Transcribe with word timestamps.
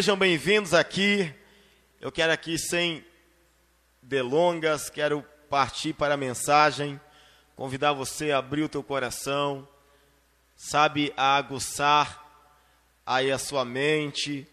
Sejam 0.00 0.16
bem-vindos 0.16 0.72
aqui. 0.72 1.30
Eu 2.00 2.10
quero 2.10 2.32
aqui, 2.32 2.56
sem 2.56 3.04
delongas, 4.00 4.88
quero 4.88 5.22
partir 5.50 5.92
para 5.92 6.14
a 6.14 6.16
mensagem, 6.16 6.98
convidar 7.54 7.92
você 7.92 8.30
a 8.30 8.38
abrir 8.38 8.62
o 8.62 8.68
teu 8.70 8.82
coração, 8.82 9.68
sabe, 10.56 11.12
a 11.18 11.36
aguçar 11.36 12.24
aí 13.04 13.30
a 13.30 13.36
sua 13.36 13.62
mente, 13.62 14.48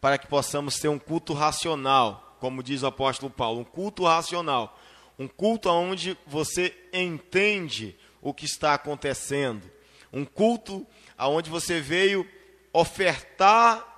para 0.00 0.16
que 0.16 0.28
possamos 0.28 0.78
ter 0.78 0.86
um 0.86 0.98
culto 1.00 1.32
racional, 1.32 2.36
como 2.38 2.62
diz 2.62 2.84
o 2.84 2.86
apóstolo 2.86 3.32
Paulo, 3.32 3.62
um 3.62 3.64
culto 3.64 4.04
racional, 4.04 4.78
um 5.18 5.26
culto 5.26 5.68
onde 5.70 6.16
você 6.24 6.72
entende 6.92 7.98
o 8.22 8.32
que 8.32 8.44
está 8.44 8.74
acontecendo, 8.74 9.68
um 10.12 10.24
culto 10.24 10.86
onde 11.18 11.50
você 11.50 11.80
veio 11.80 12.24
ofertar 12.72 13.93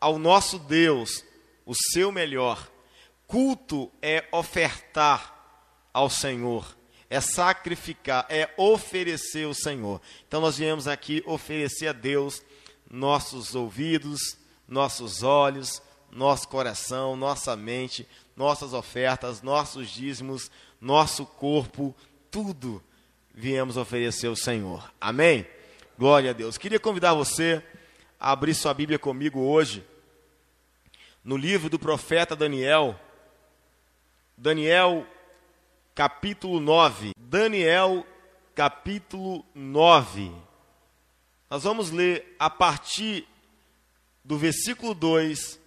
ao 0.00 0.18
nosso 0.18 0.58
Deus 0.58 1.24
o 1.64 1.74
seu 1.92 2.10
melhor. 2.10 2.70
Culto 3.26 3.90
é 4.00 4.24
ofertar 4.32 5.34
ao 5.92 6.08
Senhor, 6.08 6.76
é 7.10 7.20
sacrificar, 7.20 8.26
é 8.28 8.48
oferecer 8.56 9.44
ao 9.44 9.54
Senhor. 9.54 10.00
Então 10.26 10.40
nós 10.40 10.56
viemos 10.56 10.88
aqui 10.88 11.22
oferecer 11.26 11.88
a 11.88 11.92
Deus 11.92 12.42
nossos 12.90 13.54
ouvidos, 13.54 14.38
nossos 14.66 15.22
olhos, 15.22 15.82
nosso 16.10 16.48
coração, 16.48 17.16
nossa 17.16 17.54
mente, 17.54 18.08
nossas 18.34 18.72
ofertas, 18.72 19.42
nossos 19.42 19.90
dízimos, 19.90 20.50
nosso 20.80 21.26
corpo, 21.26 21.94
tudo 22.30 22.82
viemos 23.34 23.76
oferecer 23.76 24.28
ao 24.28 24.36
Senhor. 24.36 24.90
Amém? 24.98 25.46
Glória 25.98 26.30
a 26.30 26.32
Deus. 26.32 26.56
Queria 26.56 26.80
convidar 26.80 27.12
você 27.12 27.62
a 28.18 28.32
abrir 28.32 28.54
sua 28.54 28.72
Bíblia 28.72 28.98
comigo 28.98 29.40
hoje 29.40 29.84
no 31.28 31.36
livro 31.36 31.68
do 31.68 31.78
profeta 31.78 32.34
Daniel. 32.34 32.98
Daniel, 34.34 35.06
capítulo 35.94 36.58
9. 36.58 37.12
Daniel, 37.18 38.06
capítulo 38.54 39.44
9. 39.54 40.32
Nós 41.50 41.64
vamos 41.64 41.90
ler 41.90 42.34
a 42.38 42.48
partir 42.48 43.28
do 44.24 44.38
versículo 44.38 44.94
2 44.94 45.60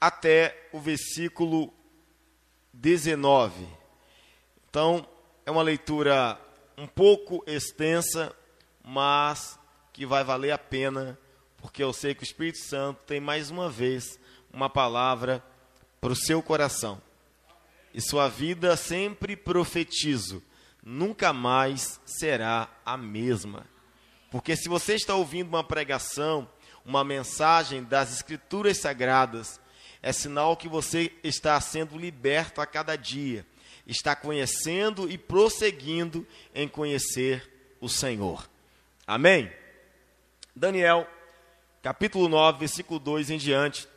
até 0.00 0.68
o 0.72 0.78
versículo 0.78 1.74
19. 2.72 3.66
Então, 4.70 5.04
é 5.44 5.50
uma 5.50 5.62
leitura 5.62 6.40
um 6.78 6.86
pouco 6.86 7.42
extensa, 7.48 8.32
mas 8.80 9.58
que 9.92 10.06
vai 10.06 10.22
valer 10.22 10.52
a 10.52 10.58
pena, 10.58 11.18
porque 11.56 11.82
eu 11.82 11.92
sei 11.92 12.14
que 12.14 12.22
o 12.22 12.24
Espírito 12.24 12.58
Santo 12.58 13.00
tem 13.04 13.18
mais 13.18 13.50
uma 13.50 13.68
vez 13.68 14.22
uma 14.54 14.70
palavra 14.70 15.44
para 16.00 16.12
o 16.12 16.16
seu 16.16 16.40
coração. 16.40 17.02
E 17.92 18.00
sua 18.00 18.28
vida 18.28 18.76
sempre 18.76 19.36
profetizo, 19.36 20.42
nunca 20.82 21.32
mais 21.32 22.00
será 22.06 22.68
a 22.84 22.96
mesma. 22.96 23.66
Porque 24.30 24.56
se 24.56 24.68
você 24.68 24.94
está 24.94 25.14
ouvindo 25.14 25.48
uma 25.48 25.64
pregação, 25.64 26.48
uma 26.84 27.04
mensagem 27.04 27.82
das 27.82 28.12
Escrituras 28.12 28.78
Sagradas, 28.78 29.60
é 30.02 30.12
sinal 30.12 30.56
que 30.56 30.68
você 30.68 31.12
está 31.22 31.60
sendo 31.60 31.96
liberto 31.96 32.60
a 32.60 32.66
cada 32.66 32.96
dia, 32.96 33.46
está 33.86 34.14
conhecendo 34.14 35.10
e 35.10 35.16
prosseguindo 35.16 36.26
em 36.54 36.68
conhecer 36.68 37.76
o 37.80 37.88
Senhor. 37.88 38.48
Amém? 39.06 39.50
Daniel, 40.54 41.08
capítulo 41.82 42.28
9, 42.28 42.58
versículo 42.58 43.00
2 43.00 43.30
em 43.30 43.38
diante, 43.38 43.88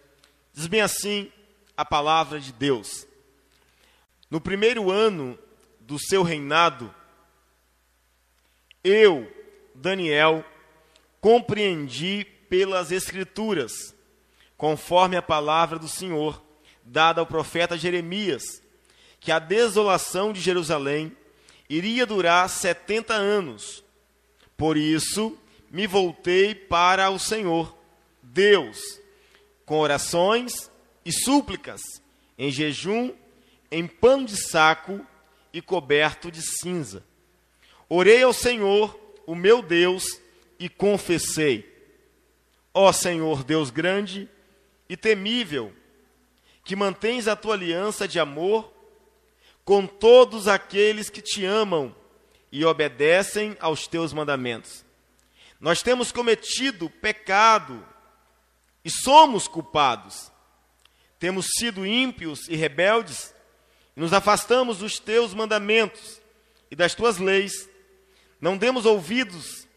diz 0.57 0.65
bem 0.65 0.81
assim 0.81 1.31
a 1.77 1.85
palavra 1.85 2.39
de 2.39 2.51
Deus. 2.51 3.05
No 4.27 4.41
primeiro 4.41 4.89
ano 4.89 5.37
do 5.79 5.99
seu 5.99 6.23
reinado, 6.23 6.91
eu, 8.83 9.31
Daniel, 9.75 10.43
compreendi 11.21 12.25
pelas 12.49 12.91
Escrituras, 12.91 13.71
conforme 14.57 15.15
a 15.15 15.21
palavra 15.21 15.77
do 15.77 15.87
Senhor, 15.87 16.43
dada 16.83 17.21
ao 17.21 17.27
profeta 17.27 17.77
Jeremias, 17.77 18.41
que 19.19 19.31
a 19.31 19.37
desolação 19.37 20.33
de 20.33 20.41
Jerusalém 20.41 21.15
iria 21.69 22.03
durar 22.03 22.49
setenta 22.49 23.13
anos. 23.13 23.83
Por 24.57 24.75
isso, 24.75 25.37
me 25.69 25.85
voltei 25.85 26.55
para 26.55 27.11
o 27.11 27.19
Senhor, 27.19 27.77
Deus, 28.23 28.79
com 29.67 29.79
orações 29.79 30.71
e 31.03 31.11
súplicas, 31.11 31.81
em 32.37 32.49
jejum, 32.49 33.13
em 33.69 33.85
pano 33.85 34.25
de 34.25 34.37
saco 34.37 35.05
e 35.51 35.61
coberto 35.61 36.31
de 36.31 36.41
cinza. 36.41 37.03
Orei 37.89 38.23
ao 38.23 38.31
Senhor, 38.31 38.97
o 39.25 39.35
meu 39.35 39.61
Deus, 39.61 40.21
e 40.57 40.69
confessei: 40.69 41.69
Ó 42.73 42.93
Senhor, 42.93 43.43
Deus 43.43 43.69
grande 43.69 44.29
e 44.87 44.95
temível, 44.95 45.73
que 46.63 46.73
mantens 46.73 47.27
a 47.27 47.35
tua 47.35 47.55
aliança 47.55 48.07
de 48.07 48.21
amor 48.21 48.73
com 49.65 49.85
todos 49.85 50.47
aqueles 50.47 51.09
que 51.09 51.21
te 51.21 51.43
amam 51.43 51.93
e 52.53 52.63
obedecem 52.63 53.57
aos 53.59 53.85
teus 53.85 54.13
mandamentos. 54.13 54.85
Nós 55.59 55.81
temos 55.81 56.09
cometido 56.09 56.89
pecado 56.89 57.85
e 58.87 58.89
somos 58.89 59.49
culpados. 59.49 60.31
Temos 61.19 61.45
sido 61.57 61.85
ímpios 61.85 62.47
e 62.47 62.55
rebeldes, 62.55 63.35
e 63.97 63.99
nos 63.99 64.13
afastamos 64.13 64.77
dos 64.77 64.97
teus 64.97 65.33
mandamentos 65.33 66.21
e 66.71 66.75
das 66.75 66.95
tuas 66.95 67.17
leis. 67.17 67.67
Não 68.39 68.57
demos 68.57 68.85
ouvidos 68.85 69.67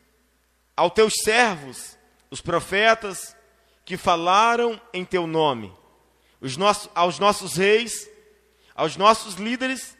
aos 0.77 0.93
teus 0.93 1.13
servos, 1.25 1.99
os 2.31 2.41
profetas, 2.41 3.37
que 3.85 3.97
falaram 3.97 4.81
em 4.95 5.05
teu 5.05 5.27
nome, 5.27 5.77
nossos, 6.57 6.89
aos 6.95 7.19
nossos 7.19 7.57
reis, 7.57 8.09
aos 8.77 8.97
nossos 8.97 9.35
líderes 9.35 9.99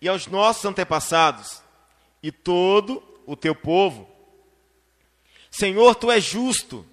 e 0.00 0.08
aos 0.08 0.28
nossos 0.28 0.64
antepassados, 0.64 1.64
e 2.22 2.30
todo 2.30 3.02
o 3.26 3.34
teu 3.34 3.56
povo. 3.56 4.08
Senhor, 5.50 5.96
tu 5.96 6.12
és 6.12 6.22
justo, 6.22 6.86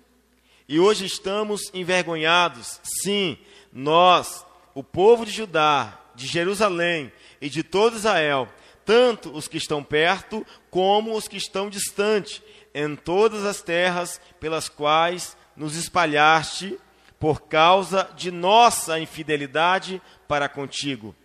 e 0.70 0.80
hoje 0.80 1.08
estamos 1.08 1.72
envergonhados. 1.74 2.80
Sim, 2.84 3.40
nós, 3.74 4.46
o 4.76 4.84
povo 4.84 5.26
de 5.26 5.32
Judá, 5.32 6.00
de 6.14 6.28
Jerusalém 6.28 7.12
e 7.42 7.50
de 7.50 7.64
todo 7.64 7.96
Israel, 7.98 8.48
tanto 8.86 9.36
os 9.36 9.48
que 9.48 9.58
estão 9.58 9.84
perto 9.84 10.46
como 10.70 11.16
os 11.16 11.28
que 11.28 11.38
estão 11.38 11.72
distante, 11.72 12.44
em 12.72 12.96
todas 12.96 13.46
as 13.46 13.64
terras 13.64 14.22
pelas 14.40 14.70
quais 14.70 15.36
nos 15.58 15.76
espalhaste 15.76 16.80
por 17.20 17.42
causa 17.42 18.08
de 18.16 18.30
nossa 18.30 19.00
infidelidade 19.00 20.00
para 20.28 20.48
contigo. 20.48 21.16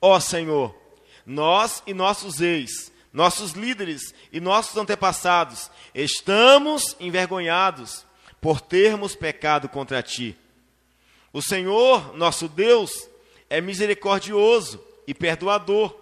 Ó 0.00 0.20
Senhor, 0.20 0.72
nós 1.26 1.82
e 1.84 1.92
nossos 1.92 2.40
ex, 2.40 2.92
nossos 3.12 3.52
líderes 3.52 4.14
e 4.32 4.38
nossos 4.38 4.76
antepassados 4.76 5.68
estamos 5.92 6.96
envergonhados 7.00 8.06
por 8.44 8.60
termos 8.60 9.16
pecado 9.16 9.70
contra 9.70 10.02
ti. 10.02 10.36
O 11.32 11.40
Senhor, 11.40 12.14
nosso 12.14 12.46
Deus, 12.46 13.08
é 13.48 13.58
misericordioso 13.58 14.84
e 15.06 15.14
perdoador. 15.14 15.96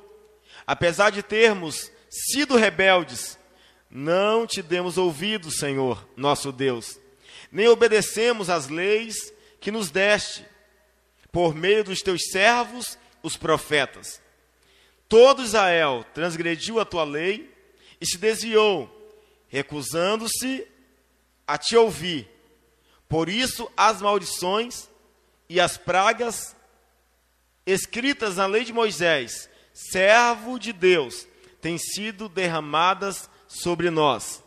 Apesar 0.67 1.11
de 1.11 1.23
termos 1.23 1.93
sido 2.11 2.57
rebeldes, 2.57 3.39
não 3.89 4.45
te 4.45 4.61
demos 4.61 4.99
ouvido, 4.99 5.53
Senhor, 5.53 6.05
nosso 6.17 6.51
Deus 6.51 7.01
nem 7.53 7.69
obedecemos 7.69 8.49
às 8.49 8.69
leis 8.69 9.15
que 9.61 9.71
nos 9.71 9.91
deste, 9.91 10.45
por 11.31 11.55
meio 11.55 11.85
dos 11.85 12.01
teus 12.01 12.23
servos, 12.31 12.99
os 13.23 13.37
profetas. 13.37 14.23
Todo 15.07 15.45
Israel 15.45 16.05
transgrediu 16.15 16.81
a 16.81 16.85
tua 16.87 17.05
lei 17.05 17.55
e 18.01 18.07
se 18.07 18.17
desviou, 18.17 18.91
recusando-se 19.49 20.67
a 21.47 21.59
te 21.59 21.77
ouvir. 21.77 22.32
Por 23.13 23.29
isso, 23.29 23.71
as 23.77 24.01
maldições 24.01 24.89
e 25.47 25.61
as 25.61 25.77
pragas 25.77 26.57
escritas 27.67 28.37
na 28.37 28.47
lei 28.47 28.65
de 28.65 28.73
Moisés, 28.73 29.51
servo 29.75 30.59
de 30.59 30.73
Deus, 30.73 31.29
têm 31.61 31.77
sido 31.77 32.27
derramadas 32.27 33.29
sobre 33.47 33.91
nós, 33.91 34.43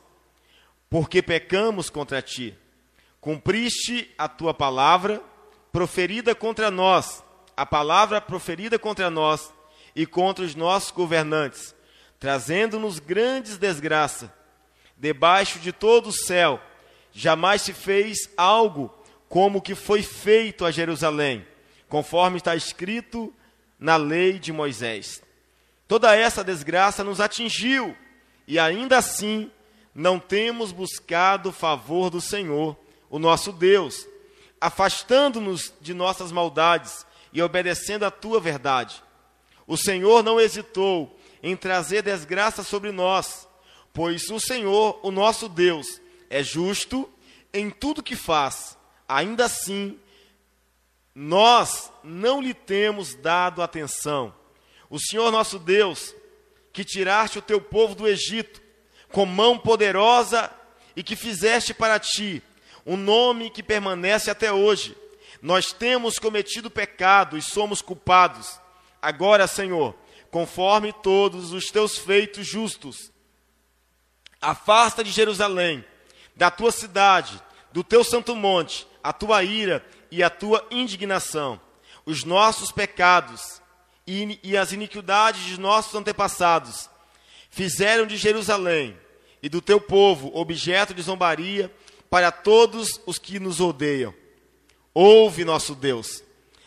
porque 0.90 1.22
pecamos 1.22 1.92
contra 1.92 2.24
ti. 2.24 2.58
Cumpriste 3.22 4.12
a 4.18 4.28
tua 4.28 4.52
palavra 4.52 5.22
proferida 5.72 6.34
contra 6.34 6.72
nós, 6.72 7.24
a 7.56 7.68
palavra 7.68 8.20
proferida 8.20 8.80
contra 8.80 9.12
nós 9.12 9.54
e 9.96 10.08
contra 10.08 10.44
os 10.44 10.56
nossos 10.56 10.90
governantes, 10.90 11.76
trazendo-nos 12.20 12.98
grandes 12.98 13.58
desgraças. 13.58 14.28
Debaixo 14.98 15.60
de 15.60 15.72
todo 15.72 16.08
o 16.08 16.12
céu, 16.12 16.60
jamais 17.16 17.62
se 17.62 17.72
fez 17.72 18.30
algo 18.36 18.94
como 19.30 19.62
que 19.62 19.74
foi 19.74 20.04
feito 20.04 20.66
a 20.66 20.70
Jerusalém, 20.70 21.48
conforme 21.88 22.38
está 22.38 22.56
escrito 22.56 23.34
na 23.80 23.96
lei 23.96 24.38
de 24.38 24.52
Moisés. 24.52 25.24
Toda 25.88 26.14
essa 26.14 26.44
desgraça 26.44 27.06
nos 27.06 27.22
atingiu 27.22 27.96
e 28.46 28.60
ainda 28.60 28.98
assim 28.98 29.50
não 29.94 30.20
temos 30.20 30.74
buscado 30.74 31.50
o 31.50 31.54
favor 31.54 32.10
do 32.10 32.20
Senhor, 32.20 32.78
o 33.10 33.18
nosso 33.18 33.54
Deus, 33.54 34.06
afastando-nos 34.60 35.74
de 35.80 35.94
nossas 35.94 36.34
maldades 36.34 37.06
e 37.32 37.42
obedecendo 37.42 38.04
a 38.04 38.12
tua 38.12 38.42
verdade. 38.42 39.02
O 39.66 39.78
Senhor 39.78 40.22
não 40.22 40.40
hesitou 40.40 41.18
em 41.42 41.56
trazer 41.56 42.02
desgraça 42.02 42.62
sobre 42.62 42.92
nós, 42.92 43.48
pois 43.94 44.30
o 44.30 44.40
Senhor, 44.40 45.00
o 45.02 45.12
nosso 45.12 45.48
Deus, 45.48 46.02
é 46.36 46.44
justo 46.44 47.10
em 47.54 47.70
tudo 47.70 48.04
que 48.04 48.14
faz. 48.14 48.78
Ainda 49.08 49.46
assim, 49.46 49.98
nós 51.16 51.90
não 52.04 52.42
lhe 52.42 52.54
temos 52.54 53.16
dado 53.16 53.62
atenção. 53.62 54.36
O 54.90 55.00
Senhor 55.00 55.32
nosso 55.32 55.58
Deus, 55.58 56.14
que 56.74 56.84
tiraste 56.84 57.40
o 57.40 57.42
teu 57.42 57.62
povo 57.62 57.96
do 57.96 58.06
Egito, 58.06 58.62
com 59.14 59.26
mão 59.26 59.58
poderosa 59.58 60.52
e 60.94 61.02
que 61.02 61.16
fizeste 61.16 61.74
para 61.74 61.98
ti 62.00 62.44
um 62.86 62.98
nome 62.98 63.50
que 63.50 63.64
permanece 63.64 64.30
até 64.30 64.52
hoje. 64.52 64.94
Nós 65.42 65.72
temos 65.72 66.20
cometido 66.20 66.70
pecado 66.70 67.38
e 67.38 67.42
somos 67.42 67.82
culpados. 67.82 68.60
Agora, 69.02 69.48
Senhor, 69.48 69.96
conforme 70.30 70.92
todos 70.92 71.54
os 71.54 71.68
teus 71.68 71.98
feitos 71.98 72.46
justos, 72.46 73.10
afasta 74.42 75.02
de 75.02 75.12
Jerusalém, 75.12 75.86
da 76.36 76.52
tua 76.52 76.72
cidade, 76.72 77.42
do 77.72 77.84
teu 77.84 78.04
santo 78.04 78.36
monte, 78.36 78.88
a 79.04 79.14
tua 79.14 79.44
ira 79.44 79.86
e 80.12 80.24
a 80.24 80.30
tua 80.30 80.66
indignação, 80.72 81.60
os 82.06 82.24
nossos 82.24 82.72
pecados 82.72 83.62
e, 84.08 84.40
e 84.44 84.58
as 84.58 84.72
iniquidades 84.72 85.44
de 85.44 85.60
nossos 85.60 85.94
antepassados 85.96 86.90
fizeram 87.50 88.06
de 88.06 88.18
Jerusalém 88.18 88.98
e 89.42 89.50
do 89.50 89.62
teu 89.62 89.80
povo 89.80 90.32
objeto 90.34 90.94
de 90.94 91.02
zombaria 91.02 91.74
para 92.10 92.32
todos 92.32 93.00
os 93.06 93.18
que 93.18 93.40
nos 93.40 93.60
odeiam. 93.60 94.14
Ouve, 94.94 95.46
nosso 95.46 95.76
Deus, 95.76 96.24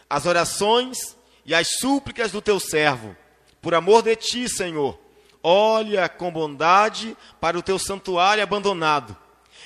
as 0.09 0.27
orações 0.27 1.17
e 1.45 1.55
as 1.55 1.79
súplicas 1.79 2.33
do 2.33 2.43
teu 2.43 2.61
servo, 2.61 3.17
por 3.61 3.75
amor 3.75 4.03
de 4.03 4.15
ti, 4.17 4.49
Senhor. 4.49 4.99
Olha 5.43 6.09
com 6.09 6.31
bondade 6.31 7.17
para 7.41 7.59
o 7.59 7.63
teu 7.63 7.79
santuário 7.79 8.43
abandonado. 8.43 9.17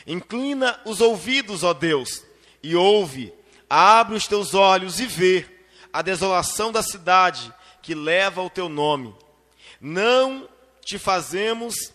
Inclina 0.06 0.80
os 0.84 1.00
ouvidos, 1.00 1.62
ó 1.62 1.72
Deus, 1.72 2.24
e 2.62 2.74
ouve. 2.74 3.32
Abre 3.68 4.16
os 4.16 4.26
teus 4.26 4.54
olhos 4.54 5.00
e 5.00 5.06
vê 5.06 5.46
a 5.92 6.02
desolação 6.02 6.72
da 6.72 6.82
cidade 6.82 7.52
que 7.80 7.94
leva 7.94 8.42
o 8.42 8.50
teu 8.50 8.68
nome. 8.68 9.14
Não 9.80 10.48
te 10.84 10.98
fazemos 10.98 11.92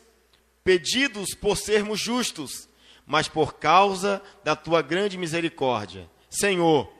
pedidos 0.63 1.33
por 1.33 1.55
sermos 1.55 1.99
justos, 1.99 2.67
mas 3.05 3.27
por 3.27 3.53
causa 3.53 4.21
da 4.43 4.55
tua 4.55 4.81
grande 4.81 5.17
misericórdia. 5.17 6.09
Senhor, 6.29 6.91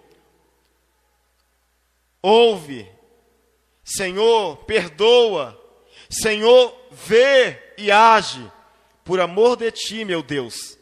ouve. 2.21 2.89
Senhor, 3.83 4.57
perdoa. 4.65 5.62
Senhor, 6.09 6.74
vê 6.92 7.74
e 7.77 7.92
age. 7.92 8.51
Por 9.04 9.19
amor 9.19 9.57
de 9.57 9.71
ti, 9.71 10.06
meu 10.06 10.21
Deus. 10.24 10.76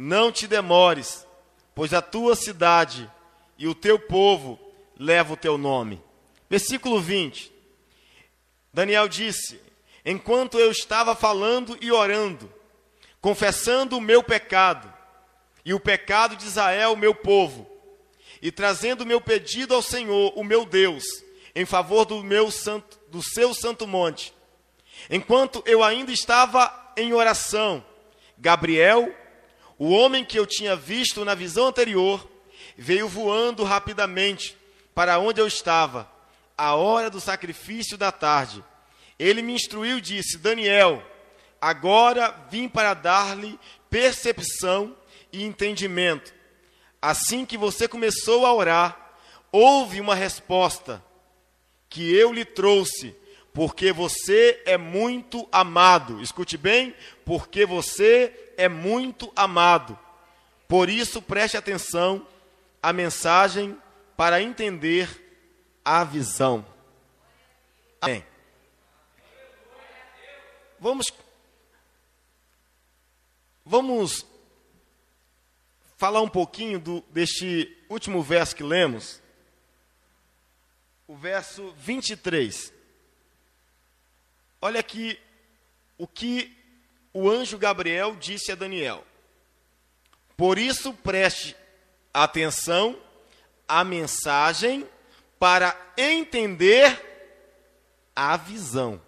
Não 0.00 0.30
te 0.30 0.46
demores, 0.46 1.26
pois 1.74 1.92
a 1.92 2.00
tua 2.00 2.36
cidade 2.36 3.10
e 3.58 3.66
o 3.66 3.74
teu 3.74 3.98
povo 3.98 4.56
levam 4.96 5.32
o 5.32 5.36
teu 5.36 5.58
nome. 5.58 6.00
Versículo 6.48 7.00
20. 7.00 7.52
Daniel 8.72 9.08
disse: 9.08 9.60
Enquanto 10.04 10.56
eu 10.56 10.70
estava 10.70 11.16
falando 11.16 11.76
e 11.80 11.90
orando, 11.90 12.48
confessando 13.20 13.98
o 13.98 14.00
meu 14.00 14.22
pecado 14.22 14.88
e 15.64 15.74
o 15.74 15.80
pecado 15.80 16.36
de 16.36 16.46
Israel, 16.46 16.94
meu 16.94 17.12
povo, 17.12 17.68
e 18.40 18.52
trazendo 18.52 19.00
o 19.00 19.06
meu 19.06 19.20
pedido 19.20 19.74
ao 19.74 19.82
Senhor, 19.82 20.32
o 20.36 20.44
meu 20.44 20.64
Deus, 20.64 21.02
em 21.56 21.64
favor 21.64 22.04
do 22.04 22.22
meu 22.22 22.52
santo, 22.52 23.00
do 23.08 23.20
seu 23.20 23.52
santo 23.52 23.84
monte. 23.84 24.32
Enquanto 25.10 25.60
eu 25.66 25.82
ainda 25.82 26.12
estava 26.12 26.92
em 26.96 27.12
oração, 27.12 27.84
Gabriel, 28.38 29.12
o 29.78 29.90
homem 29.90 30.24
que 30.24 30.38
eu 30.38 30.46
tinha 30.46 30.74
visto 30.74 31.24
na 31.24 31.34
visão 31.34 31.66
anterior, 31.66 32.28
veio 32.76 33.08
voando 33.08 33.64
rapidamente 33.64 34.56
para 34.94 35.18
onde 35.18 35.40
eu 35.40 35.46
estava, 35.46 36.10
à 36.56 36.74
hora 36.74 37.08
do 37.08 37.20
sacrifício 37.20 37.96
da 37.96 38.10
tarde. 38.10 38.64
Ele 39.18 39.42
me 39.42 39.52
instruiu 39.52 39.98
e 39.98 40.02
disse: 40.02 40.38
Daniel, 40.38 41.02
Agora 41.60 42.46
vim 42.50 42.68
para 42.68 42.94
dar-lhe 42.94 43.58
percepção 43.90 44.96
e 45.32 45.42
entendimento. 45.42 46.32
Assim 47.02 47.44
que 47.44 47.56
você 47.56 47.88
começou 47.88 48.46
a 48.46 48.54
orar, 48.54 49.12
houve 49.50 50.00
uma 50.00 50.14
resposta 50.14 51.02
que 51.88 52.14
eu 52.14 52.32
lhe 52.32 52.44
trouxe, 52.44 53.14
porque 53.58 53.92
você 53.92 54.62
é 54.64 54.78
muito 54.78 55.48
amado. 55.50 56.22
Escute 56.22 56.56
bem, 56.56 56.94
porque 57.24 57.66
você 57.66 58.52
é 58.56 58.68
muito 58.68 59.32
amado. 59.34 59.98
Por 60.68 60.88
isso, 60.88 61.20
preste 61.20 61.56
atenção 61.56 62.24
à 62.80 62.92
mensagem 62.92 63.76
para 64.16 64.40
entender 64.40 65.10
a 65.84 66.04
visão. 66.04 66.64
Amém. 68.00 68.24
Vamos 70.78 71.06
Vamos 73.64 74.24
falar 75.96 76.22
um 76.22 76.28
pouquinho 76.28 76.78
do, 76.78 77.00
deste 77.10 77.76
último 77.88 78.22
verso 78.22 78.54
que 78.54 78.62
lemos, 78.62 79.20
o 81.08 81.16
verso 81.16 81.74
23. 81.76 82.77
Olha 84.60 84.80
aqui 84.80 85.18
o 85.96 86.06
que 86.06 86.56
o 87.12 87.28
anjo 87.28 87.58
Gabriel 87.58 88.16
disse 88.16 88.52
a 88.52 88.54
Daniel. 88.54 89.04
Por 90.36 90.58
isso, 90.58 90.92
preste 90.92 91.56
atenção 92.12 92.98
à 93.66 93.84
mensagem 93.84 94.88
para 95.38 95.76
entender 95.96 97.04
a 98.14 98.36
visão. 98.36 99.00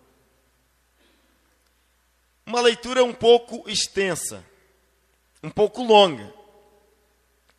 Uma 2.47 2.61
leitura 2.61 3.05
um 3.05 3.13
pouco 3.13 3.69
extensa 3.69 4.45
um 5.43 5.51
pouco 5.51 5.83
longa, 5.83 6.33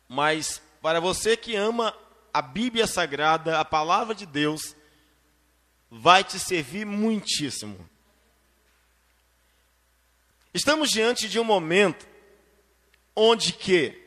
mas 0.08 0.62
para 0.80 1.00
você 1.00 1.36
que 1.36 1.56
ama 1.56 1.94
a 2.32 2.40
Bíblia 2.40 2.86
Sagrada, 2.86 3.58
a 3.58 3.64
palavra 3.64 4.14
de 4.14 4.24
Deus, 4.24 4.76
vai 5.94 6.24
te 6.24 6.38
servir 6.38 6.86
muitíssimo. 6.86 7.86
Estamos 10.54 10.88
diante 10.88 11.28
de 11.28 11.38
um 11.38 11.44
momento 11.44 12.08
onde 13.14 13.52
que 13.52 14.00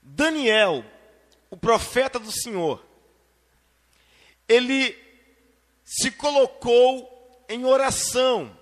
Daniel, 0.00 0.82
o 1.50 1.58
profeta 1.58 2.18
do 2.18 2.32
Senhor, 2.32 2.82
ele 4.48 4.96
se 5.84 6.10
colocou 6.10 7.44
em 7.46 7.66
oração 7.66 8.58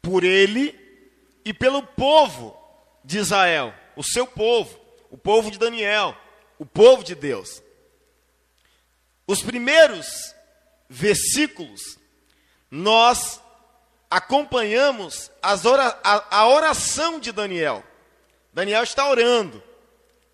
por 0.00 0.22
ele 0.22 0.78
e 1.44 1.52
pelo 1.52 1.82
povo 1.82 2.56
de 3.04 3.18
Israel, 3.18 3.74
o 3.96 4.04
seu 4.04 4.28
povo, 4.28 4.78
o 5.10 5.18
povo 5.18 5.50
de 5.50 5.58
Daniel, 5.58 6.16
o 6.56 6.64
povo 6.64 7.02
de 7.02 7.16
Deus. 7.16 7.66
Os 9.28 9.42
primeiros 9.42 10.34
versículos, 10.88 11.98
nós 12.70 13.42
acompanhamos 14.10 15.30
ora, 15.42 16.00
a, 16.02 16.38
a 16.38 16.48
oração 16.48 17.20
de 17.20 17.30
Daniel. 17.30 17.84
Daniel 18.54 18.82
está 18.82 19.06
orando, 19.06 19.62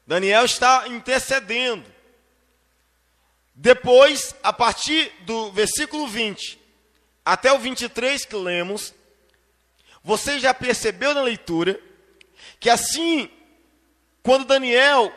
Daniel 0.06 0.44
está 0.44 0.86
intercedendo. 0.86 1.92
Depois, 3.52 4.32
a 4.44 4.52
partir 4.52 5.10
do 5.22 5.50
versículo 5.50 6.06
20 6.06 6.56
até 7.24 7.52
o 7.52 7.58
23 7.58 8.24
que 8.24 8.36
lemos, 8.36 8.94
você 10.04 10.38
já 10.38 10.54
percebeu 10.54 11.12
na 11.12 11.22
leitura 11.22 11.80
que 12.60 12.70
assim, 12.70 13.28
quando 14.22 14.46
Daniel 14.46 15.12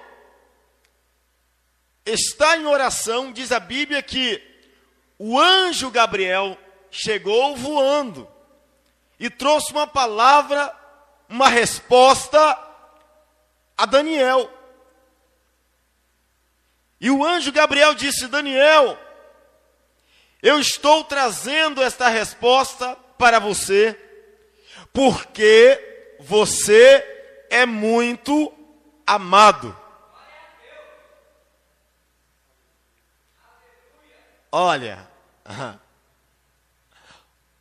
está 2.08 2.58
em 2.58 2.66
oração, 2.66 3.32
diz 3.32 3.52
a 3.52 3.60
Bíblia 3.60 4.02
que 4.02 4.42
o 5.20 5.40
anjo 5.40 5.92
Gabriel 5.92 6.58
chegou 6.90 7.56
voando 7.56 8.28
e 9.20 9.30
trouxe 9.30 9.72
uma 9.72 9.86
palavra, 9.86 10.74
uma 11.28 11.50
resposta 11.50 12.58
a 13.78 13.86
Daniel. 13.86 14.52
E 17.00 17.12
o 17.12 17.24
anjo 17.24 17.52
Gabriel 17.52 17.94
disse: 17.94 18.28
Daniel, 18.28 18.98
eu 20.42 20.60
estou 20.60 21.04
trazendo 21.04 21.82
esta 21.82 22.08
resposta 22.08 22.96
para 23.18 23.40
você, 23.40 24.00
porque 24.94 26.16
você 26.20 27.04
é 27.50 27.66
muito 27.66 28.54
amado. 29.06 29.76
Olha, 34.51 35.10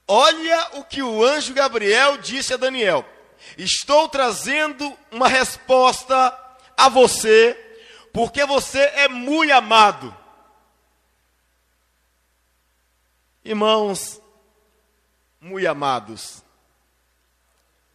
olha 0.06 0.70
o 0.74 0.84
que 0.84 1.02
o 1.02 1.24
anjo 1.24 1.52
Gabriel 1.52 2.18
disse 2.18 2.54
a 2.54 2.56
Daniel: 2.56 3.04
Estou 3.58 4.08
trazendo 4.08 4.96
uma 5.10 5.28
resposta 5.28 6.38
a 6.76 6.88
você, 6.88 7.54
porque 8.12 8.44
você 8.44 8.80
é 8.80 9.08
muito 9.08 9.52
amado. 9.52 10.16
Irmãos, 13.44 14.20
muito 15.40 15.68
amados. 15.68 16.42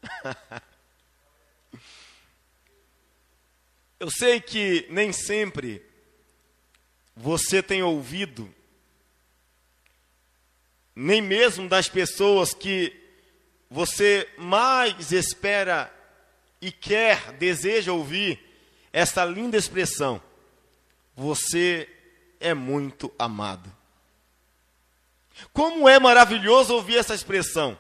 Eu 4.00 4.10
sei 4.10 4.42
que 4.42 4.88
nem 4.90 5.12
sempre 5.14 5.86
você 7.16 7.62
tem 7.62 7.84
ouvido, 7.84 8.52
nem 10.96 11.22
mesmo 11.22 11.68
das 11.68 11.88
pessoas 11.88 12.54
que 12.54 12.94
você 13.70 14.28
mais 14.38 15.12
espera 15.12 15.92
e 16.62 16.72
quer, 16.72 17.32
deseja 17.34 17.94
ouvir 17.94 18.40
essa 18.92 19.24
linda 19.26 19.58
expressão: 19.58 20.22
Você 21.16 21.88
é 22.40 22.54
muito 22.54 23.12
amado. 23.18 23.72
Como 25.54 25.88
é 25.88 26.00
maravilhoso 26.00 26.74
ouvir 26.76 26.98
essa 26.98 27.16
expressão. 27.16 27.78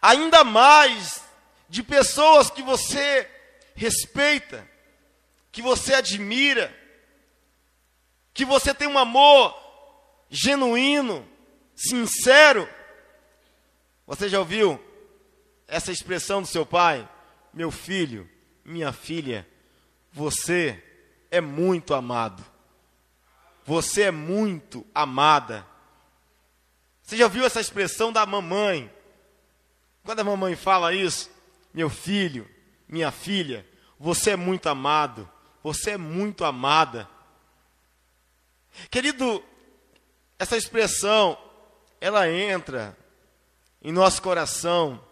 Ainda 0.00 0.44
mais 0.44 1.22
de 1.68 1.82
pessoas 1.82 2.50
que 2.50 2.62
você 2.62 3.28
respeita, 3.74 4.68
que 5.50 5.62
você 5.62 5.94
admira, 5.94 6.74
que 8.34 8.44
você 8.44 8.74
tem 8.74 8.86
um 8.86 8.98
amor 8.98 9.54
genuíno, 10.28 11.26
sincero. 11.76 12.68
Você 14.06 14.28
já 14.28 14.38
ouviu 14.38 14.82
essa 15.68 15.92
expressão 15.92 16.40
do 16.40 16.48
seu 16.48 16.64
pai? 16.64 17.08
Meu 17.52 17.70
filho, 17.70 18.28
minha 18.64 18.92
filha, 18.92 19.46
você 20.12 20.82
é 21.30 21.40
muito 21.40 21.94
amado. 21.94 22.44
Você 23.64 24.02
é 24.02 24.10
muito 24.10 24.86
amada. 24.94 25.66
Você 27.02 27.16
já 27.16 27.28
viu 27.28 27.44
essa 27.44 27.60
expressão 27.60 28.12
da 28.12 28.24
mamãe? 28.24 28.90
Quando 30.02 30.20
a 30.20 30.24
mamãe 30.24 30.54
fala 30.56 30.94
isso, 30.94 31.30
meu 31.74 31.90
filho, 31.90 32.48
minha 32.88 33.10
filha, 33.10 33.66
você 33.98 34.30
é 34.30 34.36
muito 34.36 34.68
amado, 34.68 35.28
você 35.62 35.92
é 35.92 35.96
muito 35.96 36.44
amada. 36.44 37.08
Querido, 38.90 39.42
essa 40.38 40.56
expressão, 40.56 41.36
ela 42.06 42.30
entra 42.30 42.96
em 43.82 43.90
nosso 43.90 44.22
coração 44.22 45.04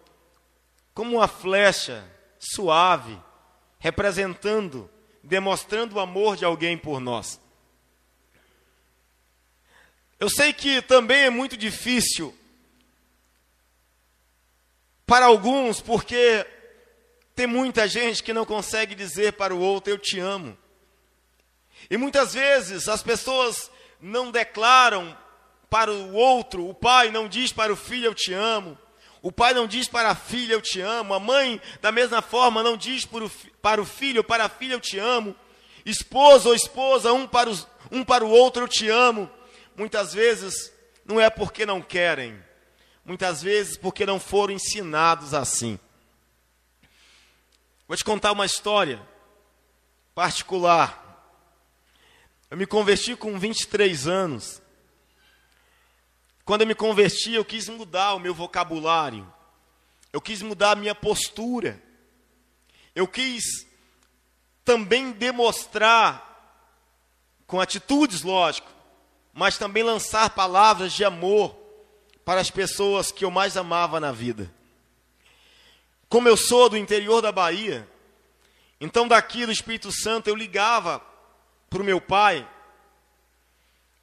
como 0.94 1.16
uma 1.16 1.26
flecha 1.26 2.08
suave, 2.38 3.20
representando, 3.80 4.88
demonstrando 5.20 5.96
o 5.96 6.00
amor 6.00 6.36
de 6.36 6.44
alguém 6.44 6.78
por 6.78 7.00
nós. 7.00 7.40
Eu 10.20 10.30
sei 10.30 10.52
que 10.52 10.80
também 10.82 11.22
é 11.24 11.30
muito 11.30 11.56
difícil 11.56 12.32
para 15.04 15.26
alguns, 15.26 15.80
porque 15.80 16.46
tem 17.34 17.48
muita 17.48 17.88
gente 17.88 18.22
que 18.22 18.32
não 18.32 18.46
consegue 18.46 18.94
dizer 18.94 19.32
para 19.32 19.52
o 19.52 19.58
outro: 19.58 19.92
Eu 19.92 19.98
te 19.98 20.20
amo. 20.20 20.56
E 21.90 21.96
muitas 21.96 22.34
vezes 22.34 22.86
as 22.86 23.02
pessoas 23.02 23.68
não 24.00 24.30
declaram 24.30 25.23
para 25.74 25.90
o 25.90 26.12
outro, 26.14 26.68
o 26.68 26.72
pai 26.72 27.10
não 27.10 27.26
diz 27.26 27.52
para 27.52 27.72
o 27.72 27.76
filho: 27.76 28.06
Eu 28.06 28.14
te 28.14 28.32
amo. 28.32 28.78
O 29.20 29.32
pai 29.32 29.52
não 29.52 29.66
diz 29.66 29.88
para 29.88 30.10
a 30.10 30.14
filha: 30.14 30.52
Eu 30.52 30.62
te 30.62 30.80
amo. 30.80 31.12
A 31.12 31.18
mãe, 31.18 31.60
da 31.80 31.90
mesma 31.90 32.22
forma, 32.22 32.62
não 32.62 32.76
diz 32.76 33.04
para 33.60 33.82
o 33.82 33.84
filho 33.84 34.18
ou 34.18 34.24
para 34.24 34.44
a 34.44 34.48
filha: 34.48 34.74
Eu 34.74 34.80
te 34.80 35.00
amo. 35.00 35.34
Esposo 35.84 36.50
ou 36.50 36.54
esposa, 36.54 37.12
um 37.12 37.26
para, 37.26 37.50
os, 37.50 37.66
um 37.90 38.04
para 38.04 38.24
o 38.24 38.30
outro: 38.30 38.62
Eu 38.62 38.68
te 38.68 38.88
amo 38.88 39.28
muitas 39.74 40.14
vezes 40.14 40.72
não 41.04 41.20
é 41.20 41.28
porque 41.28 41.66
não 41.66 41.82
querem, 41.82 42.40
muitas 43.04 43.42
vezes 43.42 43.76
porque 43.76 44.06
não 44.06 44.20
foram 44.20 44.54
ensinados 44.54 45.34
assim. 45.34 45.76
Vou 47.88 47.96
te 47.96 48.04
contar 48.04 48.30
uma 48.30 48.46
história 48.46 49.02
particular. 50.14 51.02
Eu 52.48 52.56
me 52.56 52.64
converti 52.64 53.16
com 53.16 53.36
23 53.36 54.06
anos. 54.06 54.62
Quando 56.44 56.60
eu 56.60 56.66
me 56.66 56.74
converti, 56.74 57.32
eu 57.34 57.44
quis 57.44 57.68
mudar 57.68 58.14
o 58.14 58.18
meu 58.18 58.34
vocabulário. 58.34 59.26
Eu 60.12 60.20
quis 60.20 60.42
mudar 60.42 60.72
a 60.72 60.76
minha 60.76 60.94
postura. 60.94 61.82
Eu 62.94 63.08
quis 63.08 63.66
também 64.64 65.12
demonstrar, 65.12 66.32
com 67.46 67.60
atitudes, 67.60 68.22
lógico, 68.22 68.68
mas 69.32 69.58
também 69.58 69.82
lançar 69.82 70.30
palavras 70.30 70.92
de 70.92 71.04
amor 71.04 71.56
para 72.24 72.40
as 72.40 72.50
pessoas 72.50 73.10
que 73.10 73.24
eu 73.24 73.30
mais 73.30 73.56
amava 73.56 73.98
na 73.98 74.12
vida. 74.12 74.52
Como 76.08 76.28
eu 76.28 76.36
sou 76.36 76.68
do 76.68 76.76
interior 76.76 77.20
da 77.20 77.32
Bahia, 77.32 77.88
então 78.80 79.08
daqui 79.08 79.44
do 79.44 79.52
Espírito 79.52 79.90
Santo 79.92 80.28
eu 80.28 80.36
ligava 80.36 81.02
para 81.68 81.82
o 81.82 81.84
meu 81.84 82.00
pai 82.00 82.48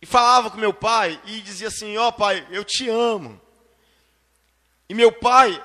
e 0.02 0.06
falava 0.06 0.50
com 0.50 0.58
meu 0.58 0.74
pai 0.74 1.22
e 1.26 1.42
dizia 1.42 1.68
assim: 1.68 1.98
Ó 1.98 2.08
oh, 2.08 2.12
pai, 2.12 2.48
eu 2.50 2.64
te 2.64 2.90
amo. 2.90 3.40
E 4.90 4.94
meu 4.94 5.12
pai, 5.12 5.62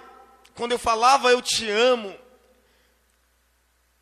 quando 0.55 0.73
eu 0.73 0.79
falava 0.79 1.31
eu 1.31 1.43
te 1.43 1.69
amo, 1.69 2.17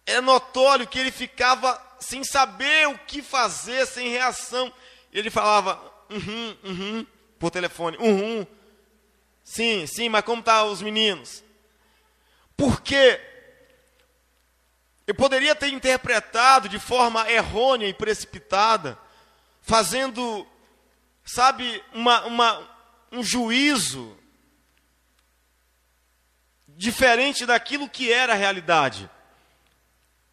era 0.04 0.20
notório 0.20 0.86
que 0.86 0.98
ele 0.98 1.10
ficava 1.10 1.80
sem 1.98 2.22
saber 2.24 2.88
o 2.88 2.98
que 2.98 3.22
fazer, 3.22 3.86
sem 3.86 4.10
reação 4.10 4.72
ele 5.14 5.30
falava, 5.30 5.80
uhum, 6.10 6.56
uhum, 6.64 7.06
por 7.38 7.50
telefone, 7.50 7.96
uhum. 7.98 8.44
Sim, 9.44 9.86
sim, 9.86 10.08
mas 10.08 10.24
como 10.24 10.40
estão 10.40 10.54
tá 10.54 10.64
os 10.64 10.82
meninos? 10.82 11.44
Porque 12.56 13.20
eu 15.06 15.14
poderia 15.14 15.54
ter 15.54 15.68
interpretado 15.68 16.68
de 16.68 16.80
forma 16.80 17.30
errônea 17.30 17.86
e 17.86 17.94
precipitada, 17.94 18.98
fazendo, 19.64 20.47
sabe, 21.25 21.83
uma, 21.94 22.26
uma, 22.26 22.76
um 23.11 23.23
juízo 23.23 24.14
diferente 26.68 27.47
daquilo 27.47 27.88
que 27.88 28.12
era 28.12 28.35
a 28.35 28.37
realidade. 28.37 29.09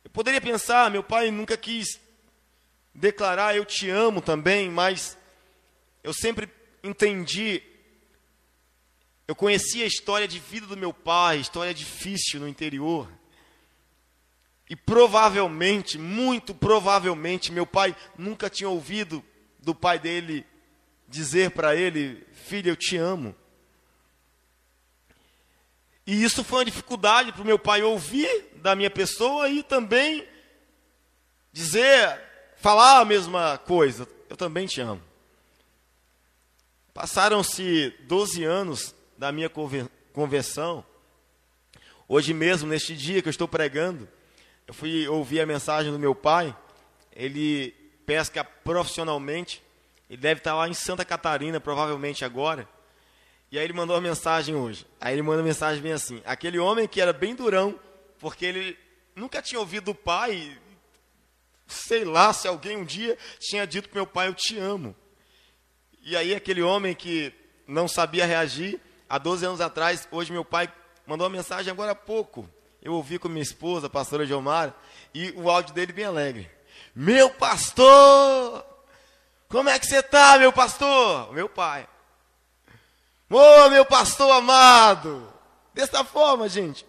Eu 0.03 0.11
poderia 0.11 0.41
pensar, 0.41 0.91
meu 0.91 1.01
pai 1.01 1.31
nunca 1.31 1.55
quis 1.55 1.99
declarar 2.93 3.55
eu 3.55 3.63
te 3.63 3.89
amo 3.89 4.21
também, 4.21 4.69
mas 4.69 5.17
eu 6.03 6.13
sempre 6.13 6.49
entendi, 6.83 7.63
eu 9.29 9.33
conheci 9.33 9.81
a 9.81 9.85
história 9.87 10.27
de 10.27 10.39
vida 10.39 10.67
do 10.67 10.75
meu 10.75 10.93
pai, 10.93 11.37
história 11.37 11.73
difícil 11.73 12.41
no 12.41 12.49
interior. 12.49 13.09
E 14.71 14.75
provavelmente, 14.77 15.97
muito 15.97 16.55
provavelmente, 16.55 17.51
meu 17.51 17.65
pai 17.65 17.93
nunca 18.17 18.49
tinha 18.49 18.69
ouvido 18.69 19.21
do 19.59 19.75
pai 19.75 19.99
dele 19.99 20.47
dizer 21.09 21.51
para 21.51 21.75
ele: 21.75 22.25
Filho, 22.31 22.69
eu 22.69 22.77
te 22.77 22.95
amo. 22.95 23.35
E 26.07 26.23
isso 26.23 26.41
foi 26.41 26.59
uma 26.59 26.65
dificuldade 26.65 27.33
para 27.33 27.41
o 27.41 27.45
meu 27.45 27.59
pai 27.59 27.83
ouvir 27.83 28.49
da 28.61 28.73
minha 28.73 28.89
pessoa 28.89 29.49
e 29.49 29.61
também 29.61 30.25
dizer 31.51 32.21
falar 32.55 33.01
a 33.01 33.05
mesma 33.05 33.57
coisa. 33.57 34.07
Eu 34.29 34.37
também 34.37 34.67
te 34.67 34.79
amo. 34.79 35.03
Passaram-se 36.93 37.93
12 38.03 38.45
anos 38.45 38.95
da 39.17 39.33
minha 39.33 39.51
conversão. 40.13 40.85
Hoje 42.07 42.33
mesmo, 42.33 42.69
neste 42.69 42.95
dia 42.95 43.21
que 43.21 43.27
eu 43.27 43.31
estou 43.31 43.49
pregando, 43.49 44.07
eu 44.71 44.73
fui 44.73 45.05
ouvir 45.05 45.41
a 45.41 45.45
mensagem 45.45 45.91
do 45.91 45.99
meu 45.99 46.15
pai. 46.15 46.55
Ele 47.13 47.71
pesca 48.05 48.41
profissionalmente. 48.41 49.61
Ele 50.09 50.21
deve 50.21 50.39
estar 50.39 50.55
lá 50.55 50.69
em 50.69 50.73
Santa 50.73 51.03
Catarina, 51.03 51.59
provavelmente 51.59 52.23
agora. 52.23 52.65
E 53.51 53.59
aí 53.59 53.65
ele 53.65 53.73
mandou 53.73 53.97
uma 53.97 54.01
mensagem 54.01 54.55
hoje. 54.55 54.87
Aí 55.01 55.13
ele 55.13 55.23
manda 55.23 55.39
uma 55.39 55.43
mensagem 55.43 55.83
bem 55.83 55.91
assim: 55.91 56.21
aquele 56.25 56.57
homem 56.57 56.87
que 56.87 57.01
era 57.01 57.11
bem 57.11 57.35
durão, 57.35 57.77
porque 58.17 58.45
ele 58.45 58.79
nunca 59.13 59.41
tinha 59.41 59.59
ouvido 59.59 59.91
o 59.91 59.95
pai, 59.95 60.57
sei 61.67 62.05
lá 62.05 62.31
se 62.31 62.47
alguém 62.47 62.77
um 62.77 62.85
dia 62.85 63.17
tinha 63.41 63.67
dito 63.67 63.89
para 63.89 63.97
meu 63.97 64.07
pai: 64.07 64.29
Eu 64.29 64.33
te 64.33 64.57
amo. 64.57 64.95
E 66.01 66.15
aí, 66.15 66.33
aquele 66.33 66.61
homem 66.61 66.95
que 66.95 67.33
não 67.67 67.89
sabia 67.89 68.25
reagir, 68.25 68.79
há 69.09 69.17
12 69.17 69.45
anos 69.45 69.59
atrás, 69.59 70.07
hoje 70.09 70.31
meu 70.31 70.45
pai 70.45 70.71
mandou 71.05 71.27
uma 71.27 71.35
mensagem 71.35 71.69
agora 71.69 71.91
há 71.91 71.95
pouco. 71.95 72.49
Eu 72.81 72.93
ouvi 72.93 73.19
com 73.19 73.29
minha 73.29 73.43
esposa, 73.43 73.87
a 73.87 73.89
pastora 73.89 74.25
Gilmar, 74.25 74.73
e 75.13 75.31
o 75.31 75.49
áudio 75.49 75.73
dele 75.73 75.93
bem 75.93 76.05
alegre. 76.05 76.49
Meu 76.95 77.29
pastor! 77.29 78.65
Como 79.47 79.69
é 79.69 79.77
que 79.77 79.85
você 79.85 79.97
está, 79.97 80.37
meu 80.39 80.51
pastor? 80.51 81.31
Meu 81.33 81.47
pai. 81.47 81.87
Ô, 83.29 83.37
oh, 83.37 83.69
meu 83.69 83.85
pastor 83.85 84.31
amado! 84.31 85.31
Dessa 85.73 86.03
forma, 86.03 86.49
gente. 86.49 86.85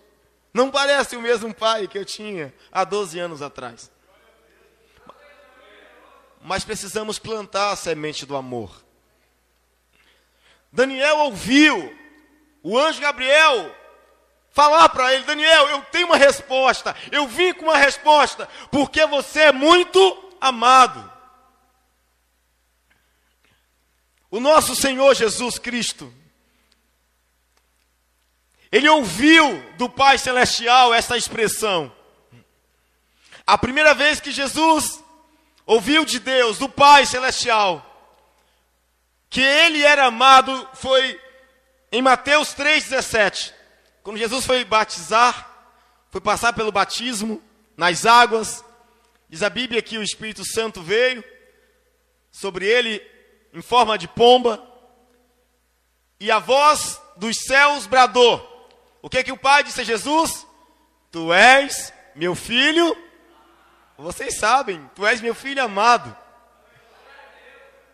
Não 0.54 0.70
parece 0.70 1.16
o 1.16 1.20
mesmo 1.20 1.52
pai 1.54 1.86
que 1.86 1.98
eu 1.98 2.04
tinha 2.04 2.54
há 2.70 2.84
12 2.84 3.18
anos 3.18 3.42
atrás. 3.42 3.90
Mas 6.42 6.64
precisamos 6.64 7.18
plantar 7.18 7.70
a 7.70 7.76
semente 7.76 8.26
do 8.26 8.36
amor. 8.36 8.82
Daniel 10.72 11.18
ouviu 11.18 11.96
o 12.62 12.78
anjo 12.78 13.00
Gabriel 13.00 13.74
falar 14.52 14.88
para 14.90 15.12
ele: 15.12 15.24
Daniel, 15.24 15.68
eu 15.70 15.82
tenho 15.90 16.06
uma 16.06 16.16
resposta. 16.16 16.94
Eu 17.10 17.26
vim 17.26 17.52
com 17.52 17.64
uma 17.64 17.76
resposta, 17.76 18.48
porque 18.70 19.04
você 19.06 19.40
é 19.44 19.52
muito 19.52 20.30
amado. 20.40 21.10
O 24.30 24.40
nosso 24.40 24.74
Senhor 24.74 25.14
Jesus 25.14 25.58
Cristo, 25.58 26.12
ele 28.70 28.88
ouviu 28.88 29.60
do 29.76 29.88
Pai 29.88 30.16
Celestial 30.16 30.94
essa 30.94 31.16
expressão. 31.16 31.94
A 33.46 33.58
primeira 33.58 33.92
vez 33.92 34.20
que 34.20 34.30
Jesus 34.30 35.02
ouviu 35.66 36.04
de 36.04 36.18
Deus, 36.18 36.58
do 36.58 36.68
Pai 36.68 37.04
Celestial, 37.04 37.88
que 39.28 39.40
ele 39.40 39.82
era 39.82 40.06
amado, 40.06 40.68
foi 40.74 41.20
em 41.90 42.00
Mateus 42.00 42.54
3,17. 42.54 43.52
Quando 44.02 44.18
Jesus 44.18 44.44
foi 44.44 44.64
batizar, 44.64 45.48
foi 46.10 46.20
passar 46.20 46.52
pelo 46.52 46.72
batismo 46.72 47.42
nas 47.76 48.04
águas, 48.04 48.64
diz 49.28 49.42
a 49.42 49.50
Bíblia 49.50 49.82
que 49.82 49.98
o 49.98 50.02
Espírito 50.02 50.44
Santo 50.44 50.82
veio 50.82 51.24
sobre 52.30 52.66
ele 52.66 53.00
em 53.52 53.62
forma 53.62 53.96
de 53.96 54.08
pomba, 54.08 54.62
e 56.18 56.30
a 56.30 56.38
voz 56.38 57.00
dos 57.16 57.36
céus 57.36 57.86
bradou: 57.86 58.52
o 59.02 59.10
que 59.10 59.18
é 59.18 59.24
que 59.24 59.32
o 59.32 59.36
pai 59.36 59.64
disse 59.64 59.80
a 59.80 59.84
Jesus? 59.84 60.46
Tu 61.10 61.32
és 61.32 61.92
meu 62.14 62.36
filho. 62.36 62.96
Vocês 63.98 64.38
sabem, 64.38 64.88
tu 64.94 65.04
és 65.06 65.20
meu 65.20 65.34
filho 65.34 65.62
amado. 65.62 66.16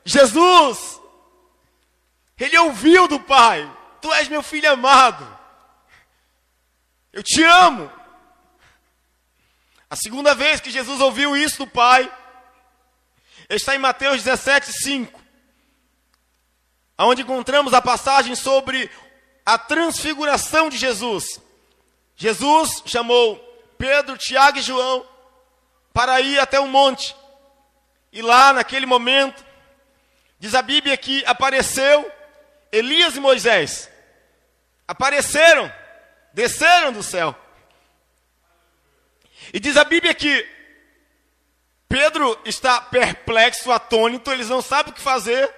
Jesus, 0.05 1.01
ele 2.39 2.59
ouviu 2.59 3.09
do 3.09 3.19
pai: 3.19 3.71
Tu 4.01 4.13
és 4.15 4.29
meu 4.29 4.43
filho 4.43 4.71
amado. 4.71 5.38
Eu 7.13 7.23
te 7.23 7.43
amo. 7.43 7.91
A 9.91 9.97
segunda 9.97 10.35
vez 10.35 10.61
que 10.61 10.71
Jesus 10.71 11.01
ouviu 11.01 11.37
isso 11.37 11.59
do 11.59 11.67
pai 11.67 12.13
está 13.49 13.75
em 13.75 13.79
Mateus 13.79 14.23
17, 14.23 14.71
5, 14.73 15.21
onde 16.99 17.23
encontramos 17.23 17.73
a 17.73 17.81
passagem 17.81 18.35
sobre 18.35 18.91
a 19.47 19.57
transfiguração 19.57 20.69
de 20.69 20.77
Jesus. 20.77 21.41
Jesus 22.15 22.83
chamou 22.85 23.37
Pedro, 23.79 24.19
Tiago 24.19 24.59
e 24.59 24.63
João 24.63 25.07
para 25.95 26.21
ir 26.21 26.39
até 26.39 26.61
o 26.61 26.67
monte. 26.67 27.17
E 28.13 28.21
lá, 28.21 28.53
naquele 28.53 28.85
momento, 28.85 29.45
diz 30.39 30.55
a 30.55 30.61
Bíblia 30.61 30.97
que 30.97 31.25
apareceu 31.25 32.11
Elias 32.71 33.17
e 33.17 33.21
Moisés. 33.21 33.91
Apareceram, 34.87 35.73
desceram 36.39 36.93
do 36.93 37.03
céu. 37.03 37.35
E 39.53 39.59
diz 39.59 39.77
a 39.77 39.83
Bíblia 39.83 40.15
que 40.15 40.49
Pedro 41.89 42.41
está 42.45 42.81
perplexo, 42.81 43.73
atônito, 43.73 44.31
eles 44.31 44.49
não 44.49 44.63
sabem 44.63 44.93
o 44.93 44.95
que 44.95 45.01
fazer. 45.01 45.53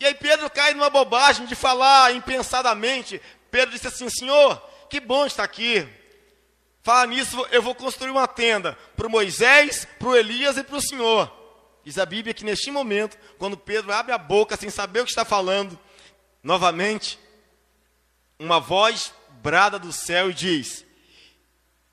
E 0.00 0.06
aí 0.06 0.14
Pedro 0.14 0.48
cai 0.48 0.72
numa 0.72 0.88
bobagem 0.88 1.44
de 1.44 1.54
falar 1.54 2.14
impensadamente. 2.14 3.20
Pedro 3.50 3.74
disse 3.74 3.88
assim: 3.88 4.08
Senhor, 4.08 4.56
que 4.88 4.98
bom 4.98 5.26
estar 5.26 5.44
aqui. 5.44 5.86
Fala 6.82 7.06
nisso, 7.06 7.46
eu 7.50 7.60
vou 7.60 7.74
construir 7.74 8.10
uma 8.10 8.26
tenda 8.26 8.78
para 8.96 9.10
Moisés, 9.10 9.86
para 9.98 10.18
Elias 10.18 10.56
e 10.56 10.64
para 10.64 10.76
o 10.76 10.80
Senhor. 10.80 11.30
Diz 11.84 11.98
a 11.98 12.06
Bíblia 12.06 12.32
que 12.32 12.46
neste 12.46 12.70
momento, 12.70 13.18
quando 13.36 13.58
Pedro 13.58 13.92
abre 13.92 14.12
a 14.12 14.18
boca 14.18 14.56
sem 14.56 14.70
saber 14.70 15.00
o 15.00 15.04
que 15.04 15.10
está 15.10 15.24
falando, 15.24 15.78
novamente, 16.42 17.18
uma 18.38 18.58
voz 18.58 19.12
brada 19.42 19.78
do 19.78 19.92
céu 19.92 20.30
e 20.30 20.34
diz: 20.34 20.84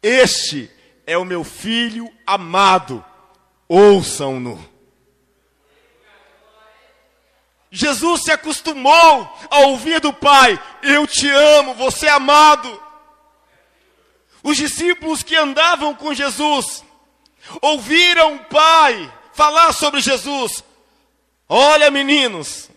Este 0.01 0.69
é 1.05 1.17
o 1.17 1.25
meu 1.25 1.43
filho 1.43 2.11
amado, 2.25 3.03
ouçam-no. 3.67 4.73
Jesus 7.71 8.23
se 8.23 8.31
acostumou 8.31 9.37
a 9.49 9.59
ouvir 9.67 9.99
do 9.99 10.13
Pai: 10.13 10.59
Eu 10.81 11.05
te 11.05 11.29
amo, 11.29 11.73
você 11.73 12.07
é 12.07 12.11
amado. 12.11 12.81
Os 14.41 14.57
discípulos 14.57 15.23
que 15.23 15.35
andavam 15.35 15.93
com 15.95 16.13
Jesus 16.13 16.83
ouviram 17.61 18.35
o 18.35 18.45
Pai 18.45 19.11
falar 19.33 19.73
sobre 19.73 19.99
Jesus. 20.01 20.63
Olha, 21.49 21.91
meninos, 21.91 22.69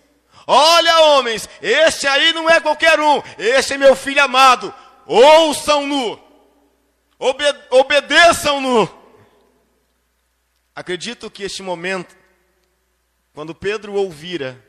olha, 0.51 1.01
homens, 1.01 1.47
este 1.61 2.07
aí 2.07 2.33
não 2.33 2.49
é 2.49 2.59
qualquer 2.59 2.99
um, 2.99 3.23
este 3.37 3.75
é 3.75 3.79
meu 3.79 3.95
filho 3.95 4.23
amado. 4.23 4.75
Ouçam-no, 5.05 6.19
obede 7.19 7.59
obedeçam-no. 7.71 8.99
Acredito 10.75 11.31
que 11.31 11.43
este 11.43 11.63
momento, 11.63 12.17
quando 13.35 13.55
Pedro 13.55 13.93
ouvira 13.95 14.65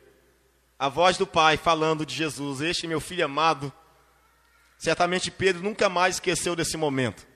a 0.78 0.89
voz 0.89 1.18
do 1.18 1.26
Pai 1.26 1.56
falando 1.56 2.06
de 2.06 2.13
Jesus, 2.13 2.62
este 2.62 2.86
é 2.86 2.89
meu 2.89 3.00
filho 3.00 3.24
amado. 3.24 3.72
Certamente 4.78 5.32
Pedro 5.32 5.62
nunca 5.62 5.88
mais 5.88 6.15
esqueceu 6.15 6.56
desse 6.56 6.76
momento. 6.76 7.28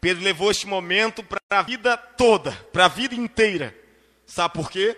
Pedro 0.00 0.22
levou 0.22 0.50
este 0.50 0.66
momento 0.66 1.22
para 1.22 1.40
a 1.50 1.62
vida 1.62 1.96
toda, 1.96 2.52
para 2.72 2.84
a 2.84 2.88
vida 2.88 3.14
inteira. 3.14 3.76
Sabe 4.24 4.54
por 4.54 4.70
quê? 4.70 4.96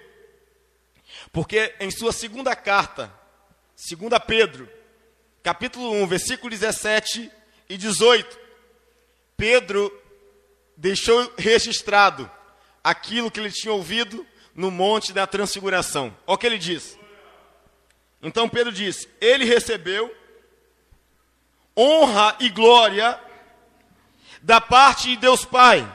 Porque 1.32 1.74
em 1.80 1.90
sua 1.90 2.12
segunda 2.12 2.54
carta, 2.54 3.12
segunda 3.74 4.18
Pedro, 4.18 4.68
capítulo 5.42 5.92
1, 5.92 6.06
versículo 6.06 6.50
17 6.50 7.30
e 7.68 7.76
18, 7.76 8.38
Pedro 9.36 9.92
deixou 10.76 11.32
registrado 11.36 12.30
aquilo 12.82 13.30
que 13.30 13.40
ele 13.40 13.50
tinha 13.50 13.72
ouvido 13.72 14.26
no 14.54 14.70
monte 14.70 15.12
da 15.12 15.26
transfiguração. 15.26 16.16
Olha 16.26 16.34
o 16.34 16.38
que 16.38 16.46
ele 16.46 16.58
diz. 16.58 16.98
Então 18.22 18.48
Pedro 18.48 18.72
diz: 18.72 19.08
Ele 19.20 19.44
recebeu 19.44 20.14
honra 21.76 22.36
e 22.40 22.48
glória 22.48 23.20
da 24.42 24.60
parte 24.60 25.10
de 25.10 25.16
Deus 25.16 25.44
Pai, 25.44 25.88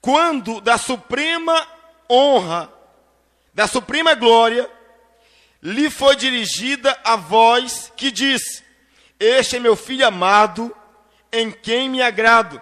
quando 0.00 0.60
da 0.60 0.78
suprema 0.78 1.66
honra, 2.08 2.72
da 3.60 3.66
suprema 3.66 4.14
glória, 4.14 4.70
lhe 5.62 5.90
foi 5.90 6.16
dirigida 6.16 6.98
a 7.04 7.14
voz 7.14 7.92
que 7.94 8.10
diz: 8.10 8.64
Este 9.18 9.56
é 9.56 9.60
meu 9.60 9.76
filho 9.76 10.06
amado, 10.06 10.74
em 11.30 11.50
quem 11.50 11.90
me 11.90 12.00
agrado. 12.00 12.58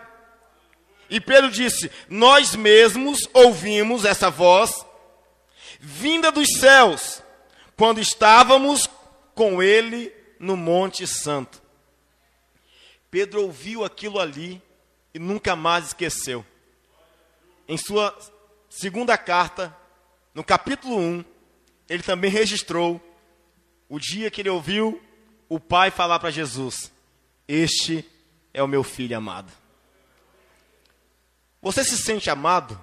E 1.09 1.21
Pedro 1.21 1.53
disse: 1.53 1.89
Nós 2.09 2.57
mesmos 2.57 3.29
ouvimos 3.33 4.05
essa 4.05 4.29
voz 4.29 4.73
vinda 5.79 6.33
dos 6.33 6.49
céus, 6.59 7.23
quando 7.77 8.01
estávamos 8.01 8.91
com 9.37 9.63
ele 9.63 10.13
no 10.41 10.57
Monte 10.57 11.07
Santo. 11.07 11.63
Pedro 13.09 13.43
ouviu 13.43 13.85
aquilo 13.85 14.19
ali 14.19 14.61
e 15.15 15.21
nunca 15.21 15.55
mais 15.55 15.87
esqueceu. 15.87 16.45
Em 17.69 17.77
sua 17.77 18.19
segunda 18.69 19.17
carta, 19.17 19.78
no 20.39 20.45
capítulo 20.45 20.97
1, 20.97 21.25
ele 21.89 22.03
também 22.05 22.31
registrou 22.31 23.03
o 23.89 23.99
dia 23.99 24.31
que 24.31 24.41
ele 24.41 24.49
ouviu 24.49 25.03
o 25.49 25.59
Pai 25.59 25.91
falar 25.91 26.21
para 26.21 26.31
Jesus: 26.31 26.93
Este 27.49 28.09
é 28.55 28.63
o 28.63 28.69
meu 28.69 28.85
filho 28.85 29.17
amado. 29.17 29.53
Você 31.61 31.83
se 31.83 31.99
sente 31.99 32.31
amado? 32.31 32.81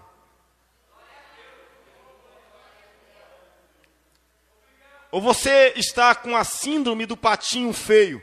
Ou 5.09 5.21
você 5.21 5.71
está 5.77 6.13
com 6.13 6.35
a 6.35 6.43
síndrome 6.43 7.05
do 7.05 7.15
patinho 7.15 7.71
feio? 7.71 8.21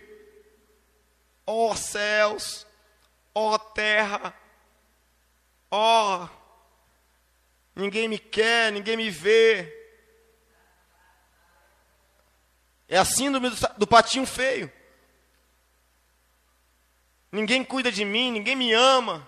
Oh 1.47 1.75
céus, 1.75 2.67
terra, 3.75 4.35
ó, 5.71 6.29
ninguém 7.75 8.09
me 8.09 8.19
quer, 8.19 8.73
ninguém 8.73 8.97
me 8.97 9.11
vê. 9.11 9.81
É 12.89 12.99
a 12.99 13.05
síndrome 13.05 13.51
do, 13.51 13.57
do 13.79 13.87
patinho 13.87 14.27
feio. 14.27 14.71
Ninguém 17.31 17.65
cuida 17.65 17.91
de 17.91 18.05
mim, 18.05 18.31
ninguém 18.31 18.55
me 18.55 18.73
ama, 18.75 19.27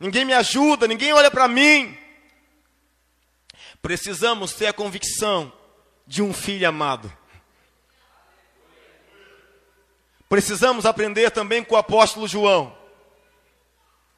ninguém 0.00 0.24
me 0.24 0.32
ajuda, 0.32 0.88
ninguém 0.88 1.12
olha 1.12 1.30
para 1.30 1.46
mim. 1.46 1.96
Precisamos 3.80 4.52
ter 4.52 4.66
a 4.66 4.72
convicção 4.72 5.52
de 6.04 6.20
um 6.20 6.32
filho 6.32 6.68
amado. 6.68 7.12
Precisamos 10.28 10.84
aprender 10.84 11.30
também 11.30 11.62
com 11.62 11.74
o 11.74 11.78
apóstolo 11.78 12.26
João. 12.26 12.76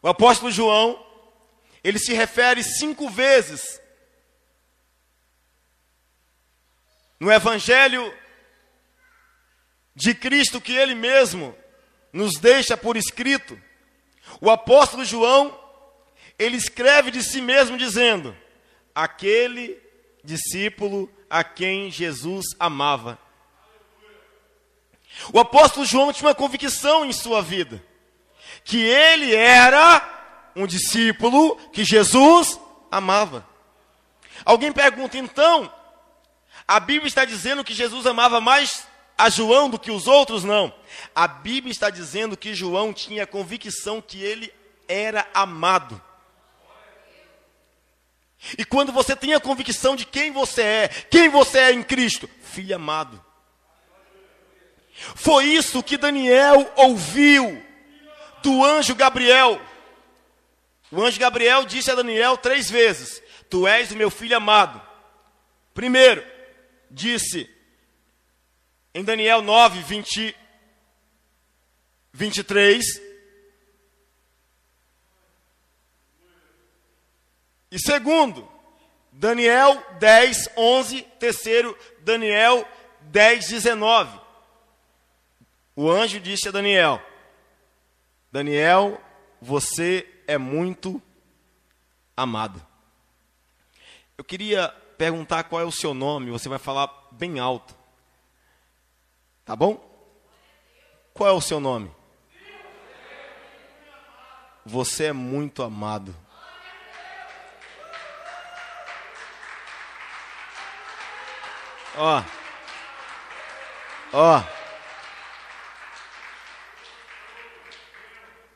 O 0.03 0.09
apóstolo 0.09 0.51
João, 0.51 1.05
ele 1.83 1.99
se 1.99 2.13
refere 2.13 2.63
cinco 2.63 3.09
vezes 3.09 3.81
no 7.21 7.31
Evangelho 7.31 8.13
de 9.95 10.15
Cristo 10.15 10.61
que 10.61 10.73
ele 10.73 10.95
mesmo 10.95 11.55
nos 12.13 12.41
deixa 12.41 12.77
por 12.77 12.97
escrito, 12.97 13.61
o 14.41 14.51
apóstolo 14.51 15.05
João, 15.05 15.59
ele 16.39 16.57
escreve 16.57 17.11
de 17.11 17.23
si 17.23 17.43
mesmo 17.43 17.77
dizendo: 17.77 18.35
aquele 18.95 19.79
discípulo 20.25 21.13
a 21.29 21.45
quem 21.45 21.91
Jesus 21.91 22.47
amava. 22.59 23.19
O 25.33 25.39
apóstolo 25.39 25.85
João 25.85 26.13
tinha 26.13 26.29
uma 26.29 26.35
convicção 26.35 27.05
em 27.05 27.13
sua 27.13 27.43
vida, 27.43 27.85
que 28.65 28.83
ele 28.83 29.35
era 29.35 30.20
um 30.55 30.67
discípulo 30.67 31.57
que 31.73 31.85
Jesus 31.85 32.59
amava. 32.91 33.47
Alguém 34.45 34.73
pergunta, 34.73 35.19
então, 35.19 35.73
a 36.67 36.81
Bíblia 36.81 37.09
está 37.09 37.25
dizendo 37.25 37.65
que 37.65 37.75
Jesus 37.75 38.07
amava 38.07 38.41
mais 38.41 38.87
a 39.17 39.29
João 39.29 39.69
do 39.69 39.79
que 39.79 39.91
os 39.91 40.07
outros? 40.07 40.45
Não. 40.45 40.73
A 41.15 41.29
Bíblia 41.29 41.71
está 41.71 41.91
dizendo 41.91 42.37
que 42.37 42.55
João 42.55 42.93
tinha 42.93 43.25
a 43.25 43.27
convicção 43.27 44.01
que 44.01 44.23
ele 44.23 44.53
era 44.89 45.27
amado. 45.35 46.01
E 48.57 48.65
quando 48.65 48.91
você 48.91 49.15
tem 49.15 49.35
a 49.35 49.41
convicção 49.41 49.95
de 49.95 50.07
quem 50.07 50.33
você 50.33 50.63
é, 50.63 50.89
quem 50.89 51.29
você 51.29 51.59
é 51.59 51.73
em 51.73 51.83
Cristo, 51.83 52.29
filho 52.41 52.75
amado. 52.75 53.23
Foi 55.15 55.45
isso 55.45 55.83
que 55.83 55.97
Daniel 55.97 56.71
ouviu 56.77 57.63
do 58.43 58.65
anjo 58.65 58.95
Gabriel. 58.95 59.61
O 60.93 61.03
anjo 61.03 61.21
Gabriel 61.21 61.65
disse 61.65 61.91
a 61.91 61.95
Daniel 61.95 62.37
três 62.37 62.71
vezes: 62.71 63.23
Tu 63.49 63.67
és 63.67 63.91
o 63.93 63.97
meu 63.97 64.11
filho 64.11 64.37
amado. 64.37 64.81
Primeiro, 65.73 66.25
disse 66.91 67.49
em 68.93 69.05
Daniel 69.05 69.41
9, 69.41 69.83
20, 69.83 70.37
23. 72.13 72.85
E 77.71 77.79
segundo, 77.79 78.51
Daniel 79.13 79.81
10, 80.01 80.51
11. 80.57 81.03
Terceiro, 81.21 81.79
Daniel 82.01 82.67
10, 83.03 83.47
19. 83.47 84.21
O 85.77 85.89
anjo 85.89 86.19
disse 86.19 86.49
a 86.49 86.51
Daniel: 86.51 87.01
Daniel, 88.33 89.01
você 89.41 90.05
é 90.31 90.39
muito 90.39 91.03
amado. 92.17 92.65
Eu 94.17 94.23
queria 94.23 94.69
perguntar 94.97 95.43
qual 95.43 95.61
é 95.61 95.65
o 95.65 95.73
seu 95.73 95.93
nome, 95.93 96.31
você 96.31 96.49
vai 96.49 96.59
falar 96.59 96.89
bem 97.11 97.41
alto. 97.41 97.75
Tá 99.45 99.57
bom? 99.57 99.85
Qual 101.13 101.29
é 101.29 101.33
o 101.33 101.41
seu 101.41 101.59
nome? 101.59 101.91
Você 104.65 105.07
é 105.07 105.13
muito 105.13 105.65
amado. 105.65 106.15
Ó. 111.97 112.23
Ó. 114.13 114.43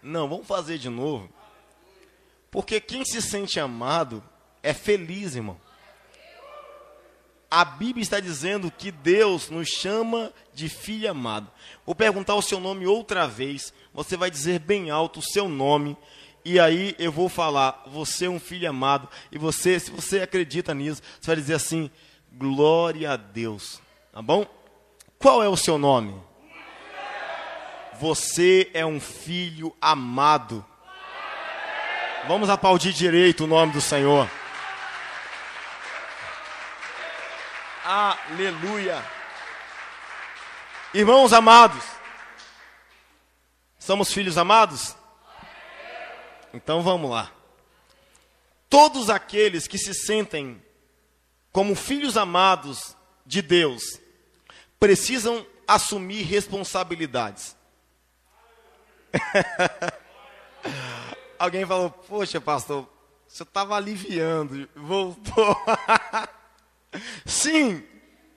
Não, 0.01 0.29
vamos 0.29 0.47
fazer 0.47 0.79
de 0.79 0.89
novo. 0.89 1.44
Porque 2.55 2.79
quem 2.79 3.05
se 3.05 3.21
sente 3.21 3.59
amado 3.59 4.23
é 4.63 4.73
feliz, 4.73 5.35
irmão. 5.35 5.61
A 7.51 7.65
Bíblia 7.65 8.01
está 8.01 8.21
dizendo 8.21 8.71
que 8.71 8.93
Deus 8.93 9.51
nos 9.51 9.67
chama 9.67 10.33
de 10.53 10.69
filho 10.69 11.11
amado. 11.11 11.51
Vou 11.85 11.97
perguntar 11.97 12.37
o 12.37 12.43
seu 12.43 12.61
nome 12.61 12.87
outra 12.87 13.27
vez. 13.27 13.75
Você 13.93 14.17
vai 14.17 14.31
dizer 14.31 14.61
bem 14.61 14.89
alto 14.89 15.19
o 15.19 15.23
seu 15.23 15.49
nome. 15.49 15.97
E 16.45 16.61
aí 16.61 16.95
eu 16.97 17.11
vou 17.11 17.29
falar, 17.29 17.83
você 17.89 18.27
é 18.27 18.31
um 18.31 18.39
filho 18.39 18.71
amado. 18.71 19.09
E 19.33 19.37
você, 19.37 19.81
se 19.81 19.91
você 19.91 20.21
acredita 20.21 20.73
nisso, 20.73 21.03
você 21.21 21.27
vai 21.27 21.37
dizer 21.37 21.55
assim: 21.55 21.91
glória 22.33 23.11
a 23.11 23.17
Deus. 23.17 23.83
Tá 24.13 24.23
bom? 24.23 24.47
Qual 25.19 25.43
é 25.43 25.49
o 25.49 25.57
seu 25.57 25.77
nome? 25.77 26.15
Você 27.99 28.71
é 28.73 28.87
um 28.87 29.01
filho 29.01 29.75
amado. 29.81 30.65
Vamos 32.27 32.49
aplaudir 32.49 32.95
direito 32.95 33.45
o 33.45 33.47
nome 33.47 33.73
do 33.73 33.83
Senhor. 33.83 34.27
Aleluia. 37.85 39.05
Irmãos 40.95 41.35
amados, 41.35 41.85
somos 43.79 44.11
filhos 44.11 44.39
amados? 44.39 44.97
Então 46.55 46.83
vamos 46.83 47.11
lá. 47.11 47.31
Todos 48.71 49.11
aqueles 49.11 49.69
que 49.69 49.77
se 49.77 49.93
sentem 49.93 50.65
como 51.53 51.75
filhos 51.75 52.17
amados 52.17 52.97
de 53.27 53.43
Deus 53.43 54.01
precisam 54.81 55.47
assumir 55.69 56.23
responsabilidades. 56.23 57.55
Alguém 61.39 61.67
falou: 61.67 61.91
Poxa, 61.91 62.41
pastor, 62.41 62.89
você 63.29 63.43
estava 63.43 63.77
aliviando, 63.77 64.69
voltou. 64.75 65.57
Sim, 67.27 67.83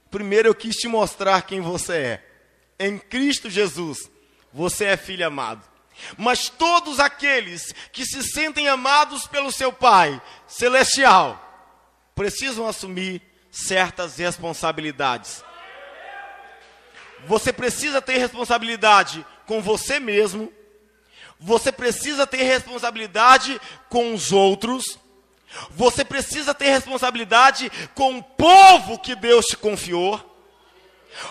primeiro 0.09 0.47
eu 0.47 0.55
quis 0.55 0.75
te 0.75 0.87
mostrar 0.87 1.41
quem 1.43 1.61
você 1.61 1.93
é. 1.93 2.27
Em 2.79 2.97
Cristo 2.97 3.49
Jesus, 3.49 4.09
você 4.53 4.85
é 4.85 4.97
filho 4.97 5.25
amado. 5.25 5.63
Mas 6.17 6.49
todos 6.49 6.99
aqueles 6.99 7.73
que 7.91 8.05
se 8.05 8.23
sentem 8.23 8.67
amados 8.67 9.27
pelo 9.27 9.51
seu 9.51 9.73
Pai 9.73 10.21
celestial 10.47 11.43
precisam 12.15 12.67
assumir 12.67 13.21
certas 13.51 14.17
responsabilidades. 14.17 15.43
Você 17.25 17.51
precisa 17.51 18.01
ter 18.01 18.17
responsabilidade 18.17 19.25
com 19.45 19.61
você 19.61 19.99
mesmo, 19.99 20.51
você 21.39 21.71
precisa 21.71 22.25
ter 22.25 22.43
responsabilidade 22.43 23.59
com 23.89 24.13
os 24.13 24.31
outros 24.31 24.97
você 25.71 26.03
precisa 26.03 26.53
ter 26.53 26.69
responsabilidade 26.69 27.71
com 27.95 28.17
o 28.17 28.23
povo 28.23 28.99
que 28.99 29.15
Deus 29.15 29.45
te 29.45 29.57
confiou. 29.57 30.23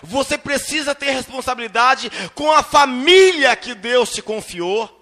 Você 0.02 0.36
precisa 0.36 0.94
ter 0.94 1.10
responsabilidade 1.10 2.10
com 2.34 2.50
a 2.50 2.62
família 2.62 3.54
que 3.54 3.74
Deus 3.74 4.12
te 4.12 4.22
confiou. 4.22 4.92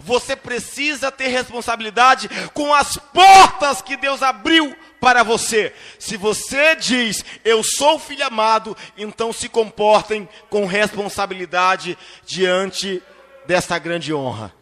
Você 0.00 0.36
precisa 0.36 1.10
ter 1.10 1.28
responsabilidade 1.28 2.28
com 2.52 2.72
as 2.72 2.96
portas 2.96 3.82
que 3.82 3.96
Deus 3.96 4.22
abriu 4.22 4.76
para 5.00 5.22
você. 5.22 5.74
Se 5.98 6.16
você 6.16 6.76
diz, 6.76 7.24
eu 7.44 7.62
sou 7.64 7.98
filho 7.98 8.24
amado, 8.24 8.76
então 8.96 9.32
se 9.32 9.48
comportem 9.48 10.28
com 10.48 10.66
responsabilidade 10.66 11.98
diante 12.24 13.02
desta 13.46 13.78
grande 13.78 14.12
honra. 14.12 14.52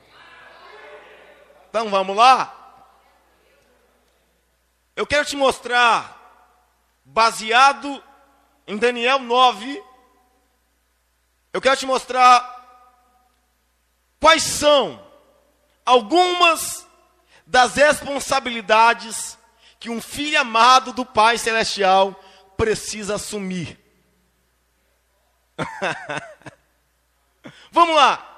Então 1.69 1.89
vamos 1.89 2.17
lá? 2.17 2.57
Eu 4.97 5.07
quero 5.07 5.25
te 5.25 5.37
mostrar, 5.37 6.17
baseado 7.05 8.03
em 8.67 8.77
Daniel 8.77 9.21
9, 9.21 9.83
eu 11.53 11.61
quero 11.61 11.77
te 11.77 11.87
mostrar 11.87 12.59
quais 14.21 14.43
são 14.43 15.05
algumas 15.85 16.87
das 17.47 17.75
responsabilidades 17.75 19.39
que 19.79 19.91
um 19.91 20.01
filho 20.01 20.41
amado 20.41 20.93
do 20.93 21.07
Pai 21.07 21.39
Celestial 21.39 22.13
precisa 22.57 23.15
assumir. 23.15 23.79
Vamos 27.73 27.97
lá. 27.97 28.30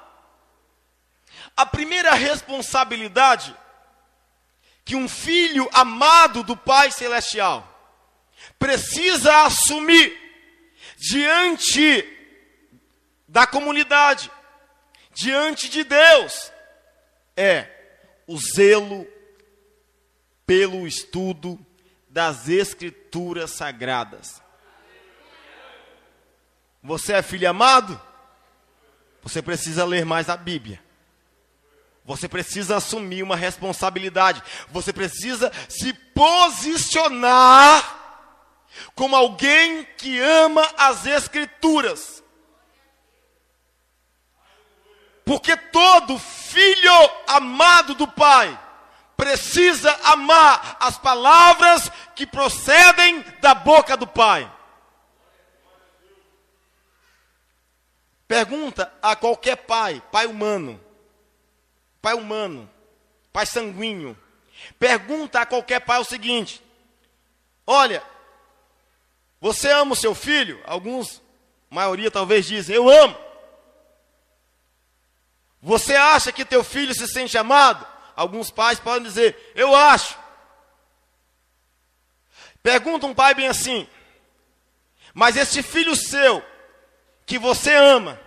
A 1.56 1.66
primeira 1.66 2.14
responsabilidade 2.14 3.54
que 4.84 4.96
um 4.96 5.08
filho 5.08 5.68
amado 5.72 6.42
do 6.42 6.56
Pai 6.56 6.90
Celestial 6.90 7.68
precisa 8.58 9.44
assumir 9.44 10.18
diante 10.96 12.08
da 13.28 13.46
comunidade, 13.46 14.30
diante 15.14 15.68
de 15.68 15.84
Deus, 15.84 16.52
é 17.36 17.68
o 18.26 18.36
zelo 18.38 19.06
pelo 20.46 20.86
estudo 20.86 21.58
das 22.08 22.48
Escrituras 22.48 23.52
Sagradas. 23.52 24.42
Você 26.82 27.12
é 27.12 27.22
filho 27.22 27.48
amado? 27.48 28.00
Você 29.22 29.40
precisa 29.40 29.84
ler 29.84 30.04
mais 30.04 30.28
a 30.28 30.36
Bíblia. 30.36 30.81
Você 32.04 32.28
precisa 32.28 32.76
assumir 32.76 33.22
uma 33.22 33.36
responsabilidade. 33.36 34.42
Você 34.70 34.92
precisa 34.92 35.52
se 35.68 35.92
posicionar 35.92 38.00
como 38.94 39.14
alguém 39.14 39.84
que 39.96 40.18
ama 40.18 40.68
as 40.76 41.06
Escrituras. 41.06 42.22
Porque 45.24 45.56
todo 45.56 46.18
filho 46.18 47.10
amado 47.28 47.94
do 47.94 48.08
Pai 48.08 48.58
precisa 49.16 49.92
amar 50.02 50.76
as 50.80 50.98
palavras 50.98 51.88
que 52.16 52.26
procedem 52.26 53.24
da 53.40 53.54
boca 53.54 53.96
do 53.96 54.06
Pai. 54.06 54.50
Pergunta 58.26 58.92
a 59.00 59.14
qualquer 59.14 59.56
pai, 59.56 60.02
pai 60.10 60.26
humano, 60.26 60.80
pai 62.02 62.14
humano, 62.14 62.68
pai 63.32 63.46
sanguíneo. 63.46 64.18
Pergunta 64.78 65.40
a 65.40 65.46
qualquer 65.46 65.80
pai 65.80 66.00
o 66.00 66.04
seguinte: 66.04 66.62
Olha, 67.66 68.02
você 69.40 69.70
ama 69.70 69.92
o 69.92 69.96
seu 69.96 70.14
filho? 70.14 70.60
Alguns, 70.64 71.22
maioria 71.70 72.10
talvez 72.10 72.44
dizem, 72.44 72.76
eu 72.76 72.88
amo. 72.88 73.16
Você 75.62 75.94
acha 75.94 76.32
que 76.32 76.44
teu 76.44 76.64
filho 76.64 76.92
se 76.92 77.06
sente 77.06 77.38
amado? 77.38 77.86
Alguns 78.16 78.50
pais 78.50 78.80
podem 78.80 79.04
dizer, 79.04 79.52
eu 79.54 79.74
acho. 79.74 80.18
Pergunta 82.62 83.06
um 83.06 83.14
pai 83.14 83.34
bem 83.34 83.48
assim: 83.48 83.88
Mas 85.14 85.36
esse 85.36 85.62
filho 85.62 85.96
seu, 85.96 86.44
que 87.24 87.38
você 87.38 87.74
ama, 87.74 88.20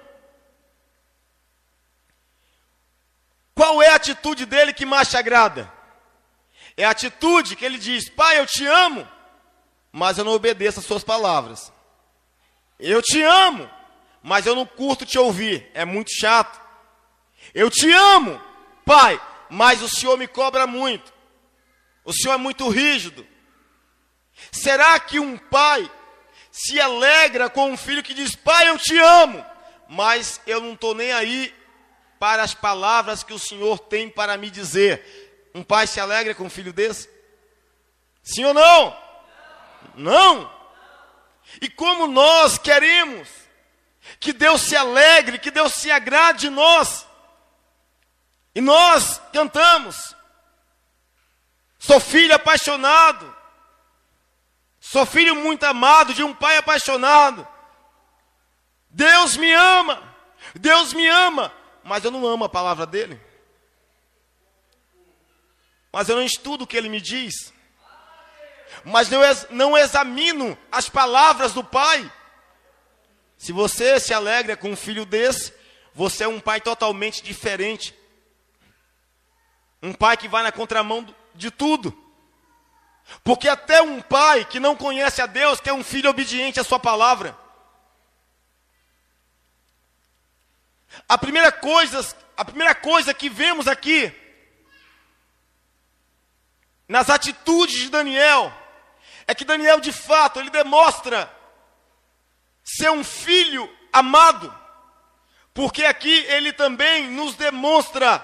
qual 3.56 3.82
é 3.82 3.88
a 3.88 3.96
atitude 3.96 4.46
dele 4.46 4.74
que 4.74 4.86
mais 4.86 5.10
te 5.10 5.16
agrada? 5.16 5.72
É 6.76 6.84
a 6.84 6.90
atitude 6.90 7.56
que 7.56 7.64
ele 7.64 7.78
diz: 7.78 8.10
Pai, 8.10 8.38
eu 8.38 8.46
te 8.46 8.66
amo, 8.66 9.08
mas 9.92 10.18
eu 10.18 10.26
não 10.26 10.34
obedeço 10.34 10.82
às 10.82 10.86
suas 10.86 11.06
palavras. 11.06 11.72
Eu 12.78 13.02
te 13.02 13.24
amo, 13.24 13.70
mas 14.22 14.46
eu 14.46 14.54
não 14.54 14.66
curto 14.66 15.06
te 15.06 15.18
ouvir, 15.18 15.72
é 15.74 15.86
muito 15.86 16.12
chato. 16.12 16.60
Eu 17.54 17.72
te 17.72 17.90
amo, 17.90 18.42
pai, 18.86 19.22
mas 19.50 19.82
o 19.82 19.88
senhor 19.88 20.18
me 20.18 20.28
cobra 20.28 20.68
muito. 20.68 21.14
O 22.04 22.12
senhor 22.12 22.34
é 22.34 22.38
muito 22.38 22.68
rígido. 22.68 23.26
Será 24.52 25.00
que 25.00 25.18
um 25.18 25.38
pai 25.38 25.90
se 26.52 26.80
alegra 26.80 27.50
com 27.50 27.72
um 27.72 27.78
filho 27.78 28.04
que 28.04 28.14
diz: 28.14 28.36
Pai, 28.36 28.68
eu 28.68 28.78
te 28.78 28.98
amo, 28.98 29.46
mas 29.88 30.42
eu 30.46 30.60
não 30.60 30.74
estou 30.74 30.94
nem 30.94 31.14
aí 31.14 31.56
para 32.20 32.44
as 32.44 32.54
palavras 32.54 33.24
que 33.24 33.34
o 33.34 33.40
Senhor 33.40 33.80
tem 33.80 34.10
para 34.10 34.38
me 34.38 34.50
dizer? 34.50 35.50
Um 35.54 35.64
pai 35.64 35.88
se 35.88 36.00
alegra 36.00 36.36
com 36.36 36.46
um 36.46 36.50
filho 36.50 36.74
desse? 36.74 37.10
Sim 38.24 38.46
ou 38.46 38.54
não? 38.54 38.98
Não. 39.96 40.52
E 41.62 41.70
como 41.70 42.08
nós 42.08 42.58
queremos 42.58 43.28
que 44.20 44.34
Deus 44.34 44.62
se 44.62 44.76
alegre, 44.76 45.40
que 45.40 45.52
Deus 45.52 45.74
se 45.74 45.90
agrade 45.92 46.42
de 46.42 46.50
nós, 46.50 47.06
e 48.54 48.62
nós 48.62 49.22
cantamos, 49.34 50.16
sou 51.78 52.00
filho 52.00 52.34
apaixonado, 52.34 53.36
Sou 54.86 55.04
filho 55.04 55.36
muito 55.36 55.64
amado 55.64 56.14
de 56.14 56.24
um 56.24 56.32
pai 56.32 56.58
apaixonado. 56.58 57.46
Deus 58.88 59.36
me 59.36 59.52
ama. 59.52 60.02
Deus 60.54 60.94
me 60.94 61.08
ama. 61.08 61.52
Mas 61.86 62.04
eu 62.04 62.10
não 62.10 62.26
amo 62.26 62.44
a 62.44 62.50
palavra 62.50 62.84
dele. 62.84 63.22
Mas 65.94 66.10
eu 66.10 66.16
não 66.16 66.24
estudo 66.24 66.64
o 66.64 66.68
que 66.68 66.76
ele 66.76 66.90
me 66.90 67.00
diz. 67.00 67.54
Mas 68.84 69.12
eu 69.12 69.22
não 69.52 69.78
examino 69.78 70.58
as 70.72 70.90
palavras 70.90 71.54
do 71.54 71.64
pai. 71.64 72.12
Se 73.38 73.52
você 73.52 74.00
se 74.00 74.16
alegra 74.16 74.58
com 74.58 74.72
um 74.72 74.76
filho 74.76 75.06
desse, 75.06 75.54
você 75.94 76.24
é 76.24 76.28
um 76.28 76.40
pai 76.40 76.60
totalmente 76.60 77.22
diferente. 77.22 77.94
Um 79.80 79.94
pai 79.94 80.18
que 80.18 80.28
vai 80.28 80.42
na 80.42 80.52
contramão 80.52 81.06
de 81.36 81.52
tudo. 81.52 81.96
Porque 83.24 83.48
até 83.48 83.80
um 83.84 84.02
pai 84.02 84.44
que 84.44 84.60
não 84.60 84.76
conhece 84.76 85.22
a 85.22 85.28
Deus 85.28 85.62
quer 85.62 85.74
um 85.74 85.84
filho 85.84 86.10
obediente 86.10 86.60
à 86.60 86.64
sua 86.64 86.80
palavra. 86.80 87.45
A 91.08 91.18
primeira 91.18 91.52
coisa, 91.52 92.16
a 92.36 92.46
primeira 92.46 92.74
coisa 92.74 93.14
que 93.14 93.30
vemos 93.30 93.68
aqui 93.68 94.14
nas 96.88 97.10
atitudes 97.10 97.82
de 97.82 97.90
Daniel 97.90 98.54
é 99.28 99.34
que 99.34 99.46
Daniel 99.46 99.80
de 99.80 99.92
fato 99.92 100.40
ele 100.40 100.50
demonstra 100.50 101.32
ser 102.64 102.92
um 102.92 103.04
filho 103.04 103.70
amado, 103.92 104.54
porque 105.54 105.86
aqui 105.86 106.26
ele 106.26 106.52
também 106.52 107.08
nos 107.08 107.36
demonstra 107.36 108.20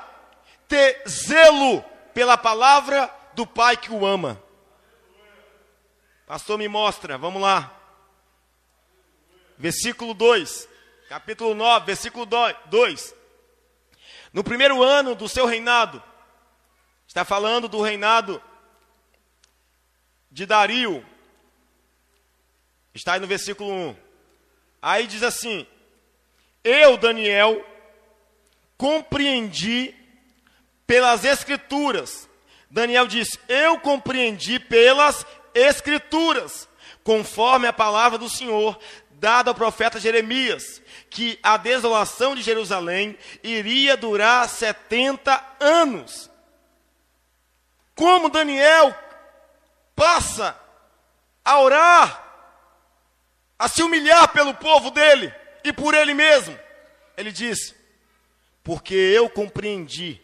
ter 0.68 1.04
zelo 1.08 1.82
pela 2.14 2.38
palavra 2.38 3.14
do 3.34 3.46
pai 3.46 3.78
que 3.78 3.92
o 3.92 4.06
ama. 4.06 4.42
Pastor, 6.26 6.58
me 6.58 6.68
mostra, 6.68 7.18
vamos 7.18 7.42
lá. 7.42 7.78
Versículo 9.58 10.14
2, 10.14 10.68
capítulo 11.12 11.54
9, 11.54 11.86
versículo 11.86 12.26
2. 12.26 13.16
No 14.32 14.46
primeiro 14.46 14.82
ano 14.82 15.14
do 15.14 15.28
seu 15.28 15.46
reinado, 15.46 16.02
está 17.06 17.26
falando 17.26 17.68
do 17.68 17.82
reinado 17.82 18.42
de 20.32 20.46
Dario, 20.46 21.06
está 22.94 23.16
aí 23.16 23.20
no 23.20 23.28
versículo 23.28 23.70
1. 23.70 23.96
Aí 24.82 25.06
diz 25.06 25.22
assim: 25.22 25.68
Eu, 26.64 26.96
Daniel, 26.96 27.62
compreendi 28.78 29.94
pelas 30.88 31.26
Escrituras. 31.26 32.30
Daniel 32.70 33.06
diz: 33.06 33.38
Eu 33.50 33.78
compreendi 33.82 34.60
pelas 34.60 35.26
Escrituras, 35.54 36.70
conforme 37.04 37.68
a 37.68 37.74
palavra 37.74 38.18
do 38.18 38.30
Senhor 38.30 38.80
dada 39.22 39.52
ao 39.52 39.56
profeta 39.56 40.00
Jeremias, 40.00 40.82
que 41.08 41.40
a 41.44 41.56
desolação 41.56 42.34
de 42.34 42.42
Jerusalém 42.42 43.16
iria 43.44 43.96
durar 43.96 44.50
70 44.50 45.56
anos. 45.60 46.28
Como 47.96 48.30
Daniel 48.30 48.94
passa 49.96 50.60
a 51.46 51.62
orar, 51.62 52.28
a 53.60 53.70
se 53.70 53.84
humilhar 53.84 54.34
pelo 54.34 54.56
povo 54.56 54.90
dele 54.90 55.32
e 55.64 55.72
por 55.72 55.94
ele 55.94 56.16
mesmo. 56.16 56.60
Ele 57.16 57.32
diz: 57.32 57.76
Porque 58.64 58.96
eu 58.96 59.30
compreendi 59.30 60.20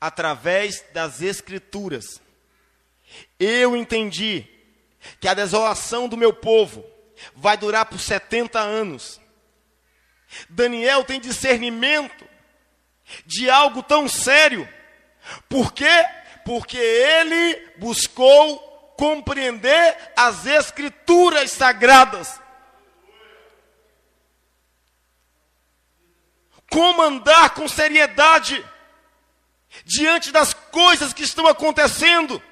através 0.00 0.84
das 0.92 1.20
Escrituras 1.20 2.22
eu 3.38 3.76
entendi 3.76 4.46
que 5.20 5.28
a 5.28 5.34
desolação 5.34 6.08
do 6.08 6.16
meu 6.16 6.32
povo 6.32 6.84
vai 7.34 7.56
durar 7.56 7.86
por 7.86 7.98
70 7.98 8.58
anos. 8.58 9.20
Daniel 10.48 11.04
tem 11.04 11.20
discernimento 11.20 12.26
de 13.24 13.48
algo 13.48 13.82
tão 13.82 14.08
sério. 14.08 14.68
Por 15.48 15.72
quê? 15.72 16.04
Porque 16.44 16.76
ele 16.76 17.72
buscou 17.78 18.58
compreender 18.96 19.96
as 20.16 20.46
escrituras 20.46 21.50
sagradas. 21.52 22.40
Como 26.70 27.02
andar 27.02 27.54
com 27.54 27.68
seriedade 27.68 28.64
diante 29.84 30.30
das 30.30 30.52
coisas 30.54 31.12
que 31.12 31.22
estão 31.22 31.46
acontecendo. 31.46 32.42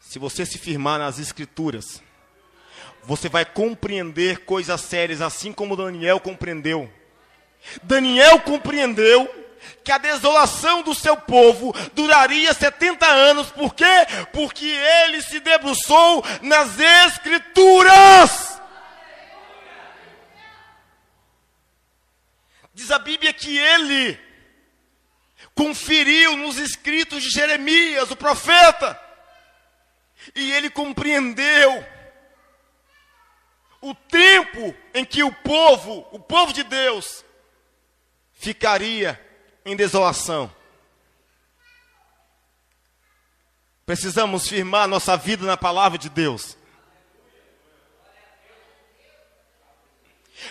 Se 0.00 0.18
você 0.18 0.44
se 0.44 0.58
firmar 0.58 0.98
nas 0.98 1.18
Escrituras, 1.18 2.02
você 3.02 3.28
vai 3.28 3.44
compreender 3.44 4.44
coisas 4.44 4.80
sérias, 4.80 5.20
assim 5.20 5.52
como 5.52 5.76
Daniel 5.76 6.20
compreendeu. 6.20 6.92
Daniel 7.82 8.40
compreendeu 8.40 9.28
que 9.84 9.92
a 9.92 9.98
desolação 9.98 10.82
do 10.82 10.94
seu 10.94 11.16
povo 11.16 11.72
duraria 11.94 12.52
70 12.52 13.06
anos. 13.06 13.50
Por 13.50 13.74
quê? 13.74 13.84
Porque 14.32 14.66
ele 14.66 15.20
se 15.22 15.40
debruçou 15.40 16.24
nas 16.42 16.78
Escrituras. 16.78 18.60
Diz 22.74 22.90
a 22.90 22.98
Bíblia 22.98 23.32
que 23.32 23.56
ele 23.58 24.18
conferiu 25.54 26.36
nos 26.36 26.56
escritos 26.56 27.22
de 27.22 27.28
Jeremias, 27.28 28.10
o 28.10 28.16
profeta, 28.16 28.98
e 30.34 30.52
ele 30.52 30.70
compreendeu 30.70 31.84
o 33.82 33.94
tempo 33.94 34.74
em 34.94 35.04
que 35.04 35.24
o 35.24 35.32
povo, 35.32 36.06
o 36.12 36.18
povo 36.18 36.52
de 36.52 36.62
Deus, 36.62 37.24
ficaria 38.32 39.20
em 39.64 39.76
desolação. 39.76 40.50
Precisamos 43.84 44.48
firmar 44.48 44.86
nossa 44.86 45.16
vida 45.16 45.44
na 45.44 45.56
palavra 45.56 45.98
de 45.98 46.08
Deus. 46.08 46.56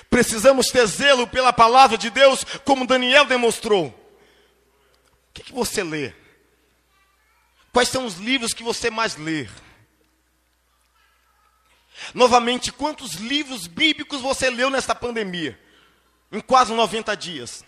Precisamos 0.10 0.67
ter 0.67 0.86
zelo 0.86 1.26
pela 1.26 1.54
palavra 1.54 1.98
de 1.98 2.10
Deus, 2.10 2.44
como 2.65 2.86
Daniel 2.86 3.26
demonstrou. 3.26 3.88
O 3.88 5.34
que, 5.34 5.44
que 5.44 5.54
você 5.54 5.84
lê? 5.84 6.13
Quais 7.72 7.88
são 7.88 8.06
os 8.06 8.15
livros 8.15 8.54
que 8.54 8.63
você 8.63 8.89
mais 8.89 9.15
lê? 9.15 9.48
Novamente, 12.13 12.71
quantos 12.71 13.13
livros 13.13 13.67
bíblicos 13.67 14.21
você 14.21 14.49
leu 14.49 14.69
nesta 14.69 14.95
pandemia? 14.95 15.60
Em 16.32 16.39
quase 16.39 16.73
90 16.73 17.15
dias. 17.15 17.63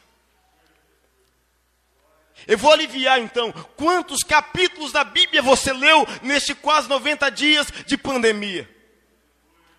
Eu 2.47 2.57
vou 2.57 2.71
aliviar 2.71 3.19
então. 3.19 3.51
Quantos 3.75 4.23
capítulos 4.23 4.91
da 4.91 5.03
Bíblia 5.03 5.41
você 5.41 5.71
leu 5.71 6.05
neste 6.21 6.53
quase 6.55 6.89
90 6.89 7.29
dias 7.29 7.67
de 7.85 7.97
pandemia? 7.97 8.69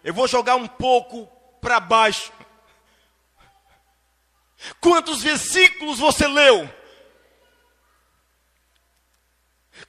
Eu 0.03 0.15
vou 0.15 0.29
jogar 0.29 0.57
um 0.57 0.67
pouco 0.67 1.27
para 1.61 1.81
baixo. 1.81 2.33
Quantos 4.81 5.23
versículos 5.23 5.99
você 5.99 6.27
leu? 6.27 6.71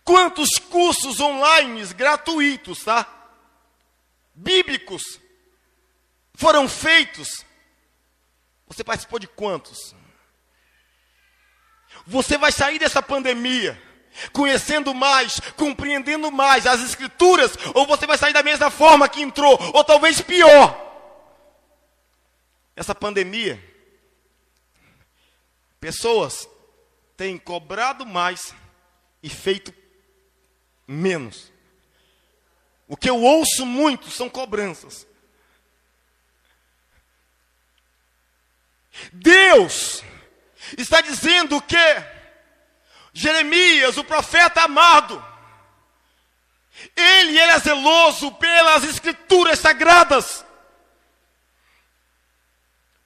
Quantos 0.04 0.58
cursos 0.60 1.20
online 1.20 1.86
gratuitos, 1.94 2.84
tá? 2.84 3.15
Bíblicos 4.36 5.20
foram 6.34 6.68
feitos? 6.68 7.46
Você 8.68 8.84
participou 8.84 9.20
de 9.20 9.28
quantos? 9.28 9.96
Você 12.06 12.38
vai 12.38 12.52
sair 12.52 12.78
dessa 12.78 13.02
pandemia 13.02 13.82
conhecendo 14.32 14.94
mais, 14.94 15.40
compreendendo 15.58 16.32
mais 16.32 16.66
as 16.66 16.82
Escrituras, 16.82 17.58
ou 17.74 17.86
você 17.86 18.06
vai 18.06 18.18
sair 18.18 18.34
da 18.34 18.44
mesma 18.44 18.70
forma 18.70 19.10
que 19.10 19.22
entrou, 19.22 19.58
ou 19.74 19.84
talvez 19.84 20.22
pior. 20.22 20.82
Essa 22.76 22.94
pandemia, 22.94 23.62
pessoas 25.80 26.48
têm 27.16 27.38
cobrado 27.38 28.06
mais 28.06 28.54
e 29.22 29.30
feito 29.30 29.74
menos. 30.88 31.52
O 32.88 32.96
que 32.96 33.10
eu 33.10 33.22
ouço 33.22 33.66
muito 33.66 34.12
são 34.12 34.30
cobranças. 34.30 35.08
Deus 39.12 40.04
está 40.78 41.02
dizendo 41.02 41.62
que 41.62 41.78
Jeremias, 43.14 43.98
o 43.98 44.04
profeta 44.04 44.62
amado, 44.62 45.24
ele 46.96 47.38
era 47.38 47.58
zeloso 47.60 48.32
pelas 48.34 48.84
escrituras 48.84 49.60
sagradas. 49.60 50.46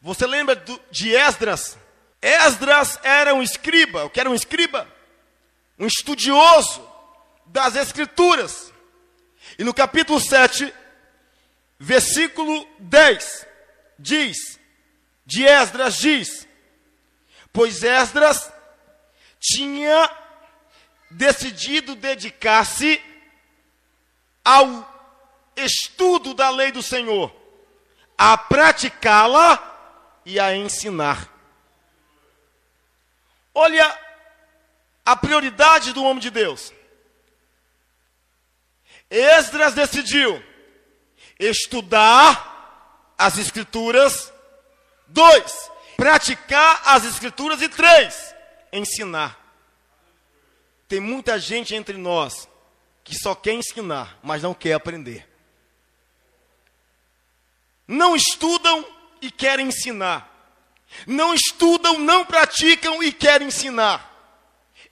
Você 0.02 0.26
lembra 0.26 0.56
do, 0.56 0.80
de 0.92 1.16
Esdras? 1.16 1.78
Esdras 2.22 3.00
era 3.04 3.34
um 3.34 3.44
escriba, 3.44 4.06
o 4.06 4.10
que 4.10 4.20
era 4.20 4.30
um 4.30 4.36
escriba? 4.36 4.88
Um 5.78 5.88
estudioso 5.88 6.86
das 7.46 7.76
escrituras. 7.76 8.74
E 9.60 9.64
no 9.66 9.74
capítulo 9.74 10.22
7, 10.22 10.74
versículo 11.78 12.66
10, 12.80 13.46
diz, 14.00 14.58
de 15.26 15.46
Esdras 15.46 15.98
diz, 15.98 16.48
pois 17.52 17.84
Esdras 17.84 18.50
tinha 19.38 20.10
decidido 21.12 21.94
dedicar-se 21.94 23.02
ao 24.46 24.88
estudo 25.58 26.34
da 26.34 26.50
lei 26.50 26.72
do 26.72 26.82
Senhor, 26.82 27.30
a 28.18 28.38
praticá-la 28.38 30.22
e 30.26 30.40
a 30.40 30.56
ensinar. 30.56 31.28
Olha 33.54 34.00
a 35.06 35.18
prioridade 35.18 35.92
do 35.92 36.06
homem 36.06 36.22
de 36.22 36.30
Deus. 36.30 36.79
Esdras 39.10 39.74
decidiu 39.74 40.44
estudar 41.40 43.14
as 43.18 43.38
Escrituras. 43.38 44.32
Dois, 45.08 45.72
praticar 45.98 46.82
as 46.86 47.06
Escrituras. 47.06 47.62
E 47.62 47.70
três, 47.70 48.36
ensinar. 48.72 49.38
Tem 50.88 51.00
muita 51.00 51.40
gente 51.40 51.74
entre 51.74 51.98
nós 51.98 52.48
que 53.04 53.16
só 53.16 53.34
quer 53.34 53.54
ensinar, 53.54 54.18
mas 54.22 54.44
não 54.44 54.54
quer 54.54 54.74
aprender. 54.74 55.28
Não 57.88 58.16
estudam 58.16 58.86
e 59.22 59.32
querem 59.32 59.68
ensinar. 59.68 60.28
Não 61.08 61.34
estudam, 61.34 61.98
não 61.98 62.26
praticam 62.26 63.02
e 63.02 63.12
querem 63.12 63.48
ensinar. 63.48 64.08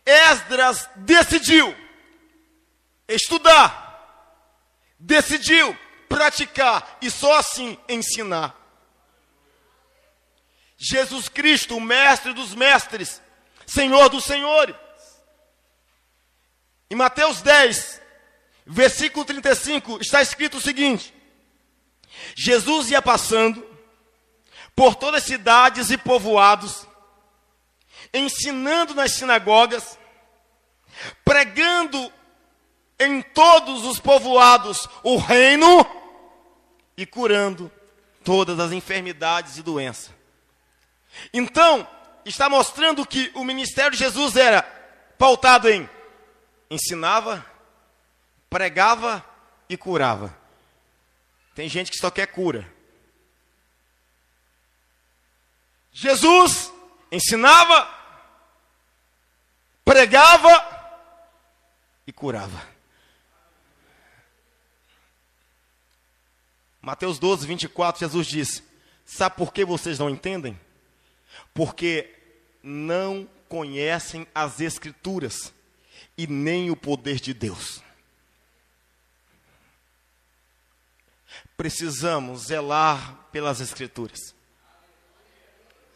Esdras 0.05 0.89
decidiu 0.95 1.75
estudar 3.07 3.86
decidiu 4.99 5.77
praticar 6.07 6.97
e 7.01 7.11
só 7.11 7.37
assim 7.37 7.77
ensinar. 7.87 8.55
Jesus 10.77 11.27
Cristo, 11.27 11.75
o 11.75 11.81
mestre 11.81 12.33
dos 12.33 12.53
mestres, 12.53 13.21
Senhor 13.65 14.09
dos 14.09 14.23
senhores. 14.23 14.75
Em 16.89 16.95
Mateus 16.95 17.41
10, 17.41 18.01
versículo 18.65 19.25
35, 19.25 19.99
está 20.01 20.21
escrito 20.21 20.57
o 20.57 20.61
seguinte: 20.61 21.13
Jesus 22.35 22.91
ia 22.91 23.01
passando 23.01 23.65
por 24.75 24.95
todas 24.95 25.23
as 25.23 25.27
cidades 25.27 25.89
e 25.89 25.97
povoados, 25.97 26.87
ensinando 28.13 28.93
nas 28.93 29.13
sinagogas, 29.13 29.97
pregando 31.25 32.13
em 32.99 33.21
todos 33.21 33.85
os 33.85 33.99
povoados 33.99 34.87
o 35.03 35.17
reino 35.17 35.85
e 36.95 37.05
curando 37.05 37.71
todas 38.23 38.59
as 38.59 38.71
enfermidades 38.71 39.57
e 39.57 39.63
doenças. 39.63 40.11
Então, 41.33 41.87
está 42.25 42.49
mostrando 42.49 43.05
que 43.05 43.31
o 43.33 43.43
ministério 43.43 43.91
de 43.91 43.97
Jesus 43.97 44.35
era 44.35 44.63
pautado 45.17 45.69
em 45.69 45.89
ensinava, 46.69 47.45
pregava 48.49 49.23
e 49.69 49.77
curava. 49.77 50.35
Tem 51.55 51.69
gente 51.69 51.91
que 51.91 51.97
só 51.97 52.11
quer 52.11 52.27
cura. 52.27 52.71
Jesus 55.91 56.71
ensinava, 57.11 57.89
pregava 59.83 60.77
e 62.05 62.11
curava. 62.11 62.76
Mateus 66.87 67.19
12, 67.19 67.45
24, 67.45 67.99
Jesus 67.99 68.27
disse: 68.27 68.63
Sabe 69.05 69.35
por 69.35 69.51
que 69.51 69.65
vocês 69.65 69.99
não 69.99 70.09
entendem? 70.09 70.57
Porque 71.53 72.09
não 72.63 73.29
conhecem 73.49 74.25
as 74.33 74.61
Escrituras 74.61 75.51
e 76.17 76.25
nem 76.27 76.71
o 76.71 76.77
poder 76.77 77.19
de 77.19 77.33
Deus. 77.33 77.83
Precisamos 81.57 82.45
zelar 82.45 83.15
pelas 83.33 83.59
Escrituras. 83.59 84.33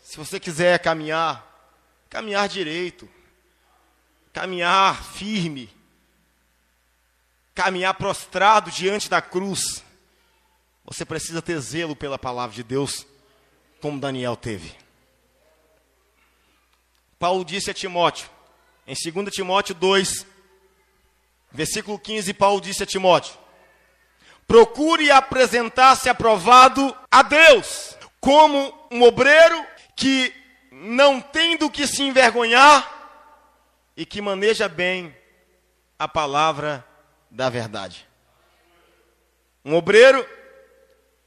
Se 0.04 0.18
você 0.18 0.42
quiser 0.42 0.78
caminhar, 0.80 1.72
caminhar 2.10 2.50
direito, 2.50 3.10
caminhar 4.34 5.02
firme, 5.06 5.74
caminhar 7.56 7.94
prostrado 7.94 8.70
diante 8.70 9.10
da 9.10 9.22
cruz 9.22 9.90
você 10.92 11.06
precisa 11.06 11.42
ter 11.42 11.58
zelo 11.60 11.96
pela 11.96 12.20
palavra 12.20 12.54
de 12.54 12.64
Deus, 12.64 13.08
como 13.80 13.98
Daniel 13.98 14.36
teve. 14.36 14.76
Paulo 17.18 17.46
disse 17.46 17.72
a 17.72 17.74
Timóteo, 17.74 18.30
em 18.86 18.94
2 18.94 19.34
Timóteo 19.34 19.74
2, 19.74 20.26
versículo 21.50 21.98
15, 21.98 22.34
Paulo 22.34 22.60
disse 22.60 22.84
a 22.84 22.86
Timóteo: 22.86 23.34
Procure 24.46 25.10
apresentar-se 25.10 26.10
aprovado 26.10 26.94
a 27.10 27.22
Deus, 27.22 27.96
como 28.20 28.74
um 28.92 29.02
obreiro 29.04 29.66
que 29.96 30.34
não 30.74 31.22
tem 31.22 31.56
do 31.56 31.70
que 31.70 31.88
se 31.88 32.04
envergonhar 32.04 33.16
e 33.96 34.06
que 34.06 34.20
maneja 34.20 34.68
bem 34.68 35.16
a 35.98 36.06
palavra 36.06 36.86
da 37.30 37.50
verdade. 37.50 38.06
Um 39.64 39.74
obreiro, 39.76 40.28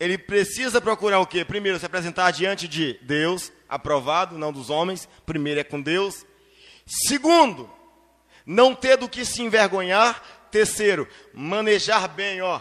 ele 0.05 0.19
precisa 0.19 0.83
procurar 0.83 1.19
o 1.21 1.27
quê? 1.27 1.47
Primeiro, 1.47 1.79
se 1.79 1.87
apresentar 1.87 2.31
diante 2.31 2.69
de 2.69 2.99
Deus, 3.01 3.51
aprovado, 3.67 4.37
não 4.37 4.53
dos 4.53 4.69
homens. 4.69 5.09
Primeiro 5.25 5.61
é 5.61 5.65
com 5.65 5.81
Deus. 5.81 6.27
Segundo, 6.87 7.73
não 8.45 8.75
ter 8.75 8.99
do 8.99 9.09
que 9.09 9.25
se 9.25 9.41
envergonhar. 9.41 10.23
Terceiro, 10.51 11.09
manejar 11.33 12.07
bem, 12.07 12.43
ó, 12.43 12.61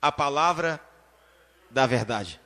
a 0.00 0.12
palavra 0.12 0.78
da 1.70 1.86
verdade. 1.86 2.38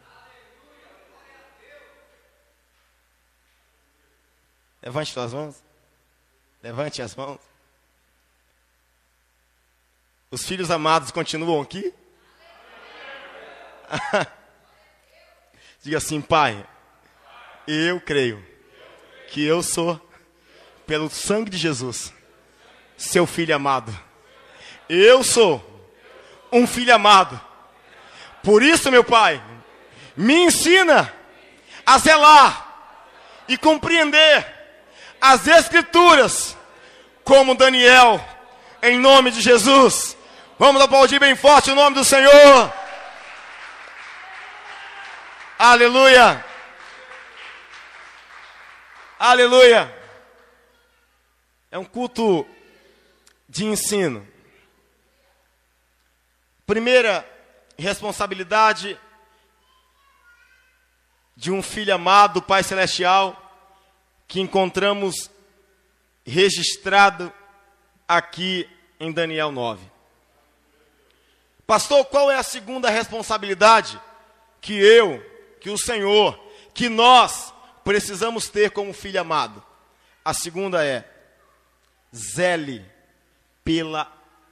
Levante 4.81 5.13
suas 5.13 5.35
mãos. 5.35 5.63
Levante 6.63 7.03
as 7.03 7.15
mãos. 7.17 7.41
Os 10.31 10.47
filhos 10.47 10.71
amados 10.71 11.11
continuam 11.11 11.61
aqui? 11.61 11.93
Diga 15.83 15.99
assim, 15.99 16.21
Pai, 16.21 16.67
eu 17.67 18.01
creio 18.01 18.45
que 19.29 19.45
eu 19.45 19.63
sou, 19.63 20.01
pelo 20.87 21.09
sangue 21.09 21.51
de 21.51 21.57
Jesus, 21.57 22.13
seu 22.97 23.27
filho 23.27 23.55
amado. 23.55 23.97
Eu 24.89 25.23
sou 25.23 25.65
um 26.53 26.67
filho 26.67 26.95
amado. 26.95 27.41
Por 28.43 28.63
isso, 28.63 28.91
meu 28.91 29.05
Pai, 29.05 29.43
me 30.17 30.35
ensina 30.35 31.13
a 31.87 31.99
zelar 31.99 32.67
e 33.49 33.57
compreender 33.57 34.47
as 35.21 35.47
Escrituras, 35.47 36.57
como 37.25 37.55
Daniel, 37.55 38.25
em 38.83 38.99
nome 38.99 39.31
de 39.31 39.41
Jesus. 39.41 40.17
Vamos 40.59 40.83
aplaudir 40.83 41.19
bem 41.19 41.37
forte 41.37 41.71
o 41.71 41.75
nome 41.75 41.95
do 41.95 42.05
Senhor. 42.05 42.80
Aleluia. 45.63 46.43
Aleluia. 49.19 49.95
É 51.71 51.77
um 51.77 51.85
culto 51.85 52.49
de 53.47 53.67
ensino. 53.67 54.27
Primeira 56.65 57.29
responsabilidade 57.79 58.99
de 61.37 61.51
um 61.51 61.63
filho 61.63 61.95
amado, 61.95 62.41
Pai 62.41 62.63
Celestial, 62.63 63.37
que 64.27 64.41
encontramos 64.41 65.31
registrado 66.25 67.31
aqui 68.09 68.67
em 68.99 69.13
Daniel 69.13 69.53
9. 69.53 69.87
Pastor, 71.67 72.07
qual 72.07 72.31
é 72.31 72.39
a 72.39 72.43
segunda 72.43 72.89
responsabilidade 72.89 74.01
que 74.59 74.73
eu, 74.73 75.30
que 75.61 75.71
o 75.71 75.79
Senhor, 75.79 76.39
que 76.75 76.89
nós 76.89 77.53
precisamos 77.85 78.49
ter 78.49 78.71
como 78.71 78.93
filho 78.93 79.21
amado? 79.21 79.63
A 80.25 80.33
segunda 80.35 80.85
é 80.85 81.09
zele 82.15 82.85
pela 83.65 84.11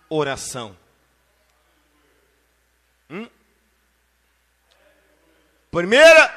oração. 0.08 0.76
Hum? 3.10 3.28
Primeira, 5.70 6.34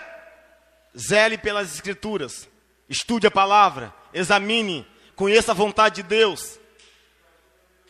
zele 0.97 1.37
pelas 1.37 1.73
escrituras. 1.73 2.49
Estude 2.89 3.27
a 3.27 3.31
palavra, 3.31 3.93
examine, 4.13 4.85
conheça 5.15 5.51
a 5.51 5.55
vontade 5.55 5.95
de 5.95 6.03
Deus. 6.03 6.59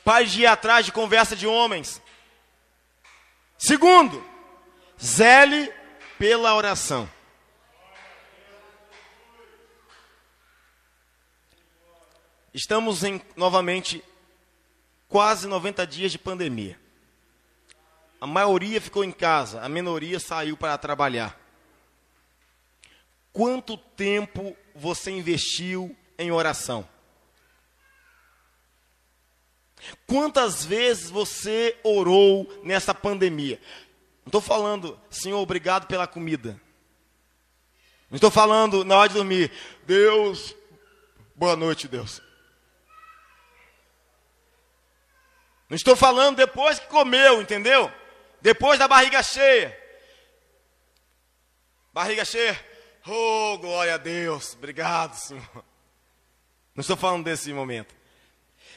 Pare 0.03 0.25
de 0.25 0.41
ir 0.41 0.45
atrás 0.45 0.85
de 0.85 0.91
conversa 0.91 1.35
de 1.35 1.47
homens. 1.47 2.01
Segundo, 3.57 4.23
zele 4.99 5.71
pela 6.21 6.53
oração. 6.53 7.09
Estamos 12.53 13.03
em 13.03 13.19
novamente 13.35 14.03
quase 15.09 15.47
90 15.47 15.87
dias 15.87 16.11
de 16.11 16.19
pandemia. 16.19 16.79
A 18.19 18.27
maioria 18.27 18.79
ficou 18.79 19.03
em 19.03 19.11
casa, 19.11 19.61
a 19.61 19.67
minoria 19.67 20.19
saiu 20.19 20.55
para 20.55 20.77
trabalhar. 20.77 21.39
Quanto 23.33 23.75
tempo 23.75 24.55
você 24.75 25.09
investiu 25.09 25.97
em 26.19 26.29
oração? 26.29 26.87
Quantas 30.05 30.63
vezes 30.63 31.09
você 31.09 31.79
orou 31.83 32.61
nessa 32.63 32.93
pandemia? 32.93 33.59
Não 34.23 34.29
estou 34.29 34.41
falando, 34.41 34.99
Senhor, 35.09 35.39
obrigado 35.39 35.87
pela 35.87 36.07
comida. 36.07 36.59
Não 38.09 38.15
estou 38.15 38.29
falando 38.29 38.83
na 38.83 38.97
hora 38.97 39.09
de 39.09 39.15
dormir, 39.15 39.51
Deus, 39.85 40.55
boa 41.35 41.55
noite, 41.55 41.87
Deus. 41.87 42.21
Não 45.69 45.75
estou 45.75 45.95
falando 45.95 46.35
depois 46.35 46.77
que 46.79 46.87
comeu, 46.87 47.41
entendeu? 47.41 47.91
Depois 48.41 48.77
da 48.77 48.87
barriga 48.87 49.23
cheia. 49.23 49.77
Barriga 51.93 52.25
cheia. 52.25 52.59
Oh, 53.07 53.57
glória 53.57 53.95
a 53.95 53.97
Deus. 53.97 54.53
Obrigado, 54.53 55.15
Senhor. 55.15 55.65
Não 56.75 56.81
estou 56.81 56.97
falando 56.97 57.23
desse 57.23 57.53
momento. 57.53 57.95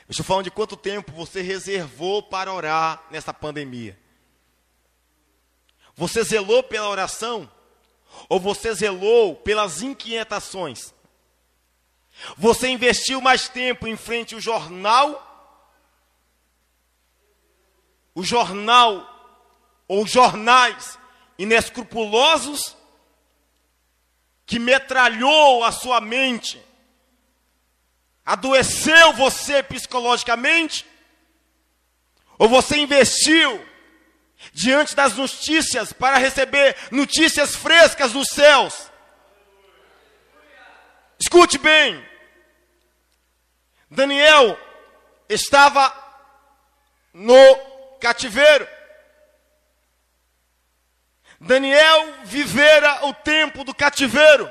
Estou 0.09 0.25
falando 0.25 0.45
de 0.45 0.51
quanto 0.51 0.77
tempo 0.77 1.13
você 1.13 1.41
reservou 1.41 2.23
para 2.23 2.53
orar 2.53 3.03
nessa 3.11 3.35
pandemia. 3.35 3.99
Você 5.97 6.23
zelou 6.23 6.63
pela 6.63 6.89
oração? 6.89 7.51
Ou 8.29 8.41
você 8.41 8.73
zelou 8.75 9.37
pelas 9.37 9.83
inquietações? 9.83 10.93
Você 12.37 12.69
investiu 12.69 13.21
mais 13.21 13.49
tempo 13.49 13.87
em 13.87 13.97
frente 13.97 14.35
ao 14.35 14.41
jornal? 14.41 15.31
O 18.15 18.23
jornal 18.23 19.11
ou 19.89 20.07
jornais 20.07 20.99
inescrupulosos 21.39 22.77
que 24.47 24.59
metralhou 24.59 25.65
a 25.65 25.73
sua 25.73 26.01
mente 26.01 26.63
Adoeceu 28.25 29.13
você 29.13 29.63
psicologicamente? 29.63 30.87
Ou 32.39 32.49
você 32.49 32.79
investiu 32.79 33.65
diante 34.53 34.95
das 34.95 35.15
notícias 35.15 35.93
para 35.93 36.19
receber 36.19 36.77
notícias 36.91 37.55
frescas 37.55 38.13
dos 38.13 38.29
céus? 38.29 38.91
Escute 41.19 41.59
bem. 41.59 42.05
Daniel 43.91 44.59
estava 45.29 45.93
no 47.13 47.57
cativeiro. 48.01 48.69
Daniel 51.41 52.25
vivera 52.25 53.07
o 53.07 53.15
tempo 53.15 53.65
do 53.65 53.75
cativeiro. 53.75 54.51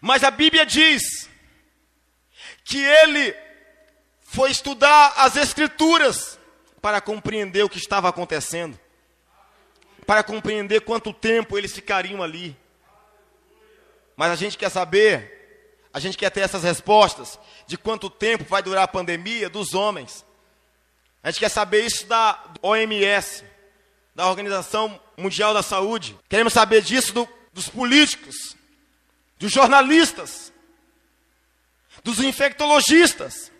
Mas 0.00 0.22
a 0.22 0.30
Bíblia 0.30 0.64
diz 0.64 1.28
que 2.64 2.78
ele 2.78 3.34
foi 4.20 4.50
estudar 4.50 5.14
as 5.16 5.36
Escrituras 5.36 6.37
para 6.88 7.02
compreender 7.02 7.62
o 7.62 7.68
que 7.68 7.76
estava 7.76 8.08
acontecendo, 8.08 8.80
para 10.06 10.22
compreender 10.22 10.80
quanto 10.80 11.12
tempo 11.12 11.58
eles 11.58 11.70
ficariam 11.70 12.22
ali. 12.22 12.56
Mas 14.16 14.32
a 14.32 14.36
gente 14.36 14.56
quer 14.56 14.70
saber, 14.70 15.84
a 15.92 16.00
gente 16.00 16.16
quer 16.16 16.30
ter 16.30 16.40
essas 16.40 16.62
respostas 16.62 17.38
de 17.66 17.76
quanto 17.76 18.08
tempo 18.08 18.44
vai 18.44 18.62
durar 18.62 18.84
a 18.84 18.88
pandemia 18.88 19.50
dos 19.50 19.74
homens. 19.74 20.24
A 21.22 21.30
gente 21.30 21.40
quer 21.40 21.50
saber 21.50 21.84
isso 21.84 22.06
da 22.06 22.42
OMS, 22.62 23.44
da 24.14 24.26
Organização 24.26 24.98
Mundial 25.14 25.52
da 25.52 25.62
Saúde. 25.62 26.18
Queremos 26.26 26.54
saber 26.54 26.80
disso 26.80 27.12
do, 27.12 27.28
dos 27.52 27.68
políticos, 27.68 28.56
dos 29.38 29.52
jornalistas 29.52 30.50
dos 32.02 32.20
infectologistas. 32.20 33.52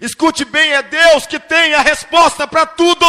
Escute 0.00 0.44
bem, 0.44 0.72
é 0.72 0.82
Deus 0.82 1.26
que 1.26 1.38
tem 1.38 1.74
a 1.74 1.80
resposta 1.80 2.46
para 2.46 2.66
tudo. 2.66 3.06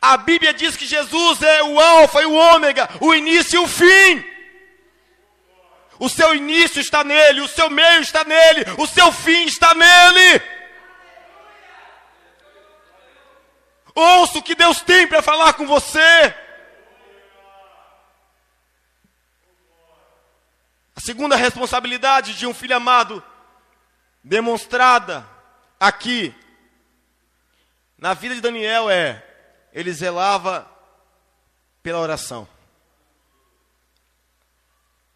A 0.00 0.16
Bíblia 0.16 0.52
diz 0.52 0.76
que 0.76 0.86
Jesus 0.86 1.42
é 1.42 1.62
o 1.62 1.80
Alfa 1.80 2.22
e 2.22 2.26
o 2.26 2.34
Ômega, 2.34 2.88
o 3.00 3.14
início 3.14 3.60
e 3.60 3.64
o 3.64 3.68
fim. 3.68 4.24
O 5.98 6.08
seu 6.08 6.34
início 6.34 6.80
está 6.80 7.02
nele, 7.02 7.40
o 7.40 7.48
seu 7.48 7.68
meio 7.68 8.00
está 8.00 8.22
nele, 8.24 8.64
o 8.76 8.86
seu 8.86 9.10
fim 9.10 9.44
está 9.44 9.74
nele. 9.74 10.42
Ouça 13.94 14.38
o 14.38 14.42
que 14.42 14.54
Deus 14.54 14.80
tem 14.80 15.08
para 15.08 15.20
falar 15.20 15.54
com 15.54 15.66
você. 15.66 16.34
A 20.94 21.00
segunda 21.00 21.34
responsabilidade 21.34 22.34
de 22.34 22.46
um 22.46 22.54
filho 22.54 22.76
amado, 22.76 23.24
demonstrada 24.28 25.28
aqui 25.80 26.34
na 27.96 28.14
vida 28.14 28.34
de 28.34 28.40
Daniel, 28.40 28.90
é: 28.90 29.24
ele 29.72 29.92
zelava 29.92 30.70
pela 31.82 31.98
oração. 31.98 32.46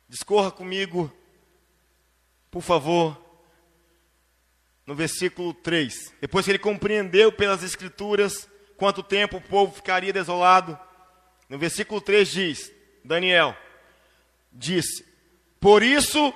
Discorra 0.09 0.51
comigo, 0.51 1.13
por 2.51 2.63
favor, 2.63 3.17
no 4.87 4.95
versículo 4.95 5.55
3. 5.55 6.15
Depois 6.21 6.45
que 6.45 6.51
ele 6.51 6.59
compreendeu 6.59 7.31
pelas 7.31 7.63
Escrituras 7.63 8.49
quanto 8.77 9.03
tempo 9.03 9.37
o 9.37 9.43
povo 9.43 9.75
ficaria 9.75 10.13
desolado, 10.13 10.79
no 11.49 11.59
versículo 11.59 12.01
3 12.01 12.29
diz: 12.29 12.73
Daniel 13.05 13.57
disse: 14.51 15.13
por 15.63 15.81
isso 15.81 16.35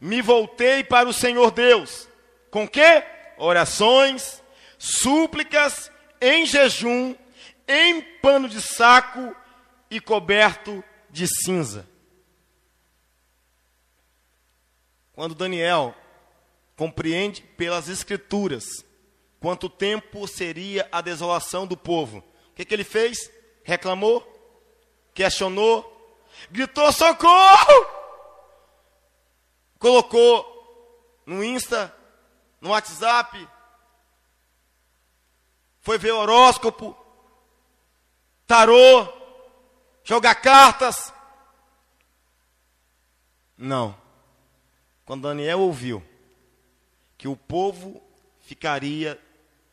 me 0.00 0.22
voltei 0.22 0.84
para 0.84 1.08
o 1.08 1.12
Senhor 1.12 1.50
Deus. 1.50 2.08
Com 2.50 2.66
que? 2.68 3.04
Orações, 3.36 4.42
súplicas, 4.78 5.90
em 6.20 6.44
jejum, 6.46 7.14
em 7.66 8.02
pano 8.20 8.48
de 8.48 8.60
saco 8.60 9.34
e 9.90 10.00
coberto 10.00 10.84
de 11.08 11.26
cinza. 11.26 11.88
Quando 15.12 15.34
Daniel 15.34 15.94
compreende 16.76 17.42
pelas 17.42 17.88
Escrituras 17.88 18.64
quanto 19.38 19.68
tempo 19.68 20.26
seria 20.26 20.88
a 20.90 21.00
desolação 21.00 21.66
do 21.66 21.76
povo, 21.76 22.18
o 22.18 22.54
que, 22.54 22.64
que 22.64 22.74
ele 22.74 22.84
fez? 22.84 23.30
Reclamou? 23.64 24.26
Questionou? 25.14 25.96
Gritou: 26.50 26.92
socorro! 26.92 28.00
colocou 29.80 31.24
no 31.26 31.42
Insta, 31.42 31.92
no 32.60 32.70
WhatsApp, 32.70 33.48
foi 35.80 35.98
ver 35.98 36.12
horóscopo, 36.12 36.96
tarô, 38.46 39.08
jogar 40.04 40.34
cartas. 40.36 41.12
Não. 43.56 43.96
Quando 45.04 45.22
Daniel 45.22 45.60
ouviu 45.60 46.02
que 47.16 47.28
o 47.28 47.36
povo 47.36 48.02
ficaria 48.40 49.20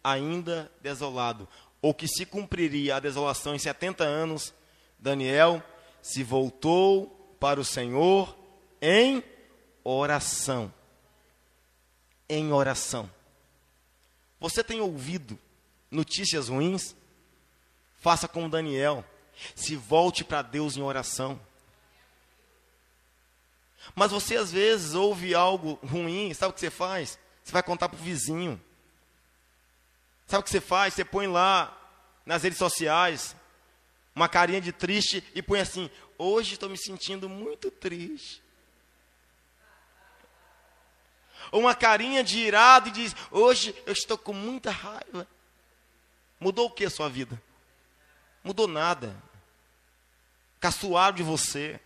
ainda 0.03 0.71
desolado, 0.81 1.47
ou 1.81 1.93
que 1.93 2.07
se 2.07 2.25
cumpriria 2.25 2.95
a 2.95 2.99
desolação 2.99 3.53
em 3.53 3.59
70 3.59 4.03
anos, 4.03 4.53
Daniel 4.97 5.61
se 6.01 6.23
voltou 6.23 7.35
para 7.39 7.59
o 7.59 7.65
Senhor 7.65 8.35
em 8.81 9.23
oração. 9.83 10.73
Em 12.29 12.51
oração. 12.51 13.09
Você 14.39 14.63
tem 14.63 14.81
ouvido 14.81 15.39
notícias 15.89 16.49
ruins? 16.49 16.95
Faça 17.99 18.27
como 18.27 18.49
Daniel. 18.49 19.03
Se 19.55 19.75
volte 19.75 20.23
para 20.23 20.41
Deus 20.41 20.77
em 20.77 20.81
oração. 20.81 21.39
Mas 23.95 24.11
você 24.11 24.35
às 24.35 24.51
vezes 24.51 24.93
ouve 24.93 25.33
algo 25.33 25.79
ruim, 25.83 26.33
sabe 26.33 26.51
o 26.51 26.53
que 26.53 26.59
você 26.59 26.69
faz? 26.69 27.17
Você 27.43 27.51
vai 27.51 27.63
contar 27.63 27.89
para 27.89 27.99
o 27.99 28.03
vizinho. 28.03 28.61
Sabe 30.25 30.41
o 30.41 30.43
que 30.43 30.49
você 30.49 30.59
faz? 30.59 30.93
Você 30.93 31.05
põe 31.05 31.27
lá 31.27 31.73
nas 32.25 32.43
redes 32.43 32.59
sociais 32.59 33.35
uma 34.13 34.27
carinha 34.27 34.59
de 34.59 34.73
triste 34.73 35.23
e 35.33 35.41
põe 35.41 35.61
assim: 35.61 35.89
Hoje 36.17 36.53
estou 36.53 36.69
me 36.69 36.77
sentindo 36.77 37.29
muito 37.29 37.71
triste. 37.71 38.43
Ou 41.51 41.61
uma 41.61 41.75
carinha 41.75 42.23
de 42.23 42.39
irado 42.39 42.89
e 42.89 42.91
diz: 42.91 43.15
Hoje 43.31 43.75
eu 43.85 43.93
estou 43.93 44.17
com 44.17 44.33
muita 44.33 44.71
raiva. 44.71 45.27
Mudou 46.39 46.67
o 46.67 46.71
que 46.71 46.85
a 46.85 46.89
sua 46.89 47.09
vida? 47.09 47.41
Mudou 48.43 48.67
nada. 48.67 49.15
Caçoaram 50.59 51.15
de 51.15 51.23
você. 51.23 51.79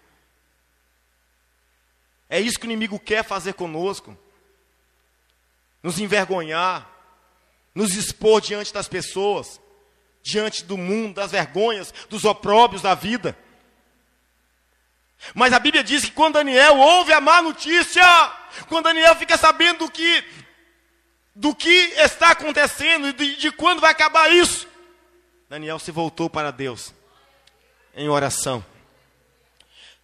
É 2.30 2.40
isso 2.40 2.60
que 2.60 2.66
o 2.66 2.72
inimigo 2.72 3.00
quer 3.00 3.24
fazer 3.24 3.54
conosco. 3.54 4.18
Nos 5.84 6.00
envergonhar, 6.00 6.90
nos 7.74 7.96
expor 7.96 8.40
diante 8.40 8.74
das 8.74 8.88
pessoas, 8.88 9.60
diante 10.22 10.64
do 10.64 10.78
mundo, 10.78 11.16
das 11.16 11.32
vergonhas, 11.32 11.94
dos 12.10 12.24
opróbios 12.24 12.82
da 12.82 12.94
vida. 12.94 13.38
Mas 15.34 15.54
a 15.54 15.60
Bíblia 15.60 15.84
diz 15.84 16.06
que 16.06 16.12
quando 16.12 16.36
Daniel 16.36 16.78
ouve 16.78 17.14
a 17.14 17.22
má 17.22 17.42
notícia, 17.42 18.04
quando 18.68 18.86
Daniel 18.86 19.16
fica 19.16 19.38
sabendo 19.38 19.86
do 19.86 19.92
que, 19.92 20.24
do 21.36 21.56
que 21.56 21.70
está 21.70 22.32
acontecendo 22.32 23.08
e 23.08 23.14
de, 23.14 23.36
de 23.38 23.52
quando 23.52 23.80
vai 23.80 23.92
acabar 23.92 24.32
isso, 24.32 24.68
Daniel 25.50 25.80
se 25.80 25.92
voltou 25.92 26.30
para 26.30 26.52
Deus 26.52 26.94
em 27.94 28.10
oração. 28.10 28.66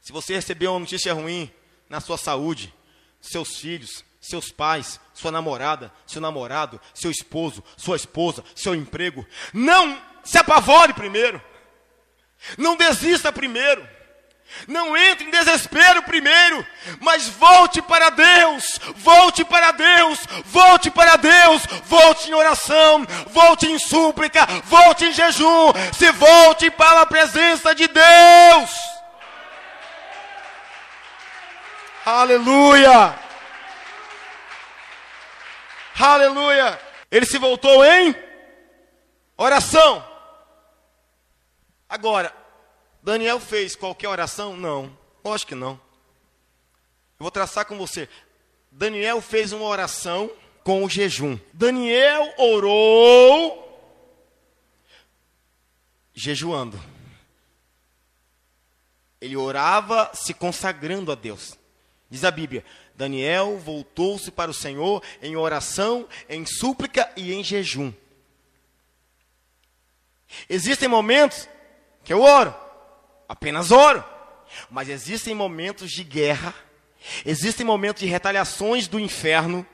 Se 0.01 0.11
você 0.11 0.35
recebeu 0.35 0.71
uma 0.71 0.79
notícia 0.79 1.13
ruim 1.13 1.51
na 1.89 1.99
sua 1.99 2.17
saúde, 2.17 2.73
seus 3.19 3.57
filhos, 3.57 4.05
seus 4.21 4.51
pais, 4.51 4.99
sua 5.13 5.31
namorada, 5.31 5.91
seu 6.05 6.21
namorado, 6.21 6.79
seu 6.93 7.09
esposo, 7.09 7.63
sua 7.75 7.95
esposa, 7.95 8.43
seu 8.55 8.75
emprego, 8.75 9.25
não 9.53 10.01
se 10.23 10.37
apavore 10.37 10.93
primeiro. 10.93 11.41
Não 12.57 12.75
desista 12.75 13.31
primeiro. 13.31 13.87
Não 14.67 14.97
entre 14.97 15.25
em 15.25 15.31
desespero 15.31 16.01
primeiro, 16.03 16.65
mas 16.99 17.27
volte 17.27 17.81
para 17.81 18.09
Deus, 18.09 18.79
volte 18.95 19.45
para 19.45 19.71
Deus, 19.71 20.19
volte 20.45 20.89
para 20.89 21.15
Deus, 21.15 21.65
volte 21.85 22.29
em 22.29 22.33
oração, 22.33 23.05
volte 23.27 23.67
em 23.67 23.77
súplica, 23.77 24.45
volte 24.65 25.05
em 25.05 25.13
jejum, 25.13 25.71
se 25.93 26.11
volte 26.11 26.71
para 26.71 27.01
a 27.01 27.05
presença 27.05 27.75
de 27.75 27.87
Deus. 27.87 28.71
Aleluia! 32.05 33.15
Aleluia! 35.99 36.79
Ele 37.11 37.25
se 37.25 37.37
voltou 37.37 37.85
em 37.85 38.15
oração. 39.37 40.05
Agora, 41.89 42.33
Daniel 43.07 43.39
fez 43.39 43.73
qualquer 43.73 44.09
oração? 44.09 44.57
Não, 44.57 44.91
lógico 45.23 45.47
que 45.47 45.55
não. 45.55 45.79
Eu 47.17 47.23
vou 47.23 47.31
traçar 47.31 47.63
com 47.63 47.77
você. 47.77 48.09
Daniel 48.69 49.21
fez 49.21 49.53
uma 49.53 49.63
oração 49.63 50.29
com 50.61 50.83
o 50.83 50.89
jejum. 50.89 51.39
Daniel 51.53 52.33
orou 52.37 53.63
jejuando. 56.13 56.77
Ele 59.21 59.37
orava 59.37 60.11
se 60.13 60.33
consagrando 60.33 61.09
a 61.09 61.15
Deus. 61.15 61.57
Diz 62.09 62.25
a 62.25 62.29
Bíblia: 62.29 62.65
Daniel 62.93 63.57
voltou-se 63.57 64.29
para 64.31 64.51
o 64.51 64.53
Senhor 64.53 65.01
em 65.21 65.37
oração, 65.37 66.09
em 66.27 66.45
súplica 66.45 67.09
e 67.15 67.31
em 67.31 67.41
jejum. 67.41 67.93
Existem 70.49 70.89
momentos 70.89 71.47
que 72.03 72.11
eu 72.11 72.21
oro, 72.21 72.66
apenas 73.27 73.71
oro. 73.71 74.03
Mas 74.69 74.89
existem 74.89 75.35
momentos 75.35 75.91
de 75.91 76.03
guerra, 76.03 76.53
existem 77.25 77.65
momentos 77.65 78.01
de 78.01 78.07
retaliações 78.07 78.87
do 78.87 78.99
inferno, 78.99 79.65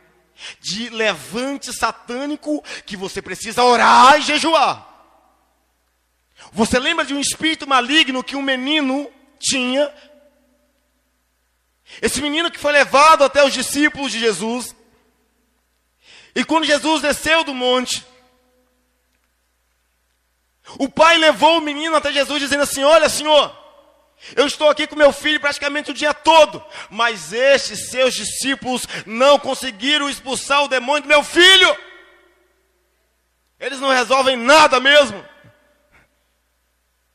de 0.59 0.89
levante 0.89 1.71
satânico 1.71 2.63
que 2.85 2.97
você 2.97 3.21
precisa 3.21 3.63
orar 3.63 4.17
e 4.17 4.21
jejuar. 4.21 4.89
Você 6.51 6.79
lembra 6.79 7.05
de 7.05 7.13
um 7.13 7.19
espírito 7.19 7.67
maligno 7.67 8.23
que 8.23 8.35
um 8.35 8.41
menino 8.41 9.09
tinha? 9.39 9.93
Esse 12.01 12.21
menino 12.21 12.51
que 12.51 12.59
foi 12.59 12.71
levado 12.71 13.23
até 13.23 13.43
os 13.45 13.53
discípulos 13.53 14.11
de 14.11 14.19
Jesus. 14.19 14.75
E 16.35 16.43
quando 16.43 16.65
Jesus 16.65 17.01
desceu 17.01 17.43
do 17.43 17.53
monte, 17.53 18.05
o 20.79 20.89
pai 20.89 21.17
levou 21.17 21.57
o 21.57 21.61
menino 21.61 21.95
até 21.95 22.11
Jesus, 22.11 22.39
dizendo 22.39 22.63
assim: 22.63 22.83
Olha, 22.83 23.09
senhor, 23.09 23.55
eu 24.35 24.47
estou 24.47 24.69
aqui 24.69 24.87
com 24.87 24.95
meu 24.95 25.11
filho 25.11 25.39
praticamente 25.39 25.91
o 25.91 25.93
dia 25.93 26.13
todo, 26.13 26.63
mas 26.89 27.33
estes 27.33 27.89
seus 27.89 28.13
discípulos 28.13 28.87
não 29.05 29.37
conseguiram 29.37 30.09
expulsar 30.09 30.63
o 30.63 30.67
demônio 30.67 31.03
do 31.03 31.09
meu 31.09 31.23
filho. 31.23 31.77
Eles 33.59 33.79
não 33.79 33.89
resolvem 33.89 34.37
nada 34.37 34.79
mesmo. 34.79 35.23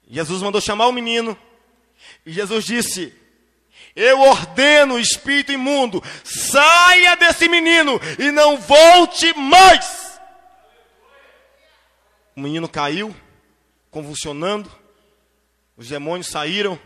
Jesus 0.07 0.42
mandou 0.42 0.61
chamar 0.61 0.86
o 0.86 0.92
menino, 0.92 1.36
e 2.24 2.32
Jesus 2.32 2.64
disse: 2.64 3.14
Eu 3.96 4.20
ordeno 4.20 4.99
espírito 4.99 5.53
imundo, 5.53 6.03
saia 6.24 7.16
desse 7.16 7.49
menino 7.49 8.01
e 8.18 8.30
não 8.30 8.59
volte 8.59 9.36
mais. 9.36 10.20
O 12.36 12.40
menino 12.40 12.68
caiu, 12.68 13.14
convulsionando, 13.91 14.70
os 15.76 15.89
demônios 15.89 16.28
saíram, 16.28 16.78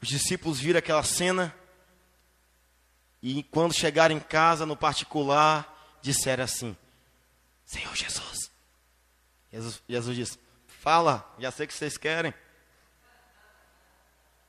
os 0.00 0.08
discípulos 0.08 0.60
viram 0.60 0.78
aquela 0.78 1.02
cena, 1.02 1.54
e 3.22 3.42
quando 3.44 3.74
chegaram 3.74 4.14
em 4.14 4.20
casa, 4.20 4.64
no 4.64 4.76
particular, 4.76 5.98
disseram 6.00 6.44
assim: 6.44 6.76
Senhor 7.64 7.94
Jesus. 7.94 8.50
Jesus, 9.52 9.82
Jesus 9.88 10.16
disse: 10.16 10.38
Fala, 10.66 11.34
já 11.38 11.50
sei 11.50 11.66
o 11.66 11.68
que 11.68 11.74
vocês 11.74 11.98
querem. 11.98 12.32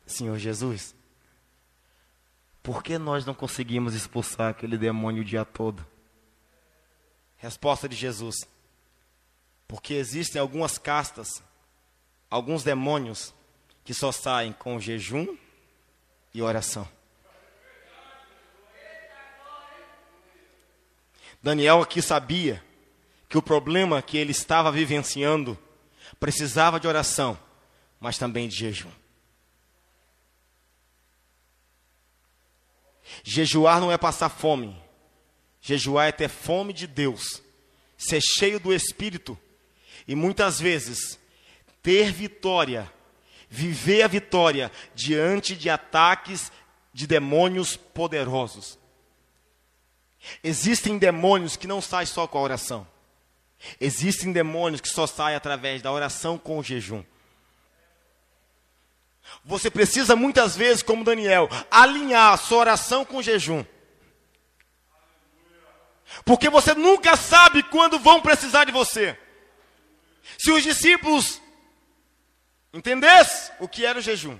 Senhor 0.05 0.37
Jesus, 0.37 0.95
por 2.63 2.83
que 2.83 2.97
nós 2.97 3.25
não 3.25 3.33
conseguimos 3.33 3.93
expulsar 3.93 4.49
aquele 4.49 4.77
demônio 4.77 5.21
o 5.21 5.25
dia 5.25 5.43
todo? 5.43 5.85
Resposta 7.37 7.89
de 7.89 7.95
Jesus: 7.95 8.35
Porque 9.71 9.93
existem 9.93 10.37
algumas 10.37 10.77
castas, 10.77 11.41
alguns 12.29 12.61
demônios 12.61 13.33
que 13.85 13.93
só 13.93 14.11
saem 14.11 14.51
com 14.51 14.77
jejum 14.81 15.37
e 16.33 16.41
oração. 16.41 16.85
Daniel 21.41 21.81
aqui 21.81 22.01
sabia 22.01 22.61
que 23.29 23.37
o 23.37 23.41
problema 23.41 24.01
que 24.01 24.17
ele 24.17 24.31
estava 24.31 24.69
vivenciando 24.73 25.57
precisava 26.19 26.77
de 26.77 26.85
oração, 26.85 27.39
mas 27.97 28.17
também 28.17 28.49
de 28.49 28.57
jejum. 28.57 28.91
Jejuar 33.23 33.79
não 33.79 33.89
é 33.89 33.97
passar 33.97 34.27
fome. 34.27 34.77
Jejuar 35.61 36.09
é 36.09 36.11
ter 36.11 36.27
fome 36.27 36.73
de 36.73 36.87
Deus, 36.87 37.41
ser 37.97 38.19
cheio 38.19 38.59
do 38.59 38.73
Espírito 38.73 39.39
e 40.07 40.15
muitas 40.15 40.59
vezes 40.59 41.19
ter 41.81 42.11
vitória, 42.11 42.91
viver 43.49 44.03
a 44.03 44.07
vitória 44.07 44.71
diante 44.93 45.55
de 45.55 45.69
ataques 45.69 46.51
de 46.93 47.07
demônios 47.07 47.75
poderosos. 47.75 48.77
Existem 50.43 50.97
demônios 50.97 51.55
que 51.55 51.67
não 51.67 51.81
saem 51.81 52.05
só 52.05 52.27
com 52.27 52.37
a 52.37 52.41
oração. 52.41 52.87
Existem 53.79 54.31
demônios 54.31 54.81
que 54.81 54.89
só 54.89 55.05
saem 55.07 55.35
através 55.35 55.81
da 55.81 55.91
oração 55.91 56.37
com 56.37 56.57
o 56.57 56.63
jejum. 56.63 57.03
Você 59.45 59.69
precisa 59.69 60.15
muitas 60.15 60.55
vezes, 60.55 60.83
como 60.83 61.03
Daniel, 61.03 61.49
alinhar 61.69 62.33
a 62.33 62.37
sua 62.37 62.59
oração 62.59 63.05
com 63.05 63.17
o 63.17 63.23
jejum. 63.23 63.63
Porque 66.25 66.49
você 66.49 66.73
nunca 66.73 67.15
sabe 67.15 67.63
quando 67.63 67.97
vão 67.97 68.21
precisar 68.21 68.65
de 68.65 68.71
você. 68.71 69.17
Se 70.37 70.51
os 70.51 70.63
discípulos 70.63 71.41
entendessem 72.73 73.53
o 73.59 73.67
que 73.67 73.85
era 73.85 73.99
o 73.99 74.01
jejum, 74.01 74.37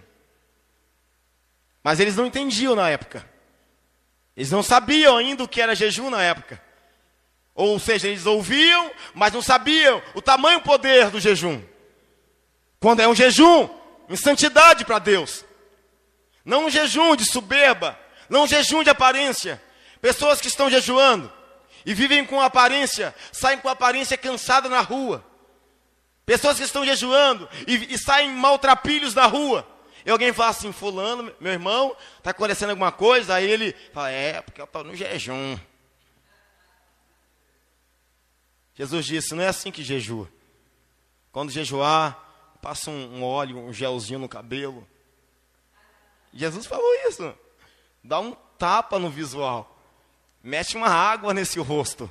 mas 1.83 1.99
eles 1.99 2.15
não 2.15 2.25
entendiam 2.25 2.75
na 2.75 2.89
época. 2.89 3.27
Eles 4.35 4.51
não 4.51 4.63
sabiam 4.63 5.17
ainda 5.17 5.43
o 5.43 5.47
que 5.47 5.61
era 5.61 5.75
jejum 5.75 6.09
na 6.09 6.21
época. 6.21 6.61
Ou 7.53 7.77
seja, 7.79 8.07
eles 8.07 8.25
ouviam, 8.25 8.91
mas 9.13 9.33
não 9.33 9.41
sabiam 9.41 10.01
o 10.15 10.21
tamanho 10.21 10.59
o 10.59 10.63
poder 10.63 11.09
do 11.09 11.19
jejum. 11.19 11.61
Quando 12.79 13.01
é 13.01 13.07
um 13.07 13.15
jejum, 13.15 13.69
em 14.09 14.15
santidade 14.15 14.85
para 14.85 14.99
Deus. 14.99 15.45
Não 16.43 16.65
um 16.65 16.69
jejum 16.69 17.15
de 17.15 17.25
soberba, 17.25 17.97
não 18.29 18.43
um 18.43 18.47
jejum 18.47 18.83
de 18.83 18.89
aparência. 18.89 19.61
Pessoas 20.01 20.41
que 20.41 20.47
estão 20.47 20.69
jejuando 20.69 21.31
e 21.85 21.93
vivem 21.93 22.25
com 22.25 22.41
aparência, 22.41 23.13
saem 23.31 23.59
com 23.59 23.69
aparência 23.69 24.17
cansada 24.17 24.67
na 24.69 24.81
rua. 24.81 25.23
Pessoas 26.31 26.57
que 26.57 26.63
estão 26.63 26.85
jejuando 26.85 27.49
e, 27.67 27.93
e 27.93 27.97
saem 27.97 28.31
maltrapilhos 28.31 29.13
na 29.13 29.25
rua. 29.25 29.67
E 30.05 30.09
alguém 30.09 30.31
fala 30.31 30.51
assim, 30.51 30.71
fulano, 30.71 31.29
meu 31.41 31.51
irmão, 31.51 31.93
está 32.17 32.29
acontecendo 32.29 32.69
alguma 32.69 32.89
coisa? 32.89 33.35
Aí 33.35 33.51
ele 33.51 33.73
fala, 33.91 34.11
é, 34.11 34.39
porque 34.39 34.61
eu 34.61 34.63
estou 34.63 34.81
no 34.81 34.95
jejum. 34.95 35.59
Jesus 38.75 39.05
disse, 39.05 39.35
não 39.35 39.43
é 39.43 39.49
assim 39.49 39.71
que 39.71 39.83
jejua. 39.83 40.31
Quando 41.33 41.51
jejuar, 41.51 42.17
passa 42.61 42.89
um, 42.89 43.17
um 43.17 43.23
óleo, 43.25 43.57
um 43.57 43.73
gelzinho 43.73 44.19
no 44.19 44.29
cabelo. 44.29 44.87
Jesus 46.33 46.65
falou 46.65 46.93
isso. 47.09 47.35
Dá 48.01 48.21
um 48.21 48.31
tapa 48.57 48.97
no 48.97 49.09
visual. 49.09 49.77
Mete 50.41 50.77
uma 50.77 50.87
água 50.87 51.33
nesse 51.33 51.59
rosto. 51.59 52.09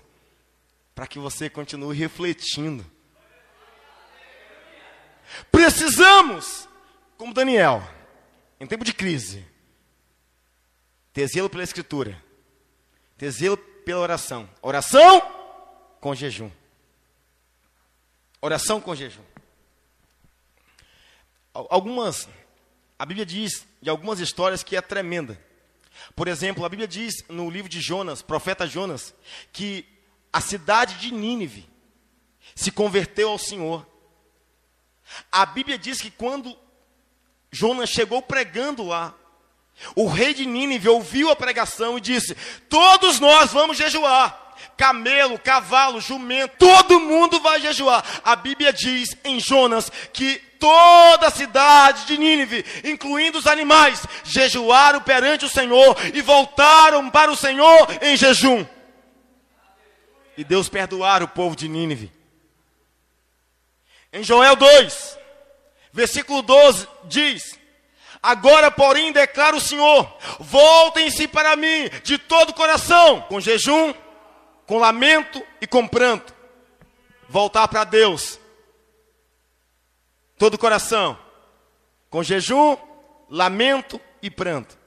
Para 0.95 1.07
que 1.07 1.19
você 1.19 1.49
continue 1.49 1.97
refletindo. 1.97 2.85
Precisamos, 5.51 6.69
como 7.17 7.35
Daniel, 7.35 7.83
em 8.59 8.67
tempo 8.67 8.85
de 8.85 8.93
crise, 8.93 9.45
ter 11.13 11.27
zelo 11.27 11.51
pela 11.51 11.63
Escritura, 11.63 12.23
ter 13.17 13.31
zelo 13.31 13.57
pela 13.57 14.01
oração. 14.01 14.49
Oração 14.63 15.21
com 16.01 16.15
jejum. 16.15 16.51
Oração 18.41 18.81
com 18.81 18.95
jejum. 18.95 19.25
Algumas, 21.53 22.29
a 22.99 23.05
Bíblia 23.05 23.27
diz 23.27 23.67
de 23.83 23.91
algumas 23.91 24.21
histórias 24.21 24.63
que 24.63 24.77
é 24.77 24.81
tremenda. 24.81 25.39
Por 26.15 26.29
exemplo, 26.29 26.65
a 26.65 26.69
Bíblia 26.69 26.89
diz 26.89 27.15
no 27.29 27.51
livro 27.51 27.69
de 27.69 27.81
Jonas, 27.81 28.23
profeta 28.23 28.67
Jonas, 28.67 29.15
que 29.53 29.85
a 30.33 30.41
cidade 30.41 30.99
de 30.99 31.13
Nínive 31.13 31.69
se 32.55 32.71
converteu 32.71 33.31
ao 33.31 33.39
Senhor. 33.39 33.87
A 35.31 35.47
Bíblia 35.47 35.79
diz 35.79 36.01
que 36.01 36.11
quando 36.11 36.57
Jonas 37.51 37.91
chegou 37.91 38.23
pregando 38.23 38.85
lá, 38.85 39.15
o 39.95 40.07
rei 40.07 40.35
de 40.35 40.47
Nínive 40.47 40.89
ouviu 40.89 41.31
a 41.31 41.37
pregação 41.37 41.97
e 41.97 42.01
disse: 42.01 42.37
Todos 42.69 43.19
nós 43.19 43.53
vamos 43.53 43.77
jejuar 43.77 44.41
camelo, 44.77 45.39
cavalo, 45.39 46.01
jumento, 46.01 46.57
todo 46.59 47.01
mundo 47.01 47.39
vai 47.41 47.61
jejuar. 47.61 48.03
A 48.25 48.35
Bíblia 48.35 48.73
diz 48.73 49.15
em 49.23 49.39
Jonas 49.39 49.91
que 50.11 50.37
toda 50.59 51.27
a 51.27 51.31
cidade 51.31 52.07
de 52.07 52.17
Nínive, 52.17 52.65
incluindo 52.85 53.39
os 53.39 53.47
animais, 53.47 54.03
jejuaram 54.25 55.03
perante 55.03 55.45
o 55.45 55.51
Senhor 55.51 55.97
e 56.15 56.23
voltaram 56.23 57.11
para 57.11 57.31
o 57.31 57.37
Senhor 57.37 57.89
em 58.01 58.17
jejum. 58.17 58.67
E 60.37 60.45
Deus 60.45 60.69
perdoar 60.69 61.23
o 61.23 61.29
povo 61.29 61.55
de 61.55 61.69
Nínive. 61.69 62.11
Em 64.13 64.23
Joel 64.25 64.57
2, 64.57 65.19
versículo 65.93 66.43
12, 66.43 66.89
diz: 67.05 67.59
Agora, 68.23 68.71
porém, 68.71 69.13
declara 69.13 69.57
o 69.57 69.61
Senhor: 69.61 70.17
voltem-se 70.39 71.29
para 71.29 71.57
mim 71.57 71.89
de 72.03 72.19
todo 72.19 72.51
o 72.51 72.55
coração, 72.55 73.23
com 73.23 73.41
jejum, 73.41 73.95
com 74.67 74.79
lamento 74.79 75.45
e 75.61 75.67
com 75.67 75.87
pranto, 75.87 76.35
voltar 77.29 77.67
para 77.69 77.85
Deus, 77.85 78.39
todo 80.37 80.55
o 80.55 80.59
coração, 80.59 81.19
com 82.09 82.23
jejum, 82.23 82.77
lamento 83.29 84.01
e 84.21 84.31
pranto. 84.31 84.79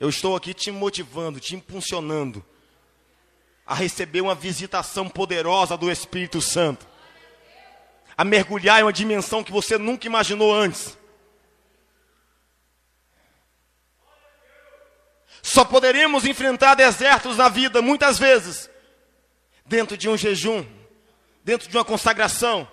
Eu 0.00 0.08
estou 0.08 0.34
aqui 0.34 0.52
te 0.52 0.70
motivando, 0.70 1.38
te 1.38 1.54
impulsionando 1.54 2.44
a 3.66 3.74
receber 3.74 4.20
uma 4.20 4.34
visitação 4.34 5.08
poderosa 5.08 5.76
do 5.76 5.90
Espírito 5.90 6.42
Santo, 6.42 6.86
a 8.16 8.24
mergulhar 8.24 8.80
em 8.80 8.84
uma 8.84 8.92
dimensão 8.92 9.42
que 9.42 9.52
você 9.52 9.76
nunca 9.76 10.06
imaginou 10.06 10.54
antes. 10.54 10.96
Só 15.42 15.64
poderemos 15.64 16.24
enfrentar 16.24 16.74
desertos 16.74 17.36
na 17.36 17.48
vida, 17.48 17.82
muitas 17.82 18.18
vezes, 18.18 18.70
dentro 19.66 19.96
de 19.96 20.08
um 20.08 20.16
jejum, 20.16 20.64
dentro 21.44 21.68
de 21.68 21.76
uma 21.76 21.84
consagração. 21.84 22.66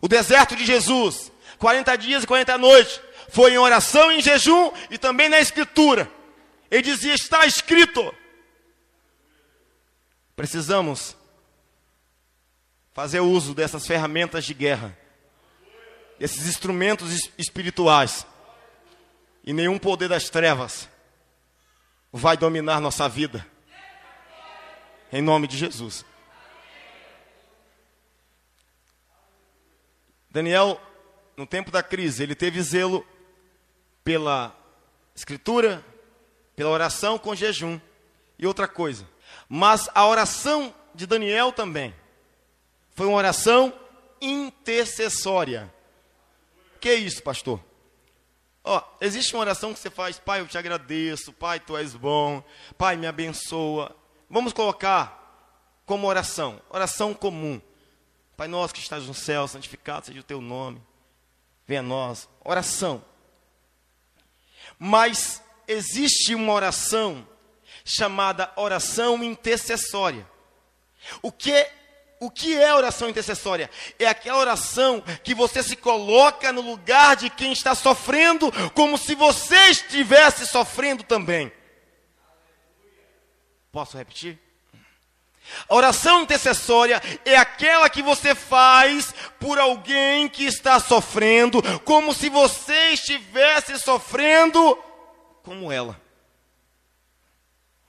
O 0.00 0.06
deserto 0.06 0.54
de 0.54 0.64
Jesus, 0.64 1.32
40 1.58 1.96
dias 1.96 2.24
e 2.24 2.26
40 2.26 2.58
noites, 2.58 3.00
foi 3.30 3.52
em 3.52 3.58
oração, 3.58 4.12
em 4.12 4.20
jejum 4.20 4.72
e 4.90 4.98
também 4.98 5.28
na 5.28 5.40
Escritura. 5.40 6.10
Ele 6.70 6.82
dizia: 6.82 7.14
Está 7.14 7.46
escrito. 7.46 8.14
Precisamos 10.36 11.16
fazer 13.00 13.20
uso 13.20 13.54
dessas 13.54 13.86
ferramentas 13.86 14.44
de 14.44 14.52
guerra, 14.52 14.94
desses 16.18 16.46
instrumentos 16.46 17.30
espirituais, 17.38 18.26
e 19.42 19.54
nenhum 19.54 19.78
poder 19.78 20.06
das 20.06 20.28
trevas 20.28 20.86
vai 22.12 22.36
dominar 22.36 22.78
nossa 22.78 23.08
vida. 23.08 23.46
Em 25.10 25.22
nome 25.22 25.46
de 25.46 25.56
Jesus. 25.56 26.04
Daniel, 30.30 30.78
no 31.38 31.46
tempo 31.46 31.70
da 31.70 31.82
crise, 31.82 32.22
ele 32.22 32.34
teve 32.34 32.60
zelo 32.60 33.02
pela 34.04 34.54
escritura, 35.14 35.82
pela 36.54 36.68
oração 36.68 37.16
com 37.16 37.34
jejum 37.34 37.80
e 38.38 38.46
outra 38.46 38.68
coisa. 38.68 39.08
Mas 39.48 39.88
a 39.94 40.06
oração 40.06 40.74
de 40.94 41.06
Daniel 41.06 41.50
também 41.50 41.94
foi 42.94 43.06
uma 43.06 43.16
oração 43.16 43.72
intercessória. 44.20 45.72
Que 46.80 46.90
é 46.90 46.94
isso, 46.94 47.22
pastor? 47.22 47.60
Ó, 48.62 48.82
existe 49.00 49.34
uma 49.34 49.40
oração 49.40 49.72
que 49.72 49.80
você 49.80 49.90
faz, 49.90 50.18
Pai, 50.18 50.40
eu 50.40 50.46
te 50.46 50.58
agradeço, 50.58 51.32
Pai, 51.32 51.58
tu 51.60 51.76
és 51.76 51.94
bom, 51.94 52.42
Pai, 52.76 52.96
me 52.96 53.06
abençoa. 53.06 53.94
Vamos 54.28 54.52
colocar 54.52 55.82
como 55.86 56.06
oração, 56.06 56.60
oração 56.70 57.14
comum. 57.14 57.60
Pai 58.36 58.48
nosso 58.48 58.72
que 58.72 58.80
estás 58.80 59.04
no 59.06 59.12
céu, 59.12 59.46
santificado 59.46 60.06
seja 60.06 60.20
o 60.20 60.24
teu 60.24 60.40
nome. 60.40 60.80
Venha 61.66 61.80
a 61.80 61.82
nós. 61.82 62.28
Oração. 62.42 63.04
Mas 64.78 65.42
existe 65.68 66.34
uma 66.34 66.52
oração 66.52 67.26
chamada 67.84 68.50
oração 68.56 69.22
intercessória. 69.22 70.26
O 71.20 71.30
que 71.30 71.68
o 72.20 72.30
que 72.30 72.54
é 72.54 72.74
oração 72.74 73.08
intercessória? 73.08 73.70
É 73.98 74.06
aquela 74.06 74.38
oração 74.38 75.02
que 75.24 75.34
você 75.34 75.62
se 75.62 75.74
coloca 75.74 76.52
no 76.52 76.60
lugar 76.60 77.16
de 77.16 77.30
quem 77.30 77.50
está 77.50 77.74
sofrendo, 77.74 78.52
como 78.74 78.98
se 78.98 79.14
você 79.14 79.56
estivesse 79.70 80.46
sofrendo 80.46 81.02
também. 81.02 81.50
Posso 83.72 83.96
repetir? 83.96 84.38
A 85.66 85.74
oração 85.74 86.20
intercessória 86.20 87.00
é 87.24 87.36
aquela 87.36 87.88
que 87.88 88.02
você 88.02 88.34
faz 88.34 89.14
por 89.40 89.58
alguém 89.58 90.28
que 90.28 90.44
está 90.44 90.78
sofrendo, 90.78 91.62
como 91.80 92.12
se 92.12 92.28
você 92.28 92.90
estivesse 92.90 93.78
sofrendo 93.78 94.78
como 95.42 95.72
ela. 95.72 96.00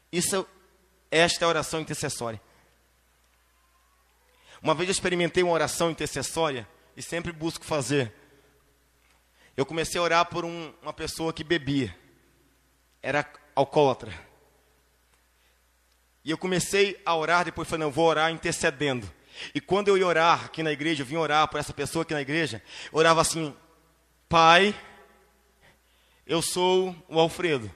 Isso, 0.10 0.48
esta 1.12 1.44
é 1.44 1.46
a 1.46 1.50
oração 1.50 1.82
intercessória. 1.82 2.42
Uma 4.62 4.76
vez 4.76 4.90
eu 4.90 4.92
experimentei 4.92 5.42
uma 5.42 5.54
oração 5.54 5.90
intercessória 5.90 6.68
e 6.96 7.02
sempre 7.02 7.32
busco 7.32 7.66
fazer. 7.66 8.14
Eu 9.58 9.66
comecei 9.66 10.00
a 10.00 10.04
orar 10.04 10.26
por 10.26 10.46
um, 10.46 10.74
uma 10.82 10.94
pessoa 10.94 11.34
que 11.34 11.44
bebia, 11.44 11.96
era 13.02 13.28
alcoólatra. 13.56 14.14
E 16.24 16.30
eu 16.30 16.38
comecei 16.38 17.02
a 17.04 17.16
orar, 17.16 17.46
depois 17.46 17.68
falei, 17.68 17.86
não, 17.86 17.92
vou 17.92 18.06
orar 18.06 18.32
intercedendo. 18.32 19.12
E 19.56 19.60
quando 19.60 19.88
eu 19.88 19.98
ia 19.98 20.06
orar 20.06 20.46
aqui 20.46 20.62
na 20.62 20.72
igreja, 20.72 21.02
eu 21.02 21.06
vim 21.06 21.16
orar 21.16 21.48
por 21.48 21.60
essa 21.60 21.74
pessoa 21.74 22.04
aqui 22.04 22.14
na 22.14 22.22
igreja, 22.22 22.62
orava 22.92 23.22
assim: 23.22 23.56
Pai, 24.30 24.76
eu 26.28 26.42
sou 26.42 26.96
o 27.08 27.20
Alfredo. 27.20 27.72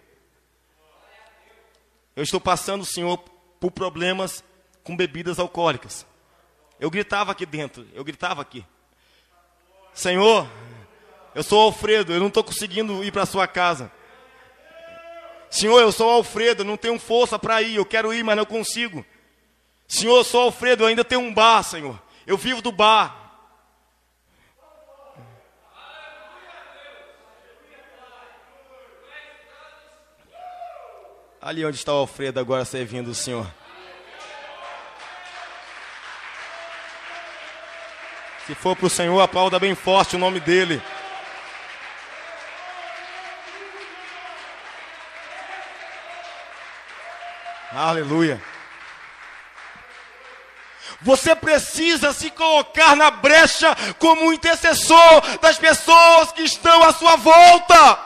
Eu 2.15 2.23
estou 2.23 2.39
passando, 2.39 2.85
Senhor, 2.85 3.17
por 3.59 3.71
problemas 3.71 4.43
com 4.83 4.95
bebidas 4.95 5.39
alcoólicas. 5.39 6.05
Eu 6.79 6.89
gritava 6.89 7.31
aqui 7.31 7.45
dentro, 7.45 7.87
eu 7.93 8.03
gritava 8.03 8.41
aqui. 8.41 8.65
Senhor, 9.93 10.47
eu 11.33 11.43
sou 11.43 11.61
Alfredo, 11.61 12.13
eu 12.13 12.19
não 12.19 12.27
estou 12.27 12.43
conseguindo 12.43 13.03
ir 13.03 13.11
para 13.11 13.23
a 13.23 13.25
sua 13.25 13.47
casa. 13.47 13.91
Senhor, 15.49 15.79
eu 15.79 15.91
sou 15.91 16.09
Alfredo, 16.09 16.61
eu 16.61 16.65
não 16.65 16.75
tenho 16.75 16.99
força 16.99 17.39
para 17.39 17.61
ir, 17.61 17.75
eu 17.75 17.85
quero 17.85 18.13
ir, 18.13 18.23
mas 18.23 18.35
não 18.35 18.45
consigo. 18.45 19.05
Senhor, 19.87 20.17
eu 20.17 20.23
sou 20.23 20.41
Alfredo, 20.41 20.83
eu 20.83 20.87
ainda 20.87 21.03
tenho 21.03 21.21
um 21.21 21.33
bar, 21.33 21.63
Senhor. 21.63 22.01
Eu 22.27 22.37
vivo 22.37 22.61
do 22.61 22.71
bar. 22.71 23.23
Ali 31.41 31.63
onde 31.63 31.77
está 31.77 31.93
o 31.93 31.97
Alfredo 31.97 32.39
agora 32.39 32.65
servindo 32.65 33.09
o 33.09 33.15
Senhor. 33.15 33.45
Se 38.45 38.53
for 38.53 38.75
para 38.75 38.85
o 38.85 38.89
Senhor, 38.89 39.19
aplauda 39.19 39.57
bem 39.57 39.73
forte 39.73 40.15
o 40.15 40.19
nome 40.19 40.39
dele. 40.39 40.81
Aleluia. 47.71 48.39
Você 51.01 51.35
precisa 51.35 52.13
se 52.13 52.29
colocar 52.29 52.95
na 52.95 53.09
brecha 53.09 53.75
como 53.99 54.31
intercessor 54.31 55.39
das 55.41 55.57
pessoas 55.57 56.31
que 56.31 56.43
estão 56.43 56.83
à 56.83 56.93
sua 56.93 57.15
volta. 57.15 57.99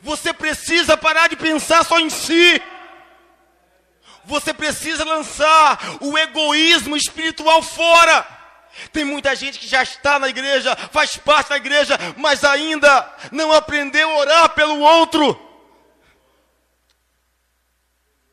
Você 0.00 0.32
precisa 0.32 0.96
parar 0.96 1.28
de 1.28 1.36
pensar 1.36 1.84
só 1.84 2.00
em 2.00 2.08
si. 2.08 2.60
Você 4.28 4.52
precisa 4.52 5.04
lançar 5.06 5.78
o 6.02 6.16
egoísmo 6.18 6.94
espiritual 6.94 7.62
fora. 7.62 8.26
Tem 8.92 9.02
muita 9.02 9.34
gente 9.34 9.58
que 9.58 9.66
já 9.66 9.82
está 9.82 10.18
na 10.18 10.28
igreja, 10.28 10.76
faz 10.92 11.16
parte 11.16 11.48
da 11.48 11.56
igreja, 11.56 11.98
mas 12.18 12.44
ainda 12.44 13.10
não 13.32 13.50
aprendeu 13.52 14.08
a 14.10 14.18
orar 14.18 14.50
pelo 14.50 14.80
outro. 14.80 15.34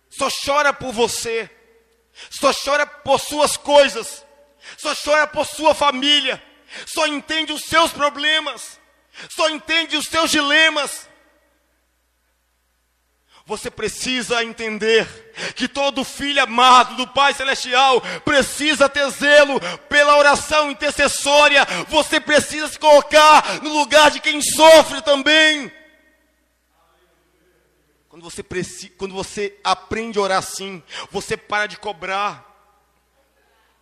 Só 0.09 0.27
chora 0.45 0.73
por 0.73 0.91
você, 0.91 1.49
só 2.29 2.51
chora 2.53 2.85
por 2.85 3.17
suas 3.17 3.55
coisas, 3.55 4.25
só 4.77 4.93
chora 4.93 5.25
por 5.25 5.45
sua 5.45 5.73
família, 5.73 6.43
só 6.85 7.07
entende 7.07 7.53
os 7.53 7.63
seus 7.63 7.93
problemas, 7.93 8.79
só 9.29 9.49
entende 9.49 9.95
os 9.95 10.07
seus 10.07 10.29
dilemas. 10.29 11.07
Você 13.47 13.69
precisa 13.69 14.43
entender 14.43 15.07
que 15.55 15.67
todo 15.67 16.03
filho 16.03 16.41
amado 16.41 16.95
do 16.95 17.07
Pai 17.07 17.31
Celestial 17.31 18.01
precisa 18.23 18.89
ter 18.89 19.07
zelo 19.11 19.59
pela 19.87 20.17
oração 20.17 20.71
intercessória. 20.71 21.63
Você 21.87 22.19
precisa 22.19 22.67
se 22.67 22.79
colocar 22.79 23.61
no 23.61 23.71
lugar 23.71 24.09
de 24.09 24.19
quem 24.19 24.41
sofre 24.41 24.99
também. 25.03 25.71
Quando 28.09 28.23
você, 28.23 28.43
quando 28.97 29.13
você 29.13 29.55
aprende 29.63 30.17
a 30.17 30.23
orar 30.23 30.39
assim, 30.39 30.81
você 31.11 31.37
para 31.37 31.67
de 31.67 31.77
cobrar. 31.77 32.43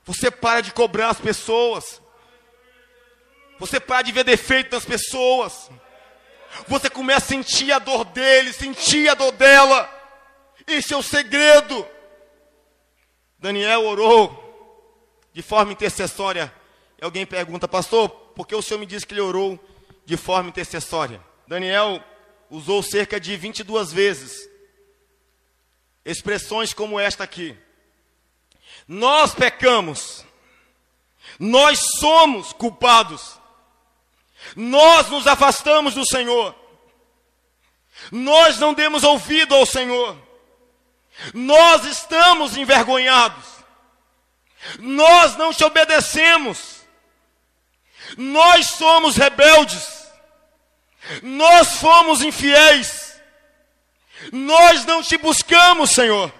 Você 0.03 0.29
para 0.29 0.59
de 0.59 0.73
cobrar 0.73 1.07
as 1.11 1.21
pessoas. 1.21 2.01
Você 3.59 3.79
para 3.79 4.01
de 4.01 4.11
ver 4.11 4.25
defeito 4.25 4.75
nas 4.75 4.83
pessoas 4.83 5.69
você 6.67 6.89
começa 6.89 7.25
a 7.25 7.29
sentir 7.29 7.71
a 7.71 7.79
dor 7.79 8.05
dele, 8.05 8.53
sentir 8.53 9.09
a 9.09 9.13
dor 9.13 9.31
dela. 9.31 9.89
Esse 10.67 10.93
é 10.93 10.97
o 10.97 11.03
segredo. 11.03 11.85
Daniel 13.39 13.85
orou 13.85 14.41
de 15.33 15.41
forma 15.41 15.71
intercessória. 15.71 16.53
E 17.01 17.03
alguém 17.03 17.25
pergunta, 17.25 17.67
pastor, 17.67 18.09
por 18.09 18.47
que 18.47 18.55
o 18.55 18.61
senhor 18.61 18.79
me 18.79 18.85
disse 18.85 19.05
que 19.05 19.13
ele 19.13 19.21
orou 19.21 19.59
de 20.05 20.15
forma 20.15 20.49
intercessória? 20.49 21.21
Daniel 21.47 22.01
usou 22.49 22.81
cerca 22.81 23.19
de 23.19 23.35
22 23.35 23.91
vezes 23.91 24.49
expressões 26.05 26.73
como 26.73 26.99
esta 26.99 27.23
aqui. 27.23 27.57
Nós 28.87 29.33
pecamos, 29.33 30.25
nós 31.39 31.79
somos 31.99 32.53
culpados. 32.53 33.39
Nós 34.55 35.09
nos 35.09 35.27
afastamos 35.27 35.93
do 35.93 36.05
Senhor. 36.05 36.55
Nós 38.11 38.59
não 38.59 38.73
demos 38.73 39.03
ouvido 39.03 39.55
ao 39.55 39.65
Senhor. 39.65 40.17
Nós 41.33 41.85
estamos 41.85 42.57
envergonhados. 42.57 43.45
Nós 44.79 45.35
não 45.35 45.53
te 45.53 45.63
obedecemos. 45.63 46.81
Nós 48.17 48.67
somos 48.67 49.15
rebeldes. 49.15 50.11
Nós 51.21 51.77
fomos 51.77 52.21
infiéis. 52.21 53.19
Nós 54.31 54.85
não 54.85 55.01
te 55.03 55.17
buscamos, 55.17 55.91
Senhor. 55.91 56.33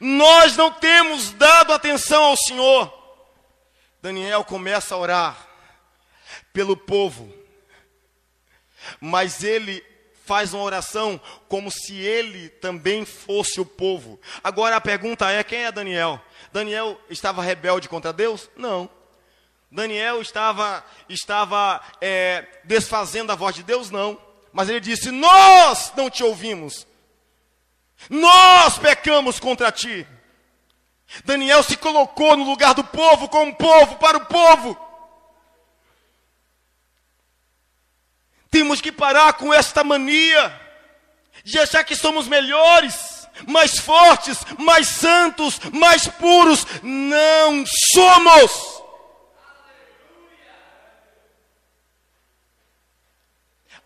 Nós 0.00 0.56
não 0.56 0.70
temos 0.70 1.32
dado 1.32 1.72
atenção 1.72 2.24
ao 2.24 2.36
Senhor. 2.36 2.92
Daniel 4.02 4.44
começa 4.44 4.94
a 4.94 4.98
orar 4.98 5.45
pelo 6.56 6.74
povo. 6.74 7.30
Mas 8.98 9.44
ele 9.44 9.84
faz 10.24 10.54
uma 10.54 10.62
oração 10.62 11.20
como 11.48 11.70
se 11.70 11.94
ele 11.94 12.48
também 12.48 13.04
fosse 13.04 13.60
o 13.60 13.66
povo. 13.66 14.18
Agora 14.42 14.74
a 14.74 14.80
pergunta 14.80 15.30
é: 15.30 15.44
quem 15.44 15.66
é 15.66 15.70
Daniel? 15.70 16.18
Daniel 16.50 16.98
estava 17.10 17.42
rebelde 17.42 17.90
contra 17.90 18.10
Deus? 18.10 18.48
Não. 18.56 18.88
Daniel 19.70 20.22
estava, 20.22 20.82
estava 21.10 21.82
é, 22.00 22.46
desfazendo 22.64 23.30
a 23.30 23.34
voz 23.34 23.54
de 23.54 23.62
Deus? 23.62 23.90
Não. 23.90 24.18
Mas 24.50 24.70
ele 24.70 24.80
disse: 24.80 25.10
Nós 25.10 25.92
não 25.94 26.08
te 26.08 26.24
ouvimos. 26.24 26.86
Nós 28.08 28.78
pecamos 28.78 29.38
contra 29.38 29.70
ti. 29.70 30.06
Daniel 31.22 31.62
se 31.62 31.76
colocou 31.76 32.34
no 32.34 32.44
lugar 32.44 32.72
do 32.72 32.82
povo, 32.82 33.28
como 33.28 33.54
povo, 33.54 33.96
para 33.96 34.16
o 34.16 34.24
povo. 34.24 34.85
Temos 38.50 38.80
que 38.80 38.92
parar 38.92 39.34
com 39.34 39.52
esta 39.52 39.82
mania 39.82 40.60
de 41.44 41.58
achar 41.58 41.84
que 41.84 41.94
somos 41.94 42.26
melhores, 42.26 43.28
mais 43.46 43.78
fortes, 43.78 44.38
mais 44.58 44.88
santos, 44.88 45.60
mais 45.72 46.06
puros. 46.08 46.66
Não 46.82 47.64
somos. 47.92 48.76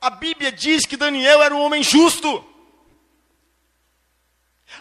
A 0.01 0.09
Bíblia 0.09 0.51
diz 0.51 0.87
que 0.87 0.97
Daniel 0.97 1.43
era 1.43 1.55
um 1.55 1.61
homem 1.61 1.83
justo. 1.83 2.45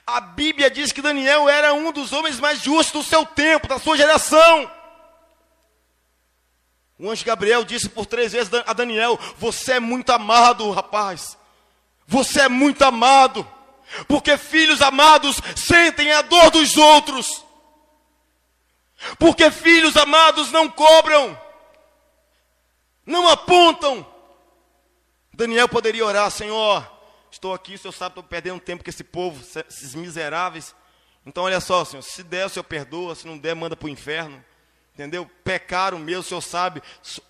A 0.07 0.21
Bíblia 0.21 0.69
diz 0.69 0.91
que 0.91 1.01
Daniel 1.01 1.49
era 1.49 1.73
um 1.73 1.91
dos 1.91 2.13
homens 2.13 2.39
mais 2.39 2.61
justos 2.61 3.03
do 3.03 3.09
seu 3.09 3.25
tempo, 3.25 3.67
da 3.67 3.77
sua 3.77 3.97
geração. 3.97 4.78
O 6.99 7.09
anjo 7.09 7.23
Gabriel 7.23 7.63
disse 7.63 7.87
por 7.87 8.05
três 8.05 8.33
vezes 8.33 8.51
a 8.65 8.73
Daniel: 8.73 9.17
Você 9.37 9.73
é 9.73 9.79
muito 9.79 10.11
amado, 10.11 10.69
rapaz. 10.71 11.37
Você 12.05 12.41
é 12.41 12.49
muito 12.49 12.83
amado. 12.83 13.47
Porque 14.07 14.37
filhos 14.37 14.81
amados 14.81 15.37
sentem 15.55 16.11
a 16.11 16.21
dor 16.21 16.51
dos 16.51 16.75
outros. 16.77 17.45
Porque 19.17 19.49
filhos 19.49 19.95
amados 19.95 20.51
não 20.51 20.69
cobram, 20.69 21.39
não 23.05 23.29
apontam, 23.29 24.05
Daniel 25.33 25.69
poderia 25.69 26.05
orar, 26.05 26.29
Senhor, 26.29 26.85
estou 27.31 27.53
aqui, 27.53 27.75
o 27.75 27.79
Senhor 27.79 27.93
sabe, 27.93 28.11
estou 28.11 28.23
perdendo 28.23 28.59
tempo 28.59 28.83
com 28.83 28.89
esse 28.89 29.05
povo, 29.05 29.41
esses 29.69 29.95
miseráveis. 29.95 30.75
Então, 31.25 31.43
olha 31.45 31.61
só, 31.61 31.85
Senhor, 31.85 32.01
se 32.01 32.23
der, 32.23 32.45
o 32.45 32.49
Senhor 32.49 32.63
perdoa, 32.63 33.15
se 33.15 33.25
não 33.25 33.37
der, 33.37 33.55
manda 33.55 33.75
para 33.75 33.85
o 33.85 33.89
inferno. 33.89 34.43
Entendeu? 34.99 35.25
Pecaram 35.45 35.97
mesmo, 35.97 36.19
o 36.19 36.23
Senhor 36.25 36.41
sabe, 36.41 36.83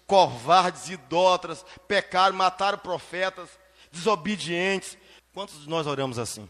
covardes, 0.07 0.89
idólatras, 0.89 1.63
pecaram, 1.87 2.35
mataram 2.35 2.79
profetas, 2.79 3.47
desobedientes. 3.91 4.97
Quantos 5.35 5.61
de 5.61 5.69
nós 5.69 5.85
oramos 5.85 6.17
assim? 6.17 6.49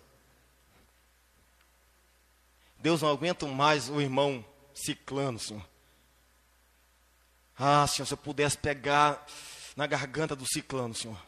Deus 2.78 3.02
não 3.02 3.12
aguenta 3.12 3.46
mais 3.48 3.90
o 3.90 4.00
irmão 4.00 4.46
ciclano, 4.74 5.38
Senhor. 5.38 5.68
Ah, 7.58 7.86
Senhor, 7.86 8.06
se 8.06 8.14
eu 8.14 8.18
pudesse 8.18 8.58
pegar 8.58 9.26
na 9.76 9.86
garganta 9.86 10.38
do 10.38 10.46
ciclano, 10.46 10.96
Senhor. 10.96 11.22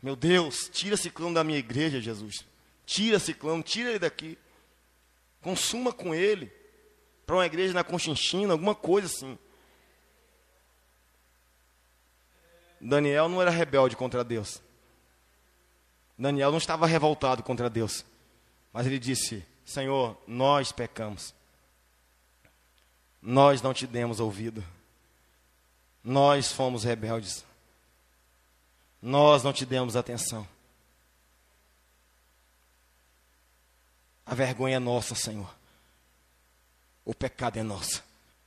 Meu 0.00 0.14
Deus, 0.14 0.70
tira 0.72 0.96
ciclano 0.96 1.34
da 1.34 1.42
minha 1.42 1.58
igreja, 1.58 2.00
Jesus. 2.00 2.46
Tira 2.86 3.18
ciclano, 3.18 3.64
tira 3.64 3.90
ele 3.90 3.98
daqui. 3.98 4.38
Consuma 5.40 5.92
com 5.92 6.14
ele. 6.14 6.59
Para 7.30 7.36
uma 7.36 7.46
igreja 7.46 7.72
na 7.72 7.84
Conchinchina, 7.84 8.54
alguma 8.54 8.74
coisa 8.74 9.06
assim. 9.06 9.38
Daniel 12.80 13.28
não 13.28 13.40
era 13.40 13.52
rebelde 13.52 13.94
contra 13.94 14.24
Deus. 14.24 14.60
Daniel 16.18 16.50
não 16.50 16.58
estava 16.58 16.88
revoltado 16.88 17.44
contra 17.44 17.70
Deus. 17.70 18.04
Mas 18.72 18.84
ele 18.84 18.98
disse: 18.98 19.46
Senhor, 19.64 20.20
nós 20.26 20.72
pecamos. 20.72 21.32
Nós 23.22 23.62
não 23.62 23.72
te 23.72 23.86
demos 23.86 24.18
ouvido. 24.18 24.64
Nós 26.02 26.50
fomos 26.50 26.82
rebeldes. 26.82 27.44
Nós 29.00 29.44
não 29.44 29.52
te 29.52 29.64
demos 29.64 29.94
atenção. 29.94 30.44
A 34.26 34.34
vergonha 34.34 34.78
é 34.78 34.80
nossa, 34.80 35.14
Senhor. 35.14 35.59
O 37.04 37.14
pecado 37.14 37.58
é 37.58 37.62
nosso. 37.62 38.02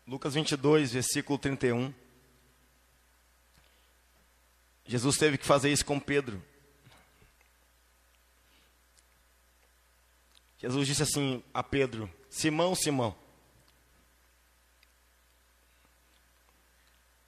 Lucas 0.08 0.34
22, 0.34 0.94
versículo 0.94 1.40
31. 1.40 1.94
Jesus 4.86 5.18
teve 5.18 5.38
que 5.38 5.46
fazer 5.46 5.72
isso 5.72 5.86
com 5.86 6.00
Pedro. 6.00 6.42
Jesus 10.58 10.88
disse 10.88 11.04
assim 11.04 11.44
a 11.54 11.62
Pedro: 11.62 12.10
Simão, 12.30 12.76
Simão, 12.76 13.16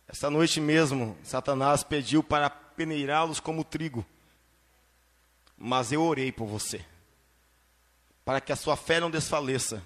esta 0.08 0.30
noite 0.30 0.62
mesmo 0.62 1.18
Satanás 1.24 1.84
pediu 1.84 2.24
para 2.24 2.50
peneirá-los 2.50 3.40
como 3.40 3.64
trigo. 3.64 4.06
Mas 5.58 5.92
eu 5.92 6.02
orei 6.04 6.32
por 6.32 6.48
você, 6.48 6.86
para 8.26 8.42
que 8.42 8.52
a 8.52 8.58
sua 8.58 8.76
fé 8.76 9.00
não 9.00 9.10
desfaleça, 9.10 9.82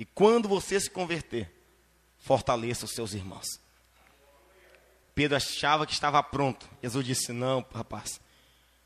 e 0.00 0.04
quando 0.06 0.48
você 0.48 0.80
se 0.80 0.88
converter, 0.88 1.52
fortaleça 2.16 2.86
os 2.86 2.92
seus 2.92 3.12
irmãos. 3.12 3.60
Pedro 5.14 5.36
achava 5.36 5.86
que 5.86 5.92
estava 5.92 6.22
pronto. 6.22 6.66
Jesus 6.82 7.04
disse: 7.04 7.32
Não, 7.34 7.62
rapaz, 7.74 8.18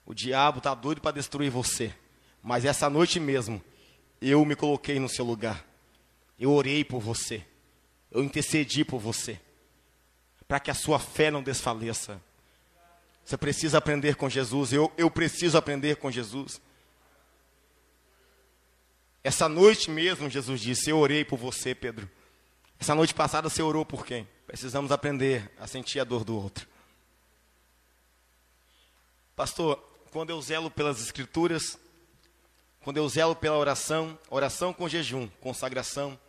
o 0.05 0.13
diabo 0.13 0.59
está 0.59 0.75
doido 0.75 1.01
para 1.01 1.13
destruir 1.13 1.53
você, 1.53 1.95
mas 2.43 2.65
essa 2.65 2.91
noite 2.91 3.21
mesmo, 3.21 3.63
eu 4.21 4.45
me 4.45 4.57
coloquei 4.57 4.99
no 4.99 5.09
seu 5.09 5.25
lugar, 5.25 5.65
eu 6.37 6.51
orei 6.51 6.83
por 6.83 6.99
você, 6.99 7.47
eu 8.11 8.21
intercedi 8.25 8.85
por 8.85 8.99
você, 8.99 9.41
para 10.49 10.59
que 10.59 10.69
a 10.73 10.75
sua 10.75 10.99
fé 10.99 11.31
não 11.31 11.45
desfaleça. 11.45 12.21
Você 13.25 13.37
precisa 13.37 13.79
aprender 13.79 14.17
com 14.17 14.29
Jesus. 14.29 14.73
Eu, 14.73 14.93
eu 14.99 15.09
preciso 15.09 15.57
aprender 15.57 15.95
com 15.95 16.11
Jesus. 16.11 16.61
Essa 19.25 19.49
noite 19.49 19.91
mesmo, 19.91 20.29
Jesus 20.29 20.61
disse: 20.61 20.91
Eu 20.91 20.99
orei 20.99 21.25
por 21.25 21.39
você, 21.39 21.75
Pedro. 21.75 22.09
Essa 22.79 22.95
noite 22.95 23.15
passada 23.15 23.49
você 23.49 23.63
orou 23.63 23.87
por 23.87 24.05
quem? 24.05 24.29
Precisamos 24.47 24.93
aprender 24.93 25.51
a 25.59 25.67
sentir 25.67 25.99
a 25.99 26.05
dor 26.05 26.23
do 26.23 26.37
outro. 26.37 26.69
Pastor, 29.35 29.83
quando 30.13 30.29
eu 30.29 30.41
zelo 30.43 30.71
pelas 30.71 31.01
Escrituras, 31.01 31.79
quando 32.83 32.99
eu 32.99 33.09
zelo 33.09 33.35
pela 33.35 33.57
oração, 33.57 34.19
oração 34.29 34.75
com 34.75 34.87
jejum, 34.87 35.27
consagração, 35.41 36.21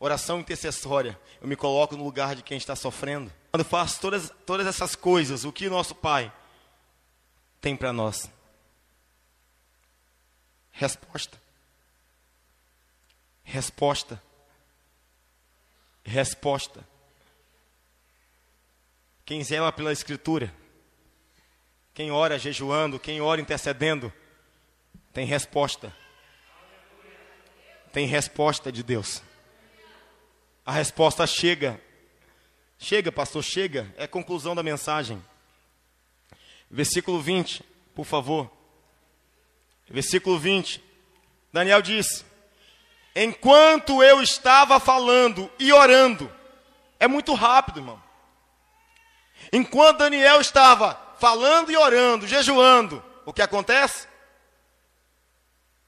oração 0.00 0.40
intercessória, 0.40 1.18
eu 1.40 1.46
me 1.46 1.54
coloco 1.54 1.96
no 1.96 2.02
lugar 2.02 2.34
de 2.34 2.42
quem 2.42 2.58
está 2.58 2.74
sofrendo. 2.74 3.32
Quando 3.52 3.60
eu 3.60 3.68
faço 3.68 4.00
todas, 4.00 4.32
todas 4.44 4.66
essas 4.66 4.96
coisas, 4.96 5.44
o 5.44 5.52
que 5.52 5.68
nosso 5.68 5.94
Pai 5.94 6.32
tem 7.60 7.76
para 7.76 7.92
nós? 7.92 8.28
Resposta. 10.72 11.49
Resposta. 13.50 14.22
Resposta. 16.04 16.86
Quem 19.24 19.42
zela 19.42 19.72
pela 19.72 19.92
Escritura, 19.92 20.54
quem 21.92 22.12
ora 22.12 22.38
jejuando, 22.38 23.00
quem 23.00 23.20
ora 23.20 23.40
intercedendo, 23.40 24.12
tem 25.12 25.26
resposta. 25.26 25.92
Tem 27.92 28.06
resposta 28.06 28.70
de 28.70 28.84
Deus. 28.84 29.20
A 30.64 30.70
resposta 30.70 31.26
chega. 31.26 31.80
Chega, 32.78 33.10
pastor, 33.10 33.42
chega. 33.42 33.92
É 33.96 34.04
a 34.04 34.08
conclusão 34.08 34.54
da 34.54 34.62
mensagem. 34.62 35.20
Versículo 36.70 37.20
20, 37.20 37.64
por 37.96 38.04
favor. 38.04 38.48
Versículo 39.88 40.38
20. 40.38 40.80
Daniel 41.52 41.82
diz: 41.82 42.24
Enquanto 43.14 44.02
eu 44.02 44.22
estava 44.22 44.78
falando 44.78 45.50
e 45.58 45.72
orando, 45.72 46.32
é 46.98 47.08
muito 47.08 47.34
rápido, 47.34 47.80
irmão. 47.80 48.02
Enquanto 49.52 49.98
Daniel 49.98 50.40
estava 50.40 50.98
falando 51.18 51.70
e 51.70 51.76
orando, 51.76 52.26
jejuando, 52.26 53.04
o 53.26 53.32
que 53.32 53.42
acontece? 53.42 54.06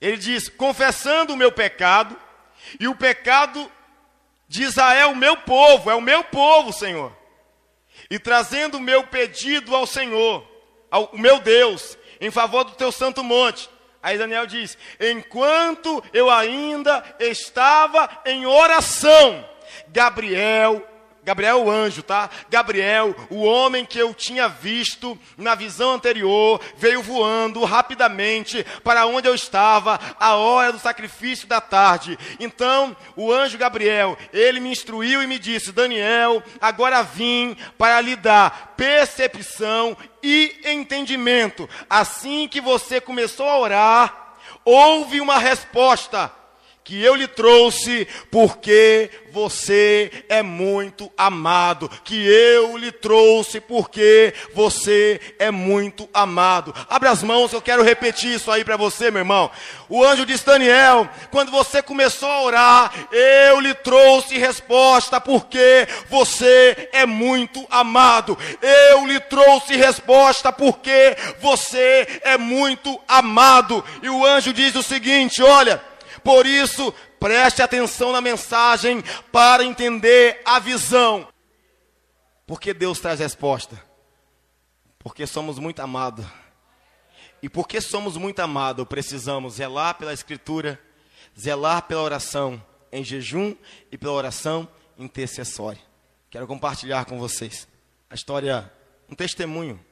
Ele 0.00 0.16
diz: 0.16 0.48
confessando 0.48 1.32
o 1.32 1.36
meu 1.36 1.52
pecado, 1.52 2.18
e 2.80 2.88
o 2.88 2.96
pecado 2.96 3.70
de 4.48 4.64
Israel, 4.64 5.10
o 5.10 5.16
meu 5.16 5.36
povo, 5.36 5.90
é 5.90 5.94
o 5.94 6.00
meu 6.00 6.24
povo, 6.24 6.72
Senhor, 6.72 7.16
e 8.10 8.18
trazendo 8.18 8.78
o 8.78 8.80
meu 8.80 9.06
pedido 9.06 9.74
ao 9.76 9.86
Senhor 9.86 10.52
ao 10.92 11.08
meu 11.14 11.40
Deus 11.40 11.96
em 12.20 12.30
favor 12.30 12.64
do 12.64 12.72
teu 12.72 12.92
santo 12.92 13.24
monte. 13.24 13.68
Aí 14.02 14.18
Daniel 14.18 14.46
diz: 14.46 14.76
Enquanto 15.00 16.02
eu 16.12 16.28
ainda 16.28 17.04
estava 17.20 18.08
em 18.24 18.44
oração, 18.44 19.46
Gabriel 19.88 20.91
Gabriel 21.24 21.64
o 21.64 21.70
anjo, 21.70 22.02
tá? 22.02 22.28
Gabriel, 22.50 23.14
o 23.30 23.42
homem 23.44 23.86
que 23.86 23.98
eu 23.98 24.12
tinha 24.12 24.48
visto 24.48 25.16
na 25.36 25.54
visão 25.54 25.92
anterior, 25.92 26.60
veio 26.76 27.00
voando 27.00 27.64
rapidamente 27.64 28.66
para 28.82 29.06
onde 29.06 29.28
eu 29.28 29.34
estava, 29.34 30.00
a 30.18 30.34
hora 30.34 30.72
do 30.72 30.80
sacrifício 30.80 31.46
da 31.46 31.60
tarde. 31.60 32.18
Então, 32.40 32.96
o 33.14 33.32
anjo 33.32 33.56
Gabriel, 33.56 34.18
ele 34.32 34.58
me 34.58 34.70
instruiu 34.70 35.22
e 35.22 35.26
me 35.28 35.38
disse: 35.38 35.70
Daniel, 35.70 36.42
agora 36.60 37.02
vim 37.02 37.56
para 37.78 38.00
lhe 38.00 38.16
dar 38.16 38.74
percepção 38.76 39.96
e 40.22 40.60
entendimento. 40.64 41.68
Assim 41.88 42.48
que 42.48 42.60
você 42.60 43.00
começou 43.00 43.48
a 43.48 43.58
orar, 43.60 44.34
houve 44.64 45.20
uma 45.20 45.38
resposta 45.38 46.32
que 46.84 47.02
eu 47.02 47.14
lhe 47.14 47.28
trouxe 47.28 48.06
porque 48.30 49.10
você 49.32 50.10
é 50.28 50.42
muito 50.42 51.10
amado, 51.16 51.88
que 52.04 52.14
eu 52.26 52.76
lhe 52.76 52.92
trouxe 52.92 53.60
porque 53.60 54.34
você 54.54 55.20
é 55.38 55.50
muito 55.50 56.08
amado. 56.12 56.74
Abre 56.88 57.08
as 57.08 57.22
mãos, 57.22 57.52
eu 57.52 57.62
quero 57.62 57.82
repetir 57.82 58.34
isso 58.34 58.50
aí 58.50 58.64
para 58.64 58.76
você, 58.76 59.10
meu 59.10 59.20
irmão. 59.20 59.50
O 59.88 60.04
anjo 60.04 60.26
disse: 60.26 60.44
Daniel, 60.44 61.08
quando 61.30 61.50
você 61.50 61.82
começou 61.82 62.28
a 62.28 62.42
orar, 62.42 62.92
eu 63.10 63.60
lhe 63.60 63.74
trouxe 63.74 64.36
resposta 64.36 65.20
porque 65.20 65.88
você 66.10 66.90
é 66.92 67.06
muito 67.06 67.66
amado. 67.70 68.36
Eu 68.60 69.06
lhe 69.06 69.20
trouxe 69.20 69.76
resposta 69.76 70.52
porque 70.52 71.16
você 71.40 72.20
é 72.22 72.36
muito 72.36 73.00
amado. 73.08 73.84
E 74.02 74.08
o 74.10 74.26
anjo 74.26 74.52
diz 74.52 74.74
o 74.74 74.82
seguinte: 74.82 75.42
olha. 75.42 75.91
Por 76.22 76.46
isso, 76.46 76.92
preste 77.18 77.62
atenção 77.62 78.12
na 78.12 78.20
mensagem 78.20 79.02
para 79.30 79.64
entender 79.64 80.40
a 80.44 80.58
visão. 80.58 81.28
Porque 82.46 82.74
Deus 82.74 83.00
traz 83.00 83.20
resposta? 83.20 83.82
Porque 84.98 85.26
somos 85.26 85.58
muito 85.58 85.80
amados. 85.80 86.24
E 87.42 87.48
porque 87.48 87.80
somos 87.80 88.16
muito 88.16 88.40
amados, 88.40 88.86
precisamos 88.86 89.54
zelar 89.54 89.96
pela 89.96 90.12
Escritura, 90.12 90.80
zelar 91.38 91.82
pela 91.82 92.02
oração 92.02 92.62
em 92.92 93.02
jejum 93.02 93.56
e 93.90 93.98
pela 93.98 94.12
oração 94.12 94.68
intercessória. 94.96 95.80
Quero 96.30 96.46
compartilhar 96.46 97.04
com 97.04 97.18
vocês 97.18 97.68
a 98.08 98.14
história, 98.14 98.72
um 99.08 99.14
testemunho 99.14 99.84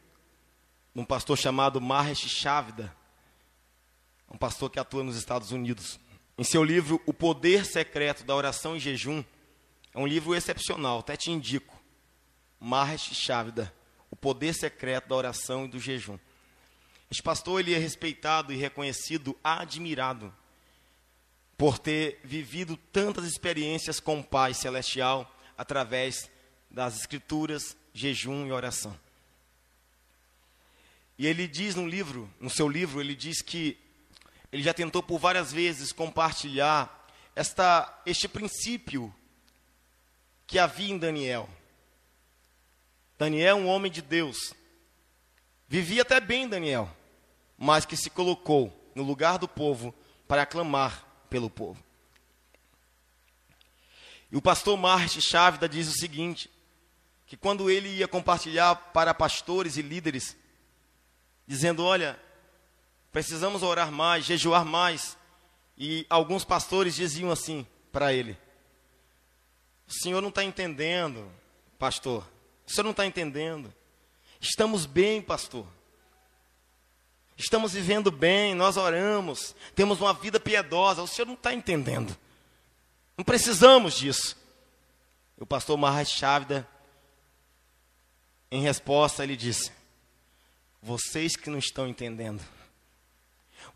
de 0.94 1.00
um 1.00 1.04
pastor 1.04 1.36
chamado 1.36 1.80
Mahesh 1.80 2.20
Chavda, 2.28 2.94
um 4.30 4.38
pastor 4.38 4.70
que 4.70 4.80
atua 4.80 5.04
nos 5.04 5.16
Estados 5.16 5.52
Unidos. 5.52 5.99
Em 6.40 6.42
seu 6.42 6.64
livro 6.64 6.98
O 7.04 7.12
Poder 7.12 7.66
Secreto 7.66 8.24
da 8.24 8.34
Oração 8.34 8.74
e 8.74 8.80
Jejum, 8.80 9.22
é 9.92 9.98
um 9.98 10.06
livro 10.06 10.34
excepcional, 10.34 11.00
até 11.00 11.14
te 11.14 11.30
indico. 11.30 11.78
Mahesh 12.58 13.10
Chavda, 13.12 13.70
O 14.10 14.16
Poder 14.16 14.54
Secreto 14.54 15.06
da 15.06 15.16
Oração 15.16 15.66
e 15.66 15.68
do 15.68 15.78
Jejum. 15.78 16.18
Este 17.10 17.22
pastor 17.22 17.60
ele 17.60 17.74
é 17.74 17.78
respeitado 17.78 18.54
e 18.54 18.56
reconhecido, 18.56 19.36
admirado, 19.44 20.34
por 21.58 21.78
ter 21.78 22.18
vivido 22.24 22.74
tantas 22.90 23.26
experiências 23.26 24.00
com 24.00 24.20
o 24.20 24.24
Pai 24.24 24.54
Celestial 24.54 25.30
através 25.58 26.30
das 26.70 27.00
Escrituras, 27.00 27.76
jejum 27.92 28.46
e 28.46 28.52
oração. 28.52 28.98
E 31.18 31.26
ele 31.26 31.46
diz 31.46 31.74
no 31.74 31.86
livro, 31.86 32.32
no 32.40 32.48
seu 32.48 32.66
livro, 32.66 32.98
ele 32.98 33.14
diz 33.14 33.42
que 33.42 33.76
ele 34.52 34.62
já 34.62 34.74
tentou 34.74 35.02
por 35.02 35.18
várias 35.18 35.52
vezes 35.52 35.92
compartilhar 35.92 37.08
esta, 37.34 38.02
este 38.04 38.28
princípio 38.28 39.14
que 40.46 40.58
havia 40.58 40.92
em 40.92 40.98
Daniel. 40.98 41.48
Daniel, 43.18 43.56
um 43.56 43.66
homem 43.66 43.90
de 43.92 44.02
Deus, 44.02 44.54
vivia 45.68 46.02
até 46.02 46.18
bem, 46.20 46.48
Daniel, 46.48 46.90
mas 47.56 47.84
que 47.84 47.96
se 47.96 48.10
colocou 48.10 48.74
no 48.94 49.02
lugar 49.02 49.38
do 49.38 49.46
povo 49.46 49.94
para 50.26 50.46
clamar 50.46 51.04
pelo 51.28 51.50
povo. 51.50 51.82
E 54.32 54.36
o 54.36 54.42
pastor 54.42 54.76
Marte 54.76 55.20
Chávida 55.20 55.68
diz 55.68 55.88
o 55.88 55.98
seguinte: 55.98 56.50
que 57.30 57.36
quando 57.36 57.70
ele 57.70 57.88
ia 57.88 58.08
compartilhar 58.08 58.74
para 58.74 59.14
pastores 59.14 59.76
e 59.76 59.82
líderes, 59.82 60.36
dizendo: 61.46 61.84
Olha, 61.84 62.18
Precisamos 63.12 63.62
orar 63.62 63.90
mais, 63.90 64.24
jejuar 64.24 64.64
mais. 64.64 65.16
E 65.76 66.06
alguns 66.08 66.44
pastores 66.44 66.94
diziam 66.94 67.30
assim 67.30 67.66
para 67.90 68.12
ele: 68.12 68.38
O 69.88 69.92
senhor 69.92 70.20
não 70.20 70.28
está 70.28 70.44
entendendo, 70.44 71.30
pastor. 71.78 72.26
O 72.66 72.70
senhor 72.70 72.84
não 72.84 72.92
está 72.92 73.06
entendendo. 73.06 73.72
Estamos 74.40 74.86
bem, 74.86 75.20
pastor. 75.20 75.66
Estamos 77.36 77.72
vivendo 77.72 78.10
bem, 78.10 78.54
nós 78.54 78.76
oramos, 78.76 79.54
temos 79.74 79.98
uma 80.00 80.12
vida 80.12 80.38
piedosa. 80.38 81.02
O 81.02 81.06
senhor 81.06 81.26
não 81.26 81.34
está 81.34 81.54
entendendo. 81.54 82.16
Não 83.16 83.24
precisamos 83.24 83.94
disso. 83.94 84.36
O 85.38 85.46
pastor 85.46 85.78
Marras 85.78 86.10
Chávida, 86.10 86.68
em 88.50 88.60
resposta, 88.60 89.24
ele 89.24 89.36
disse: 89.36 89.72
Vocês 90.82 91.34
que 91.34 91.48
não 91.48 91.58
estão 91.58 91.88
entendendo. 91.88 92.42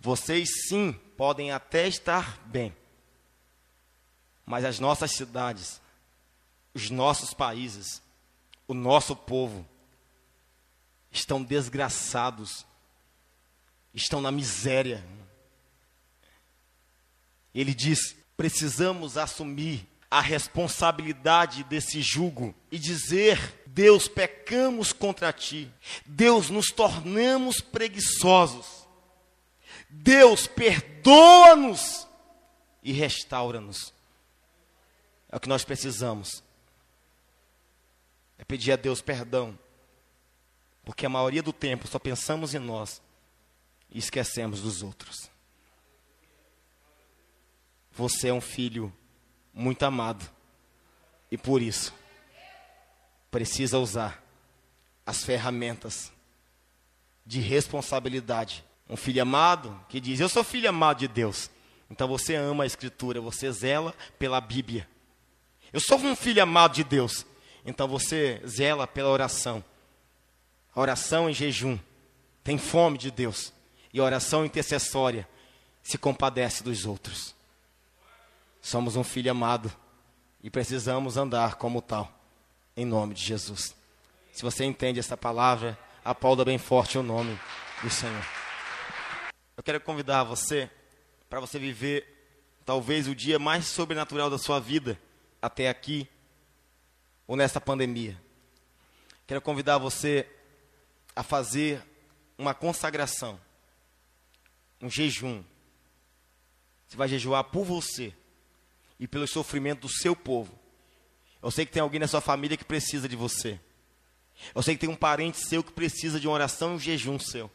Vocês 0.05 0.66
sim 0.68 0.92
podem 1.16 1.50
até 1.50 1.88
estar 1.88 2.38
bem, 2.44 2.76
mas 4.44 4.62
as 4.62 4.78
nossas 4.78 5.12
cidades, 5.12 5.80
os 6.74 6.90
nossos 6.90 7.32
países, 7.32 8.02
o 8.68 8.74
nosso 8.74 9.16
povo 9.16 9.66
estão 11.11 11.42
desgraçados, 11.42 12.66
estão 13.94 14.20
na 14.20 14.30
miséria. 14.30 15.02
Ele 17.55 17.72
diz: 17.72 18.14
precisamos 18.36 19.16
assumir 19.16 19.88
a 20.11 20.20
responsabilidade 20.20 21.64
desse 21.64 22.02
jugo 22.02 22.55
e 22.70 22.78
dizer: 22.78 23.62
Deus, 23.68 24.07
pecamos 24.07 24.92
contra 24.92 25.32
ti, 25.32 25.72
Deus, 26.05 26.50
nos 26.50 26.66
tornamos 26.66 27.62
preguiçosos. 27.62 28.84
Deus 30.03 30.47
perdoa-nos 30.47 32.07
e 32.82 32.92
restaura-nos. 32.92 33.95
É 35.28 35.36
o 35.36 35.40
que 35.40 35.49
nós 35.49 35.64
precisamos. 35.64 36.42
É 38.36 38.45
pedir 38.45 38.72
a 38.72 38.76
Deus 38.76 39.01
perdão. 39.01 39.59
Porque 40.84 41.07
a 41.07 41.09
maioria 41.09 41.42
do 41.42 41.53
tempo 41.53 41.86
só 41.86 41.99
pensamos 41.99 42.55
em 42.55 42.59
nós 42.59 43.01
e 43.90 43.99
esquecemos 43.99 44.61
dos 44.61 44.82
outros. 44.82 45.30
Você 47.92 48.28
é 48.28 48.32
um 48.34 48.40
filho 48.40 48.92
muito 49.53 49.82
amado. 49.84 50.28
E 51.30 51.38
por 51.38 51.62
isso, 51.62 51.95
precisa 53.30 53.78
usar 53.78 54.22
as 55.07 55.24
ferramentas 55.24 56.12
de 57.24 57.40
responsabilidade 57.40 58.64
um 58.89 58.97
filho 58.97 59.22
amado 59.22 59.78
que 59.89 60.01
diz: 60.01 60.20
Eu 60.20 60.28
sou 60.28 60.45
filho 60.45 60.68
amado 60.68 60.99
de 60.99 61.09
Deus. 61.09 61.51
Então 61.91 62.09
você 62.09 62.35
ama 62.35 62.64
a 62.64 62.66
Escritura, 62.66 63.20
você 63.20 63.51
zela 63.53 63.95
pela 64.18 64.41
Bíblia. 64.41 64.89
Eu 65.72 65.80
sou 65.80 65.99
um 65.99 66.16
filho 66.16 66.43
amado 66.43 66.74
de 66.74 66.85
Deus. 66.85 67.26
Então 67.64 67.89
você 67.89 68.41
zela 68.47 68.87
pela 68.87 69.11
oração. 69.11 69.64
Oração 70.74 71.30
em 71.30 71.35
jejum 71.35 71.78
tem 72.43 72.59
fome 72.59 72.99
de 72.99 73.11
Deus. 73.11 73.53
E 73.93 74.01
oração 74.01 74.45
intercessória 74.45 75.28
se 75.82 75.97
compadece 75.97 76.64
dos 76.64 76.85
outros. 76.85 77.35
Somos 78.61 78.97
um 78.97 79.05
filho 79.05 79.30
amado 79.30 79.72
e 80.43 80.51
precisamos 80.51 81.16
andar 81.16 81.57
como 81.57 81.80
tal, 81.80 82.12
em 82.76 82.85
nome 82.85 83.14
de 83.14 83.22
Jesus. 83.22 83.74
Se 84.32 84.43
você 84.43 84.64
entende 84.64 84.99
essa 84.99 85.16
palavra, 85.16 85.78
aplauda 86.05 86.45
bem 86.45 86.59
forte 86.59 86.99
o 86.99 87.03
nome 87.03 87.39
do 87.82 87.91
Senhor. 87.91 88.43
Eu 89.57 89.62
quero 89.62 89.80
convidar 89.80 90.24
você 90.24 90.68
para 91.30 91.38
você 91.38 91.59
viver 91.59 92.14
talvez 92.64 93.07
o 93.07 93.14
dia 93.14 93.38
mais 93.38 93.66
sobrenatural 93.66 94.28
da 94.28 94.38
sua 94.38 94.59
vida 94.59 94.98
até 95.40 95.68
aqui 95.68 96.09
ou 97.26 97.36
nessa 97.36 97.61
pandemia. 97.61 98.20
Quero 99.26 99.40
convidar 99.40 99.78
você 99.78 100.28
a 101.14 101.22
fazer 101.22 101.82
uma 102.36 102.52
consagração, 102.52 103.40
um 104.82 104.90
jejum. 104.90 105.44
Você 106.88 106.96
vai 106.96 107.09
jejuar 107.09 107.44
por 107.44 107.64
você 107.64 108.12
e 108.98 109.07
pelo 109.07 109.26
sofrimento 109.26 109.82
do 109.82 109.88
seu 109.88 110.16
povo. 110.16 110.59
Eu 111.40 111.50
sei 111.50 111.64
que 111.64 111.72
tem 111.72 111.82
alguém 111.82 112.00
na 112.00 112.09
sua 112.09 112.20
família 112.20 112.57
que 112.57 112.64
precisa 112.64 113.09
de 113.09 113.14
você. 113.14 113.61
Eu 114.52 114.62
sei 114.62 114.74
que 114.74 114.80
tem 114.80 114.90
um 114.90 114.96
parente 114.96 115.38
seu 115.38 115.62
que 115.62 115.72
precisa 115.72 116.18
de 116.18 116.26
uma 116.26 116.34
oração 116.34 116.72
e 116.72 116.74
um 116.74 116.78
jejum 116.78 117.18
seu. 117.20 117.50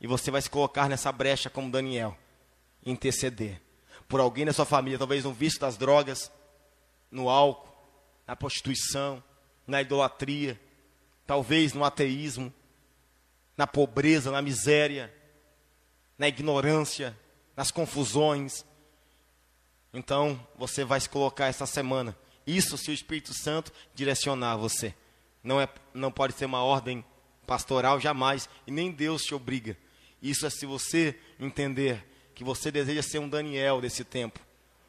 E 0.00 0.06
você 0.06 0.30
vai 0.30 0.42
se 0.42 0.50
colocar 0.50 0.88
nessa 0.88 1.10
brecha 1.10 1.48
como 1.48 1.70
Daniel, 1.70 2.16
interceder 2.84 3.60
por 4.08 4.20
alguém 4.20 4.44
da 4.44 4.52
sua 4.52 4.64
família, 4.64 4.98
talvez 4.98 5.24
no 5.24 5.32
vício 5.32 5.60
das 5.60 5.76
drogas, 5.76 6.30
no 7.10 7.28
álcool, 7.28 7.72
na 8.26 8.36
prostituição, 8.36 9.22
na 9.66 9.80
idolatria, 9.80 10.60
talvez 11.26 11.72
no 11.72 11.84
ateísmo, 11.84 12.52
na 13.56 13.66
pobreza, 13.66 14.30
na 14.30 14.42
miséria, 14.42 15.12
na 16.18 16.28
ignorância, 16.28 17.16
nas 17.56 17.70
confusões. 17.70 18.64
Então, 19.92 20.40
você 20.56 20.84
vai 20.84 21.00
se 21.00 21.08
colocar 21.08 21.46
essa 21.46 21.66
semana. 21.66 22.16
Isso 22.46 22.78
se 22.78 22.90
o 22.90 22.94
Espírito 22.94 23.34
Santo 23.34 23.72
direcionar 23.94 24.56
você. 24.56 24.94
Não, 25.42 25.60
é, 25.60 25.68
não 25.92 26.12
pode 26.12 26.34
ser 26.34 26.44
uma 26.44 26.62
ordem 26.62 27.04
pastoral 27.46 28.00
jamais, 28.00 28.48
e 28.66 28.70
nem 28.70 28.90
Deus 28.90 29.22
te 29.22 29.34
obriga. 29.34 29.76
Isso 30.22 30.46
é 30.46 30.50
se 30.50 30.66
você 30.66 31.18
entender 31.38 32.04
que 32.34 32.44
você 32.44 32.70
deseja 32.70 33.02
ser 33.02 33.18
um 33.18 33.28
Daniel 33.28 33.80
desse 33.80 34.04
tempo, 34.04 34.40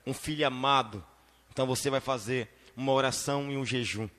um 0.05 0.13
filho 0.13 0.45
amado. 0.45 1.03
Então 1.51 1.65
você 1.65 1.89
vai 1.89 1.99
fazer 1.99 2.49
uma 2.75 2.91
oração 2.91 3.51
e 3.51 3.57
um 3.57 3.65
jejum. 3.65 4.09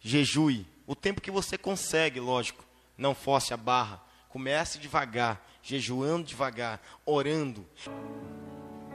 Jejue 0.00 0.66
o 0.86 0.94
tempo 0.94 1.20
que 1.20 1.30
você 1.30 1.58
consegue, 1.58 2.18
lógico. 2.18 2.64
Não 2.96 3.14
force 3.14 3.52
a 3.52 3.56
barra. 3.56 4.02
Comece 4.28 4.78
devagar, 4.78 5.46
jejuando 5.62 6.26
devagar, 6.26 6.80
orando. 7.04 7.66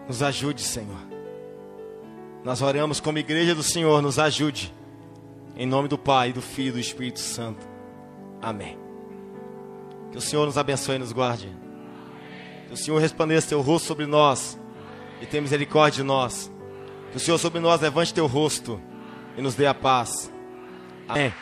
Nos 0.07 0.21
ajude, 0.21 0.61
Senhor. 0.61 0.99
Nós 2.43 2.61
oramos 2.61 2.99
como 2.99 3.17
igreja 3.17 3.55
do 3.55 3.63
Senhor, 3.63 4.01
nos 4.01 4.19
ajude. 4.19 4.73
Em 5.55 5.65
nome 5.65 5.87
do 5.87 5.97
Pai, 5.97 6.33
do 6.33 6.41
Filho 6.41 6.69
e 6.69 6.71
do 6.73 6.79
Espírito 6.79 7.19
Santo. 7.19 7.65
Amém. 8.41 8.82
Que 10.13 10.19
o 10.19 10.21
Senhor 10.21 10.45
nos 10.45 10.59
abençoe 10.59 10.95
e 10.95 10.99
nos 10.99 11.11
guarde. 11.11 11.51
Que 12.67 12.73
o 12.73 12.77
Senhor 12.77 12.99
resplandeça 12.99 13.49
teu 13.49 13.61
rosto 13.61 13.87
sobre 13.87 14.05
nós 14.05 14.59
e 15.19 15.25
tenha 15.25 15.41
misericórdia 15.41 16.03
de 16.03 16.07
nós. 16.07 16.51
Que 17.09 17.17
o 17.17 17.19
Senhor 17.19 17.39
sobre 17.39 17.59
nós 17.59 17.81
levante 17.81 18.13
teu 18.13 18.27
rosto 18.27 18.79
e 19.35 19.41
nos 19.41 19.55
dê 19.55 19.65
a 19.65 19.73
paz. 19.73 20.31
Amém. 21.07 21.33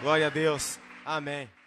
Glória 0.00 0.28
a 0.28 0.30
Deus. 0.30 0.78
Amém. 1.04 1.59